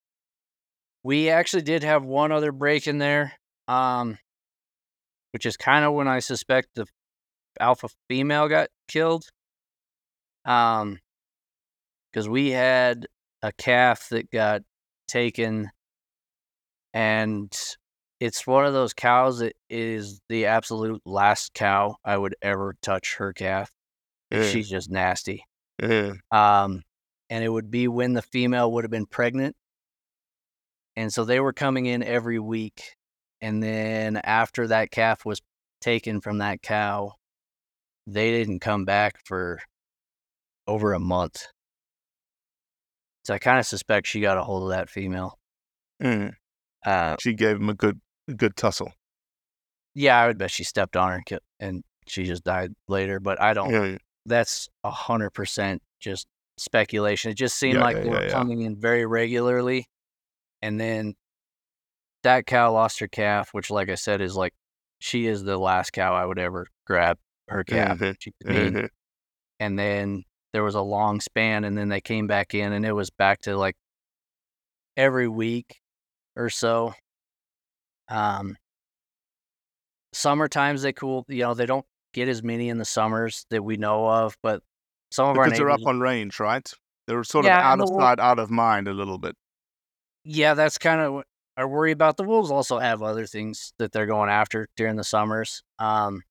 we 1.03 1.31
actually 1.31 1.63
did 1.63 1.83
have 1.83 2.05
one 2.05 2.33
other 2.33 2.53
break 2.53 2.87
in 2.87 2.99
there, 2.99 3.33
um, 3.69 4.19
which 5.33 5.47
is 5.47 5.57
kind 5.57 5.85
of 5.85 5.95
when 5.95 6.09
I 6.09 6.19
suspect 6.19 6.69
the 6.75 6.87
alpha 7.59 7.89
female 8.09 8.49
got 8.49 8.69
killed. 8.89 9.25
Um, 10.45 10.99
because 12.13 12.29
we 12.29 12.51
had 12.51 13.07
a 13.43 13.53
calf 13.53 14.09
that 14.11 14.31
got 14.31 14.63
taken, 15.09 15.71
and 16.93 17.57
it's 18.21 18.47
one 18.47 18.67
of 18.67 18.75
those 18.75 18.93
cows 18.93 19.39
that 19.39 19.55
is 19.71 20.21
the 20.29 20.47
absolute 20.47 21.01
last 21.07 21.55
cow 21.55 21.97
I 22.05 22.17
would 22.17 22.37
ever 22.43 22.77
touch 22.83 23.17
her 23.17 23.33
calf. 23.33 23.73
Yeah. 24.31 24.45
She's 24.45 24.69
just 24.69 24.91
nasty. 24.91 25.45
Yeah. 25.83 26.13
Um, 26.31 26.83
and 27.31 27.43
it 27.43 27.49
would 27.49 27.71
be 27.71 27.89
when 27.89 28.13
the 28.13 28.23
female 28.23 28.71
would 28.73 28.85
have 28.85 28.91
been 28.91 29.07
pregnant. 29.07 29.57
And 30.97 31.13
so 31.13 31.25
they 31.25 31.41
were 31.41 31.55
coming 31.55 31.87
in 31.87 32.03
every 32.03 32.39
week. 32.39 32.83
And 33.41 33.63
then 33.63 34.19
after 34.19 34.67
that 34.67 34.91
calf 34.91 35.25
was 35.25 35.41
taken 35.81 36.21
from 36.21 36.39
that 36.39 36.61
cow, 36.61 37.13
they 38.07 38.33
didn't 38.33 38.61
come 38.61 38.85
back 38.85 39.15
for 39.25 39.61
over 40.67 40.93
a 40.93 41.01
month. 41.01 41.47
So 43.25 43.33
I 43.33 43.39
kind 43.39 43.59
of 43.59 43.67
suspect 43.67 44.07
she 44.07 44.21
got 44.21 44.37
a 44.37 44.43
hold 44.43 44.65
of 44.65 44.71
that 44.71 44.91
female. 44.91 45.39
Mm. 46.03 46.35
Uh, 46.85 47.17
She 47.21 47.33
gave 47.33 47.57
him 47.57 47.69
a 47.69 47.75
good 47.75 48.01
good 48.37 48.57
tussle. 48.57 48.93
yeah, 49.95 50.21
I 50.21 50.27
would 50.27 50.39
bet 50.39 50.51
she 50.51 50.65
stepped 50.65 50.97
on 50.97 51.11
her 51.11 51.23
and, 51.31 51.41
and 51.59 51.85
she 52.07 52.25
just 52.25 52.45
died 52.45 52.73
later. 52.89 53.21
But 53.21 53.41
I 53.41 53.55
don't. 53.55 53.71
Yeah. 53.73 53.99
that's 54.27 54.69
a 54.85 54.91
hundred 54.91 55.31
percent 55.31 55.83
just 56.01 56.27
speculation. 56.59 57.31
It 57.31 57.35
just 57.35 57.57
seemed 57.57 57.77
Yeah, 57.77 57.83
like 57.83 57.97
yeah, 57.97 58.03
they 58.03 58.09
were 58.11 58.21
yeah, 58.21 58.27
yeah. 58.27 58.33
coming 58.33 58.63
in 58.63 58.77
very 58.77 59.07
regularly, 59.07 59.87
and 60.63 60.81
then 60.81 61.15
that 62.23 62.47
cow 62.47 62.73
lost 62.73 62.99
her 63.01 63.09
calf, 63.09 63.49
which, 63.53 63.71
like 63.71 63.89
I 63.89 63.95
said, 63.95 64.21
is 64.21 64.37
like 64.37 64.53
she 64.99 65.27
is 65.27 65.43
the 65.43 65.57
last 65.59 65.93
cow 65.93 66.15
I 66.15 66.27
would 66.27 66.39
ever 66.39 66.67
grab 66.87 67.19
her 67.49 67.65
calf. 67.65 67.99
Mhm, 67.99 68.17
mean. 68.45 68.73
Mhm. 68.75 68.89
And 69.59 69.79
then 69.79 70.25
there 70.53 70.63
was 70.65 70.75
a 70.75 70.83
long 70.83 71.21
span, 71.21 71.65
and 71.65 71.77
then 71.79 71.89
they 71.89 72.01
came 72.01 72.27
back 72.27 72.55
in, 72.55 72.73
and 72.73 72.85
it 72.85 72.93
was 72.93 73.09
back 73.11 73.41
to 73.43 73.57
like 73.57 73.77
every 74.97 75.29
week 75.29 75.81
or 76.37 76.51
so. 76.51 76.93
Um, 78.11 78.57
summer 80.13 80.49
times 80.49 80.83
they 80.83 80.93
cool, 80.93 81.25
you 81.29 81.43
know, 81.43 81.55
they 81.55 81.67
don't 81.67 81.87
get 82.13 82.29
as 82.29 82.43
many 82.43 82.69
in 82.69 82.79
the 82.79 82.85
summers 82.85 83.47
that 83.51 83.63
we 83.63 83.77
know 83.77 84.09
of, 84.09 84.37
but 84.43 84.63
some 85.11 85.29
of 85.29 85.39
our 85.39 85.49
Because 85.49 85.57
they're 85.57 85.71
up 85.71 85.87
on 85.87 85.99
range, 86.01 86.39
right? 86.39 86.73
They're 87.07 87.25
sort 87.25 87.45
Yeah, 87.45 87.57
of 87.59 87.59
out 87.61 87.81
of 87.81 87.89
sight, 87.89 88.21
out 88.21 88.39
of 88.39 88.49
mind 88.51 88.87
a 88.89 88.93
little 88.95 89.19
bit. 89.19 89.37
Yeah, 90.25 90.55
that's 90.55 90.79
kind 90.79 91.01
of 91.01 91.25
are 91.57 91.69
worry 91.69 91.93
about. 91.93 92.17
The 92.17 92.25
wolves 92.25 92.51
also 92.51 92.79
have 92.79 93.03
other 93.03 93.27
things 93.27 93.73
that 93.79 93.93
they're 93.93 94.07
going 94.07 94.31
after 94.31 94.69
during 94.77 94.97
the 94.97 95.05
summers. 95.05 95.63
Um, 95.79 96.23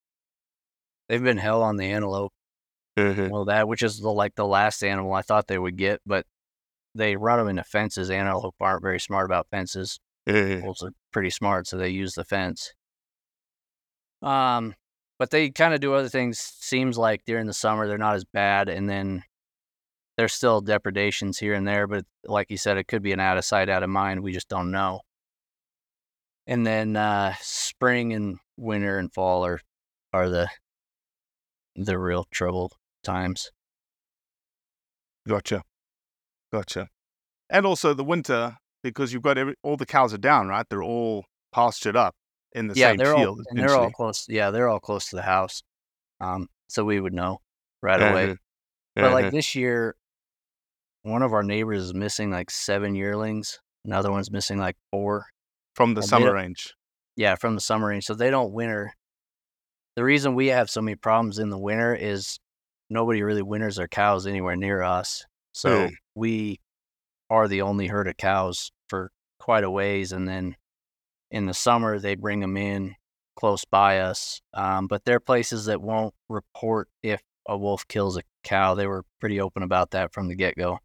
they've 1.08 1.24
been 1.24 1.38
hell 1.38 1.62
on 1.62 1.78
the 1.78 1.86
antelope. 1.86 2.34
Mhm. 2.98 3.30
Well, 3.30 3.46
that 3.46 3.68
which 3.68 3.84
is 3.84 4.00
the 4.00 4.12
like 4.12 4.36
the 4.36 4.46
last 4.48 4.84
animal 4.84 5.14
I 5.14 5.22
thought 5.22 5.48
they 5.48 5.60
would 5.60 5.78
get, 5.78 6.02
but 6.06 6.26
they 6.96 7.16
run 7.18 7.40
them 7.40 7.50
into 7.50 7.64
fences. 7.64 8.10
Antelope 8.12 8.56
aren't 8.62 8.84
very 8.84 9.00
smart 9.00 9.26
about 9.26 9.50
fences. 9.52 10.00
Mhm. 10.30 10.64
Wolves 10.64 10.82
are 10.84 10.92
pretty 11.12 11.30
smart, 11.30 11.68
so 11.68 11.78
they 11.78 11.90
use 11.90 12.14
the 12.14 12.24
fence. 12.24 12.74
Um, 14.22 14.76
but 15.18 15.32
they 15.32 15.50
kind 15.50 15.74
of 15.74 15.82
do 15.82 15.94
other 15.94 16.10
things. 16.10 16.40
Seems 16.40 16.98
like 16.98 17.24
during 17.26 17.48
the 17.48 17.54
summer 17.54 17.88
they're 17.88 17.98
not 17.98 18.16
as 18.16 18.26
bad, 18.26 18.70
and 18.70 18.90
then 18.90 19.24
there's 20.18 20.34
still 20.34 20.62
depredations 20.62 21.40
here 21.40 21.54
and 21.54 21.68
there. 21.68 21.88
But 21.88 22.06
like 22.26 22.52
you 22.52 22.58
said, 22.58 22.78
it 22.78 22.88
could 22.88 23.04
be 23.04 23.14
an 23.14 23.20
out 23.20 23.38
of 23.38 23.46
sight, 23.46 23.70
out 23.70 23.84
of 23.84 23.90
mind. 23.90 24.22
We 24.24 24.34
just 24.34 24.50
don't 24.50 24.72
know. 24.72 25.02
And 26.48 26.66
then 26.66 26.96
uh, 26.98 27.36
spring 27.42 28.12
and 28.14 28.40
winter 28.58 28.98
and 28.98 29.14
fall 29.14 29.46
are 29.46 29.62
are 30.12 30.30
the 30.30 30.50
the 31.76 31.98
real 31.98 32.26
trouble 32.26 32.72
times. 33.04 33.52
Gotcha. 35.28 35.64
Gotcha. 36.52 36.90
And 37.50 37.66
also 37.66 37.94
the 37.94 38.04
winter, 38.04 38.58
because 38.84 39.12
you've 39.14 39.22
got 39.24 39.38
every, 39.38 39.56
all 39.64 39.78
the 39.78 39.86
cows 39.86 40.14
are 40.14 40.18
down, 40.18 40.48
right? 40.48 40.66
They're 40.70 40.84
all 40.84 41.26
pastured 41.52 41.96
up 41.96 42.16
in 42.54 42.68
the 42.68 42.76
yeah, 42.76 42.90
same 42.90 42.98
they're 42.98 43.14
all 43.14 43.22
field. 43.24 43.42
and 43.50 43.60
they're 43.60 43.76
all 43.76 43.92
close. 43.92 44.26
Yeah, 44.30 44.52
they're 44.52 44.68
all 44.70 44.80
close 44.80 45.10
to 45.10 45.16
the 45.16 45.22
house. 45.22 45.62
Um, 46.20 46.48
so 46.68 46.84
we 46.86 47.00
would 47.00 47.14
know 47.14 47.40
right 47.82 48.02
away. 48.02 48.28
Mhm. 48.28 48.38
But 48.96 49.12
like 49.14 49.26
Mhm. 49.26 49.32
this 49.32 49.56
year, 49.56 49.96
one 51.04 51.22
of 51.22 51.34
our 51.34 51.44
neighbors 51.44 51.84
is 51.84 51.94
missing 51.94 52.30
like 52.32 52.52
seven 52.52 52.96
yearlings. 52.96 53.60
Another 53.86 54.12
one's 54.12 54.32
missing 54.32 54.58
like 54.58 54.76
four. 54.92 55.26
from 55.76 55.94
the 55.94 56.02
and 56.02 56.10
summer 56.10 56.34
range. 56.34 56.76
Yeah, 57.16 57.36
from 57.36 57.56
the 57.56 57.62
summer 57.62 57.88
range. 57.88 58.04
So 58.06 58.14
they 58.14 58.30
don't 58.30 58.52
winter. 58.52 58.94
The 59.96 60.04
reason 60.04 60.36
we 60.36 60.48
have 60.48 60.70
so 60.70 60.82
many 60.82 60.96
problems 60.96 61.40
in 61.40 61.50
the 61.50 61.58
winter 61.58 61.96
is 61.96 62.38
nobody 62.90 63.22
really 63.24 63.42
winters 63.42 63.78
their 63.78 63.88
cows 63.88 64.28
anywhere 64.28 64.58
near 64.58 64.82
us. 64.82 65.24
So 65.54 65.88
Mm. 65.88 65.92
we 66.16 66.60
are 67.30 67.48
the 67.48 67.62
only 67.62 67.88
herd 67.88 68.08
of 68.08 68.18
cows 68.18 68.72
for 68.88 69.12
quite 69.40 69.64
a 69.64 69.72
ways. 69.72 70.12
And 70.12 70.28
then 70.28 70.56
in 71.32 71.46
the 71.46 71.54
summer, 71.54 72.00
they 72.00 72.16
bring 72.16 72.40
them 72.40 72.58
in 72.58 72.96
close 73.36 73.66
by 73.66 74.00
us. 74.00 74.42
Um, 74.54 74.88
but 74.88 75.06
they're 75.06 75.20
places 75.20 75.66
that 75.66 75.82
won't 75.82 76.14
report 76.28 76.90
if 77.04 77.22
a 77.48 77.58
wolf 77.58 77.88
kills 77.88 78.18
a 78.18 78.22
cow. 78.44 78.76
They 78.76 78.88
were 78.88 79.06
pretty 79.20 79.40
open 79.40 79.64
about 79.64 79.92
that 79.92 80.14
from 80.14 80.28
the 80.28 80.36
get 80.36 80.56
go. 80.56 80.80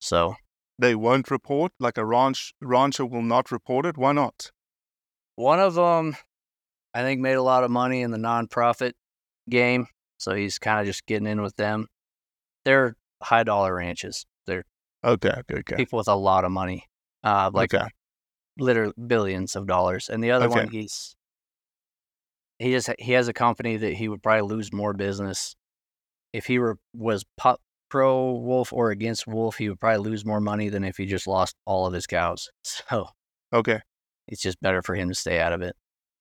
So 0.00 0.34
They 0.78 0.94
won't 0.94 1.30
report, 1.30 1.72
like 1.78 1.98
a 1.98 2.04
ranch 2.04 2.52
rancher 2.60 3.06
will 3.06 3.22
not 3.22 3.52
report 3.52 3.86
it. 3.86 3.96
Why 3.96 4.12
not? 4.12 4.50
One 5.36 5.60
of 5.60 5.74
them, 5.74 6.16
I 6.92 7.02
think, 7.02 7.20
made 7.20 7.34
a 7.34 7.42
lot 7.42 7.64
of 7.64 7.70
money 7.70 8.02
in 8.02 8.10
the 8.10 8.18
nonprofit 8.18 8.92
game, 9.48 9.86
so 10.18 10.34
he's 10.34 10.58
kind 10.58 10.80
of 10.80 10.86
just 10.86 11.06
getting 11.06 11.26
in 11.28 11.42
with 11.42 11.56
them. 11.56 11.86
They're 12.64 12.96
high 13.22 13.44
dollar 13.44 13.74
ranches. 13.74 14.26
They're 14.46 14.64
Okay, 15.04 15.28
okay, 15.38 15.54
okay. 15.56 15.76
people 15.76 15.98
with 15.98 16.08
a 16.08 16.14
lot 16.14 16.44
of 16.44 16.50
money, 16.50 16.84
uh, 17.22 17.50
like 17.52 17.72
Okay. 17.74 17.86
literally 18.58 18.94
billions 19.06 19.54
of 19.56 19.66
dollars. 19.66 20.08
And 20.08 20.24
the 20.24 20.30
other 20.30 20.48
one, 20.48 20.68
he's 20.68 21.14
he 22.58 22.70
just 22.72 22.90
he 22.98 23.12
has 23.12 23.28
a 23.28 23.32
company 23.32 23.76
that 23.76 23.94
he 23.94 24.08
would 24.08 24.22
probably 24.22 24.48
lose 24.56 24.72
more 24.72 24.92
business 24.94 25.56
if 26.32 26.46
he 26.46 26.58
were 26.58 26.78
was 26.94 27.24
pu- 27.36 27.56
pro 27.90 28.32
wolf 28.32 28.72
or 28.72 28.90
against 28.90 29.26
wolf. 29.26 29.56
He 29.56 29.68
would 29.68 29.80
probably 29.80 30.10
lose 30.10 30.24
more 30.24 30.40
money 30.40 30.68
than 30.68 30.84
if 30.84 30.96
he 30.96 31.06
just 31.06 31.26
lost 31.26 31.54
all 31.66 31.86
of 31.86 31.92
his 31.92 32.06
cows. 32.06 32.50
So 32.64 33.08
Okay, 33.52 33.80
it's 34.26 34.42
just 34.42 34.60
better 34.60 34.82
for 34.82 34.94
him 34.94 35.08
to 35.08 35.14
stay 35.14 35.38
out 35.38 35.52
of 35.52 35.62
it. 35.62 35.76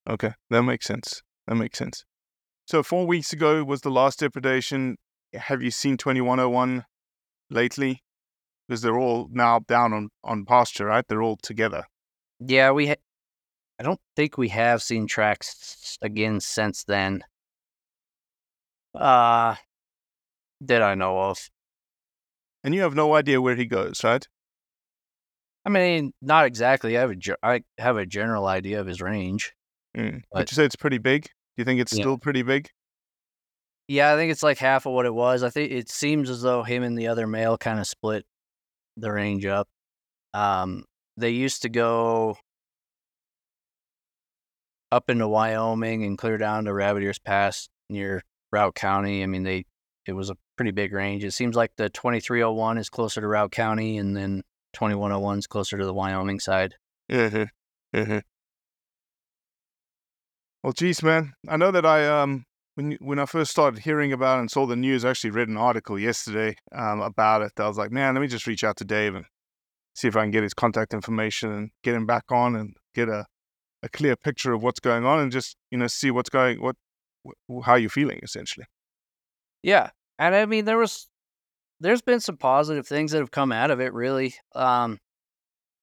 okay. 0.07 0.33
That 0.49 0.63
makes 0.63 0.85
sense. 0.85 1.23
That 1.47 1.55
makes 1.55 1.79
sense. 1.79 2.05
So 2.67 2.83
four 2.83 3.07
weeks 3.07 3.33
ago 3.33 3.63
was 3.63 3.81
the 3.81 3.89
last 3.89 4.19
depredation. 4.19 4.97
Have 5.33 5.61
you 5.63 5.71
seen 5.71 5.97
2101 5.97 6.85
lately? 7.49 8.03
Because 8.67 8.81
they're 8.81 8.97
all 8.97 9.27
now 9.31 9.59
down 9.59 9.93
on, 9.93 10.09
on 10.23 10.45
pasture, 10.45 10.85
right? 10.85 11.05
They're 11.07 11.21
all 11.21 11.37
together. 11.37 11.83
Yeah, 12.39 12.71
we. 12.71 12.87
Ha- 12.87 12.95
I 13.79 13.83
don't 13.83 13.99
think 14.15 14.37
we 14.37 14.49
have 14.49 14.81
seen 14.83 15.07
tracks 15.07 15.97
again 16.01 16.39
since 16.39 16.83
then. 16.83 17.23
Uh 18.93 19.55
that 20.61 20.81
I 20.81 20.95
know 20.95 21.19
of. 21.19 21.49
And 22.63 22.73
you 22.73 22.81
have 22.81 22.95
no 22.95 23.15
idea 23.15 23.41
where 23.41 23.55
he 23.55 23.65
goes, 23.65 24.03
right? 24.03 24.25
I 25.65 25.69
mean, 25.69 26.13
not 26.21 26.45
exactly. 26.45 26.97
I 26.97 27.01
have 27.01 27.11
a 27.11 27.15
ge- 27.15 27.31
I 27.41 27.61
have 27.77 27.97
a 27.97 28.05
general 28.05 28.45
idea 28.47 28.79
of 28.79 28.87
his 28.87 29.01
range. 29.01 29.53
Mm. 29.97 30.21
But- 30.31 30.39
Would 30.39 30.51
you 30.51 30.55
say 30.55 30.65
it's 30.65 30.75
pretty 30.75 30.97
big? 30.99 31.23
Do 31.23 31.29
you 31.57 31.65
think 31.65 31.81
it's 31.81 31.93
Yeah. 31.93 32.03
still 32.03 32.17
pretty 32.17 32.43
big? 32.43 32.69
Yeah, 33.87 34.13
I 34.13 34.15
think 34.15 34.31
it's 34.31 34.43
like 34.43 34.57
half 34.59 34.85
of 34.85 34.93
what 34.93 35.05
it 35.05 35.13
was. 35.13 35.43
I 35.43 35.49
think 35.49 35.71
it 35.71 35.89
seems 35.89 36.29
as 36.29 36.41
though 36.41 36.63
him 36.63 36.83
and 36.83 36.97
the 36.97 37.07
other 37.07 37.27
male 37.27 37.57
kind 37.57 37.79
of 37.79 37.87
split 37.87 38.25
the 38.97 39.11
range 39.11 39.45
up. 39.45 39.67
Um, 40.33 40.85
they 41.17 41.29
used 41.31 41.61
to 41.63 41.69
go 41.69 42.37
up 44.91 45.09
into 45.09 45.27
Wyoming 45.27 46.03
and 46.03 46.17
clear 46.17 46.37
down 46.37 46.65
to 46.65 46.73
Rabbit 46.73 47.03
Ears 47.03 47.19
Pass 47.19 47.69
near 47.89 48.23
Routt 48.53 48.75
County. 48.75 49.23
I 49.23 49.25
mean, 49.25 49.43
they 49.43 49.65
it 50.05 50.13
was 50.13 50.29
a 50.29 50.37
pretty 50.55 50.71
big 50.71 50.93
range. 50.93 51.23
It 51.23 51.31
seems 51.31 51.55
like 51.55 51.71
the 51.77 51.89
2301 51.89 52.77
is 52.77 52.89
closer 52.89 53.21
to 53.21 53.27
Routt 53.27 53.51
County, 53.51 53.97
and 53.97 54.15
then 54.15 54.43
2101 54.73 55.39
is 55.39 55.47
closer 55.47 55.77
to 55.77 55.85
the 55.85 55.93
Wyoming 55.93 56.39
side. 56.39 56.75
Mm-hmm. 57.11 57.97
Mm-hmm. 57.97 58.19
Well, 60.63 60.73
geez, 60.73 61.03
man, 61.03 61.33
I 61.47 61.57
know 61.57 61.71
that 61.71 61.85
I 61.85 62.07
um 62.07 62.45
when 62.75 62.97
when 63.01 63.19
I 63.19 63.25
first 63.25 63.51
started 63.51 63.81
hearing 63.83 64.11
about 64.13 64.37
it 64.37 64.41
and 64.41 64.51
saw 64.51 64.65
the 64.65 64.75
news, 64.75 65.05
I 65.05 65.11
actually 65.11 65.31
read 65.31 65.49
an 65.49 65.57
article 65.57 65.99
yesterday 65.99 66.55
um 66.71 67.01
about 67.01 67.41
it. 67.41 67.51
I 67.57 67.67
was 67.67 67.77
like, 67.77 67.91
man, 67.91 68.15
let 68.15 68.21
me 68.21 68.27
just 68.27 68.47
reach 68.47 68.63
out 68.63 68.77
to 68.77 68.85
Dave 68.85 69.15
and 69.15 69.25
see 69.95 70.07
if 70.07 70.15
I 70.15 70.21
can 70.21 70.31
get 70.31 70.43
his 70.43 70.53
contact 70.53 70.93
information 70.93 71.51
and 71.51 71.71
get 71.83 71.95
him 71.95 72.05
back 72.05 72.25
on 72.31 72.55
and 72.55 72.75
get 72.95 73.09
a 73.09 73.25
a 73.83 73.89
clear 73.89 74.15
picture 74.15 74.53
of 74.53 74.63
what's 74.63 74.79
going 74.79 75.05
on 75.05 75.19
and 75.19 75.31
just 75.31 75.57
you 75.69 75.77
know 75.77 75.87
see 75.87 76.09
what's 76.09 76.29
going 76.29 76.61
what 76.61 76.75
wh- 77.25 77.65
how 77.65 77.75
you're 77.75 77.89
feeling 77.89 78.19
essentially. 78.23 78.65
Yeah, 79.61 79.91
and 80.17 80.33
I 80.35 80.45
mean 80.45 80.65
there 80.65 80.77
was 80.77 81.07
there's 81.79 82.01
been 82.01 82.21
some 82.21 82.37
positive 82.37 82.87
things 82.87 83.11
that 83.11 83.19
have 83.19 83.31
come 83.31 83.51
out 83.51 83.71
of 83.71 83.81
it. 83.81 83.93
Really, 83.93 84.35
um, 84.55 84.99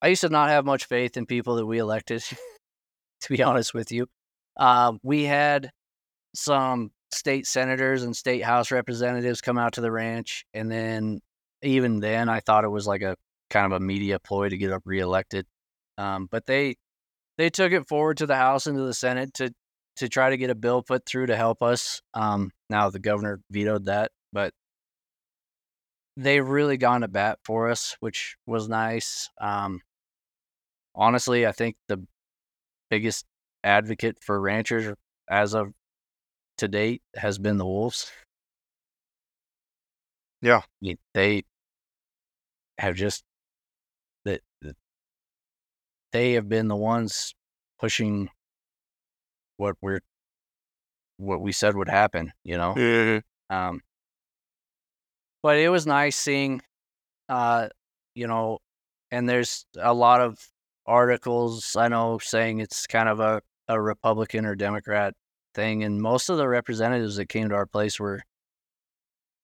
I 0.02 0.08
used 0.08 0.22
to 0.22 0.28
not 0.28 0.48
have 0.48 0.64
much 0.64 0.86
faith 0.86 1.16
in 1.16 1.26
people 1.26 1.56
that 1.56 1.66
we 1.66 1.78
elected. 1.78 2.22
to 3.20 3.28
be 3.28 3.42
honest 3.42 3.74
with 3.74 3.92
you, 3.92 4.06
um, 4.56 4.98
we 5.02 5.24
had 5.24 5.70
some 6.34 6.90
state 7.12 7.46
senators 7.46 8.02
and 8.02 8.16
state 8.16 8.42
house 8.42 8.70
representatives 8.70 9.40
come 9.40 9.58
out 9.58 9.74
to 9.74 9.80
the 9.80 9.90
ranch, 9.90 10.44
and 10.54 10.70
then 10.70 11.20
even 11.62 12.00
then, 12.00 12.28
I 12.28 12.40
thought 12.40 12.64
it 12.64 12.68
was 12.68 12.86
like 12.86 13.02
a 13.02 13.16
kind 13.50 13.66
of 13.66 13.72
a 13.72 13.84
media 13.84 14.18
ploy 14.18 14.48
to 14.48 14.56
get 14.56 14.72
up 14.72 14.82
reelected. 14.84 15.46
Um, 15.98 16.28
but 16.30 16.46
they 16.46 16.76
they 17.36 17.50
took 17.50 17.72
it 17.72 17.88
forward 17.88 18.18
to 18.18 18.26
the 18.26 18.36
House 18.36 18.66
and 18.66 18.76
to 18.76 18.84
the 18.84 18.94
Senate 18.94 19.34
to 19.34 19.52
to 19.96 20.08
try 20.08 20.30
to 20.30 20.36
get 20.36 20.50
a 20.50 20.54
bill 20.54 20.82
put 20.82 21.04
through 21.04 21.26
to 21.26 21.36
help 21.36 21.62
us. 21.62 22.00
Um, 22.14 22.50
now 22.68 22.90
the 22.90 23.00
governor 23.00 23.40
vetoed 23.50 23.86
that, 23.86 24.12
but 24.32 24.54
they've 26.16 26.46
really 26.46 26.76
gone 26.76 27.02
to 27.02 27.08
bat 27.08 27.38
for 27.44 27.70
us, 27.70 27.96
which 28.00 28.36
was 28.46 28.68
nice. 28.68 29.28
Um, 29.40 29.80
honestly, 30.94 31.46
I 31.46 31.52
think 31.52 31.76
the 31.88 32.04
biggest 32.88 33.26
advocate 33.62 34.18
for 34.22 34.40
ranchers 34.40 34.94
as 35.28 35.54
of 35.54 35.72
to 36.60 36.68
date 36.68 37.02
has 37.16 37.38
been 37.38 37.58
the 37.58 37.66
Wolves. 37.66 38.10
Yeah. 40.42 40.58
I 40.58 40.62
mean, 40.80 40.98
they 41.14 41.42
have 42.78 42.94
just 42.96 43.22
that 44.24 44.40
they 46.12 46.32
have 46.32 46.48
been 46.48 46.68
the 46.68 46.76
ones 46.76 47.34
pushing 47.78 48.30
what 49.56 49.76
we're 49.80 50.00
what 51.18 51.40
we 51.40 51.52
said 51.52 51.76
would 51.76 51.88
happen, 51.88 52.32
you 52.44 52.56
know. 52.56 52.74
Mhm. 52.74 53.22
Um, 53.50 53.82
but 55.42 55.58
it 55.58 55.68
was 55.68 55.86
nice 55.86 56.16
seeing, 56.16 56.62
uh, 57.28 57.68
you 58.14 58.26
know, 58.26 58.58
and 59.10 59.28
there's 59.28 59.66
a 59.78 59.94
lot 59.94 60.20
of 60.20 60.38
articles 60.86 61.76
I 61.76 61.88
know 61.88 62.18
saying 62.18 62.60
it's 62.60 62.86
kind 62.86 63.08
of 63.08 63.20
a, 63.20 63.42
a 63.68 63.80
Republican 63.80 64.46
or 64.46 64.54
Democrat 64.54 65.14
thing, 65.54 65.82
and 65.84 66.00
most 66.00 66.28
of 66.28 66.36
the 66.36 66.48
representatives 66.48 67.16
that 67.16 67.26
came 67.28 67.48
to 67.48 67.54
our 67.54 67.66
place 67.66 67.98
were 68.00 68.22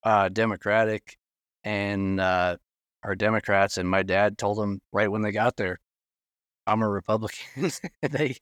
uh, 0.04 0.28
Democratic 0.28 1.16
and 1.64 2.20
uh, 2.20 2.56
are 3.02 3.14
Democrats. 3.14 3.76
And 3.78 3.88
my 3.88 4.02
dad 4.02 4.38
told 4.38 4.58
them 4.58 4.80
right 4.92 5.10
when 5.10 5.22
they 5.22 5.32
got 5.32 5.56
there, 5.56 5.78
"I'm 6.66 6.82
a 6.82 6.88
Republican." 6.88 7.70
they, 8.02 8.36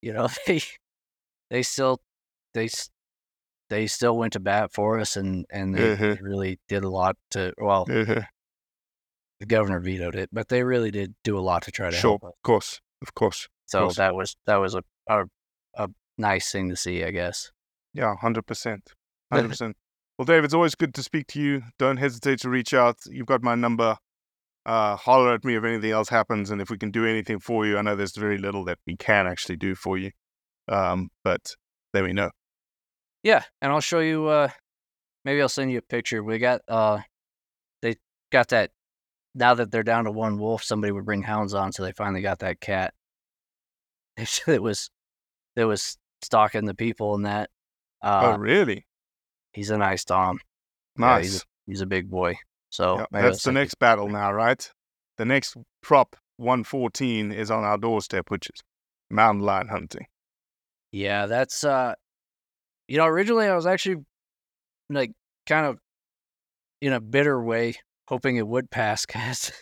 you 0.00 0.12
know, 0.12 0.28
they 0.46 0.60
they 1.50 1.62
still 1.62 2.00
they 2.54 2.68
they 3.70 3.86
still 3.86 4.16
went 4.16 4.32
to 4.34 4.40
bat 4.40 4.72
for 4.72 4.98
us, 4.98 5.16
and 5.16 5.44
and 5.50 5.74
they 5.74 5.96
Mhm. 5.96 6.20
really 6.20 6.60
did 6.68 6.84
a 6.84 6.88
lot 6.90 7.16
to. 7.30 7.52
Well, 7.58 7.86
Mhm. 7.86 8.26
the 9.40 9.46
governor 9.46 9.80
vetoed 9.80 10.14
it, 10.16 10.30
but 10.32 10.48
they 10.48 10.62
really 10.62 10.90
did 10.90 11.14
do 11.22 11.38
a 11.38 11.40
lot 11.40 11.62
to 11.62 11.70
try 11.70 11.90
to 11.90 11.96
Sure, 11.96 12.12
help 12.12 12.24
us. 12.24 12.32
of 12.36 12.42
course. 12.42 12.80
Of 13.02 13.14
course. 13.14 13.48
So 13.66 13.84
course. 13.84 13.96
that 13.96 14.14
was 14.14 14.36
that 14.46 14.56
was 14.56 14.74
a, 14.74 14.82
a 15.08 15.24
a 15.24 15.26
nice 16.18 16.50
thing 16.50 16.68
to 16.68 16.76
see, 16.76 17.04
I 17.04 17.10
guess. 17.10 17.50
Yeah, 17.94 18.14
hundred 18.16 18.46
percent, 18.46 18.92
hundred 19.32 19.48
percent. 19.50 19.76
Well, 20.18 20.26
Dave, 20.26 20.44
it's 20.44 20.54
always 20.54 20.74
good 20.74 20.94
to 20.94 21.02
speak 21.02 21.28
to 21.28 21.40
you. 21.40 21.62
Don't 21.78 21.96
hesitate 21.96 22.40
to 22.40 22.50
reach 22.50 22.74
out. 22.74 22.96
You've 23.06 23.26
got 23.26 23.42
my 23.42 23.54
number. 23.54 23.96
Uh, 24.66 24.96
holler 24.96 25.32
at 25.32 25.44
me 25.44 25.54
if 25.54 25.64
anything 25.64 25.92
else 25.92 26.08
happens, 26.08 26.50
and 26.50 26.60
if 26.60 26.68
we 26.68 26.76
can 26.76 26.90
do 26.90 27.06
anything 27.06 27.38
for 27.38 27.64
you. 27.64 27.78
I 27.78 27.82
know 27.82 27.96
there's 27.96 28.16
very 28.16 28.36
little 28.36 28.64
that 28.64 28.78
we 28.86 28.96
can 28.96 29.26
actually 29.26 29.56
do 29.56 29.74
for 29.74 29.96
you, 29.96 30.10
um, 30.66 31.08
but 31.24 31.54
let 31.94 32.04
me 32.04 32.12
know. 32.12 32.30
Yeah, 33.22 33.44
and 33.62 33.72
I'll 33.72 33.80
show 33.80 34.00
you. 34.00 34.26
Uh, 34.26 34.48
maybe 35.24 35.40
I'll 35.40 35.48
send 35.48 35.70
you 35.70 35.78
a 35.78 35.82
picture. 35.82 36.22
We 36.22 36.38
got 36.38 36.60
uh, 36.68 36.98
they 37.80 37.96
got 38.30 38.48
that. 38.48 38.72
Now 39.34 39.54
that 39.54 39.70
they're 39.70 39.82
down 39.82 40.04
to 40.04 40.10
one 40.10 40.38
wolf, 40.38 40.64
somebody 40.64 40.92
would 40.92 41.04
bring 41.04 41.22
hounds 41.22 41.54
on, 41.54 41.72
so 41.72 41.84
they 41.84 41.92
finally 41.92 42.22
got 42.22 42.40
that 42.40 42.60
cat. 42.60 42.92
It 44.48 44.60
was, 44.60 44.90
it 45.54 45.64
was 45.64 45.96
stalking 46.22 46.64
the 46.64 46.74
people 46.74 47.14
and 47.14 47.26
that. 47.26 47.50
Uh, 48.02 48.34
oh, 48.34 48.38
really? 48.38 48.86
He's 49.52 49.70
a 49.70 49.78
nice 49.78 50.04
Tom. 50.04 50.40
Yeah, 50.98 51.06
Nice. 51.06 51.24
he's, 51.24 51.36
a, 51.36 51.42
he's 51.66 51.80
a 51.80 51.86
big 51.86 52.10
boy. 52.10 52.36
So 52.70 52.98
Yeah, 52.98 53.06
that's 53.10 53.42
the 53.42 53.52
next 53.52 53.78
battle 53.78 54.08
now, 54.08 54.32
right? 54.32 54.70
The 55.16 55.24
next 55.24 55.56
prop 55.82 56.16
114 56.36 57.32
is 57.32 57.50
on 57.50 57.64
our 57.64 57.78
doorstep, 57.78 58.30
which 58.30 58.48
is 58.48 58.62
mountain 59.10 59.44
lion 59.44 59.68
hunting. 59.68 60.06
Yeah, 60.92 61.26
that's 61.26 61.64
uh 61.64 61.94
you 62.86 62.96
know, 62.96 63.06
originally 63.06 63.46
I 63.46 63.54
was 63.54 63.66
actually 63.66 64.04
like 64.88 65.12
kind 65.46 65.66
of 65.66 65.78
in 66.80 66.92
a 66.92 67.00
bitter 67.00 67.42
way 67.42 67.74
hoping 68.08 68.36
it 68.36 68.46
would 68.46 68.70
pass 68.70 69.04
cuz 69.06 69.52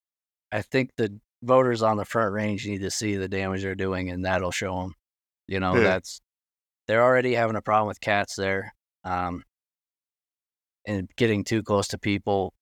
I 0.52 0.62
think 0.62 0.90
the 0.96 1.18
voters 1.42 1.82
on 1.82 1.96
the 1.96 2.04
front 2.04 2.32
range 2.32 2.66
need 2.66 2.80
to 2.82 2.90
see 2.90 3.16
the 3.16 3.28
damage 3.28 3.62
they're 3.62 3.74
doing 3.74 4.10
and 4.10 4.24
that'll 4.24 4.50
show 4.50 4.82
them. 4.82 4.94
You 5.46 5.60
know, 5.60 5.74
Yeah. 5.76 5.82
that's 5.84 6.20
they're 6.86 7.02
already 7.02 7.34
having 7.34 7.56
a 7.56 7.62
problem 7.62 7.88
with 7.88 8.00
cats 8.00 8.36
there. 8.36 8.74
Um 9.04 9.44
and 10.86 11.08
getting 11.16 11.44
too 11.44 11.62
close 11.62 11.88
to 11.88 11.98
people. 11.98 12.54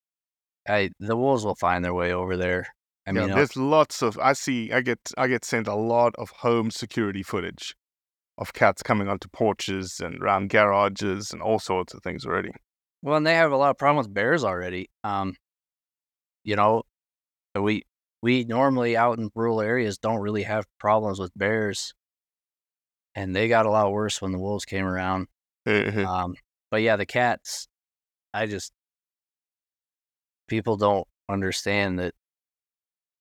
I 0.69 0.91
the 1.01 1.17
wolves 1.17 1.45
will 1.45 1.57
find 1.57 1.85
their 1.85 1.95
way 1.95 2.13
over 2.13 2.37
there. 2.37 2.67
I 3.07 3.13
mean, 3.13 3.31
there's 3.31 3.57
lots 3.57 4.03
of 4.03 4.19
I 4.19 4.35
see 4.35 4.73
I 4.73 4.83
get 4.83 4.99
I 5.17 5.27
get 5.27 5.45
sent 5.45 5.67
a 5.67 5.75
lot 5.75 6.15
of 6.19 6.31
home 6.31 6.71
security 6.71 7.23
footage 7.23 7.75
of 8.39 8.53
cats 8.53 8.83
coming 8.83 9.09
onto 9.09 9.29
porches 9.29 10.01
and 10.01 10.23
around 10.23 10.51
garages 10.51 11.33
and 11.33 11.43
all 11.43 11.59
sorts 11.59 11.95
of 11.95 12.03
things 12.03 12.25
already. 12.25 12.53
Well, 13.03 13.17
and 13.17 13.27
they 13.27 13.35
have 13.35 13.53
a 13.53 13.57
lot 13.57 13.71
of 13.71 13.79
problem 13.79 13.97
with 14.05 14.13
bears 14.13 14.45
already. 14.45 14.91
Um, 15.03 15.35
you 16.45 16.57
know, 16.57 16.83
we 17.55 17.83
we 18.23 18.45
normally 18.45 18.97
out 18.97 19.19
in 19.19 19.31
rural 19.35 19.61
areas 19.61 19.99
don't 19.99 20.21
really 20.21 20.43
have 20.43 20.67
problems 20.79 21.19
with 21.19 21.33
bears, 21.37 21.95
and 23.15 23.35
they 23.35 23.49
got 23.49 23.67
a 23.67 23.71
lot 23.71 23.93
worse 23.93 24.21
when 24.23 24.33
the 24.33 24.39
wolves 24.39 24.65
came 24.65 24.85
around. 24.85 25.29
Mhm. 25.67 26.05
Um, 26.07 26.35
but 26.71 26.83
yeah, 26.83 26.97
the 26.97 27.07
cats, 27.07 27.67
I 28.33 28.47
just 28.47 28.73
people 30.49 30.77
don't 30.77 31.07
understand 31.29 31.99
that 31.99 32.15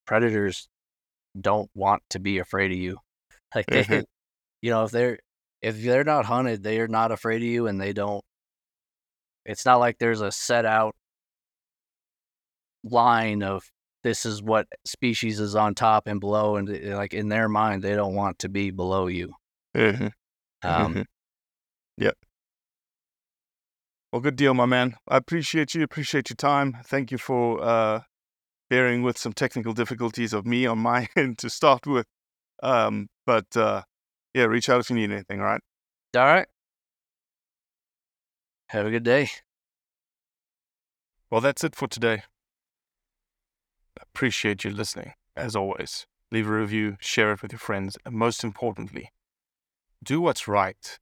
predators 0.06 0.68
don't 1.40 1.70
want 1.76 2.04
to 2.10 2.20
be 2.20 2.40
afraid 2.40 2.72
of 2.72 2.78
you. 2.78 2.98
Like 3.56 3.66
they, 3.68 3.84
Mhm. 3.84 4.04
you 4.62 4.70
know, 4.72 4.84
if 4.86 4.92
they're 4.92 5.20
if 5.62 5.82
they're 5.82 6.04
not 6.04 6.26
hunted, 6.26 6.64
they 6.64 6.80
are 6.80 6.88
not 6.88 7.12
afraid 7.12 7.38
of 7.38 7.48
you, 7.48 7.68
and 7.68 7.82
they 7.82 7.94
don't. 7.94 8.24
It's 9.46 9.66
not 9.66 9.78
like 9.78 9.98
there's 9.98 10.22
a 10.22 10.32
set 10.32 10.66
out 10.66 10.96
line 12.84 13.44
of 13.44 13.64
this 14.04 14.26
is 14.26 14.42
what 14.42 14.68
species 14.86 15.40
is 15.40 15.56
on 15.56 15.76
top 15.76 16.08
and 16.08 16.20
below, 16.20 16.56
and 16.56 16.70
like 16.96 17.14
in 17.14 17.28
their 17.30 17.50
mind, 17.50 17.84
they 17.84 17.96
don't 17.96 18.16
want 18.16 18.40
to 18.40 18.50
be 18.50 18.72
below 18.72 19.08
you. 19.08 19.34
Mhm. 19.76 20.12
Um, 20.64 20.94
Mhm. 20.94 21.06
Yep. 21.98 22.18
Well, 24.12 24.22
good 24.22 24.36
deal, 24.36 24.54
my 24.54 24.66
man. 24.66 24.96
I 25.08 25.18
appreciate 25.18 25.76
you. 25.76 25.84
Appreciate 25.84 26.30
your 26.30 26.36
time. 26.36 26.78
Thank 26.86 27.12
you 27.12 27.18
for 27.18 27.62
uh, 27.62 28.02
bearing 28.70 29.04
with 29.04 29.18
some 29.18 29.34
technical 29.34 29.74
difficulties 29.74 30.34
of 30.34 30.46
me 30.46 30.66
on 30.66 30.80
my 30.80 31.08
end 31.16 31.38
to 31.40 31.50
start 31.50 31.86
with. 31.86 32.08
Um, 32.64 33.10
but 33.26 33.56
uh, 33.56 33.84
yeah, 34.34 34.46
reach 34.46 34.70
out 34.70 34.80
if 34.82 34.90
you 34.90 34.96
need 34.96 35.12
anything. 35.12 35.40
All 35.40 35.46
right. 35.46 35.62
All 36.16 36.26
right. 36.26 36.48
Have 38.70 38.86
a 38.86 38.92
good 38.92 39.04
day. 39.04 39.30
Well, 41.30 41.42
that's 41.42 41.64
it 41.64 41.76
for 41.76 41.88
today. 41.88 42.24
Appreciate 44.02 44.64
you 44.64 44.72
listening, 44.72 45.14
as 45.36 45.56
always. 45.56 46.08
Leave 46.32 46.48
a 46.48 46.52
review, 46.52 46.98
share 47.00 47.32
it 47.34 47.42
with 47.42 47.52
your 47.52 47.60
friends, 47.60 47.98
and 48.06 48.16
most 48.16 48.44
importantly, 48.44 49.12
do 50.04 50.22
what's 50.22 50.48
right 50.48 51.00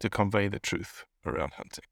to 0.00 0.08
convey 0.08 0.48
the 0.48 0.58
truth 0.58 1.04
around 1.26 1.52
hunting. 1.54 1.84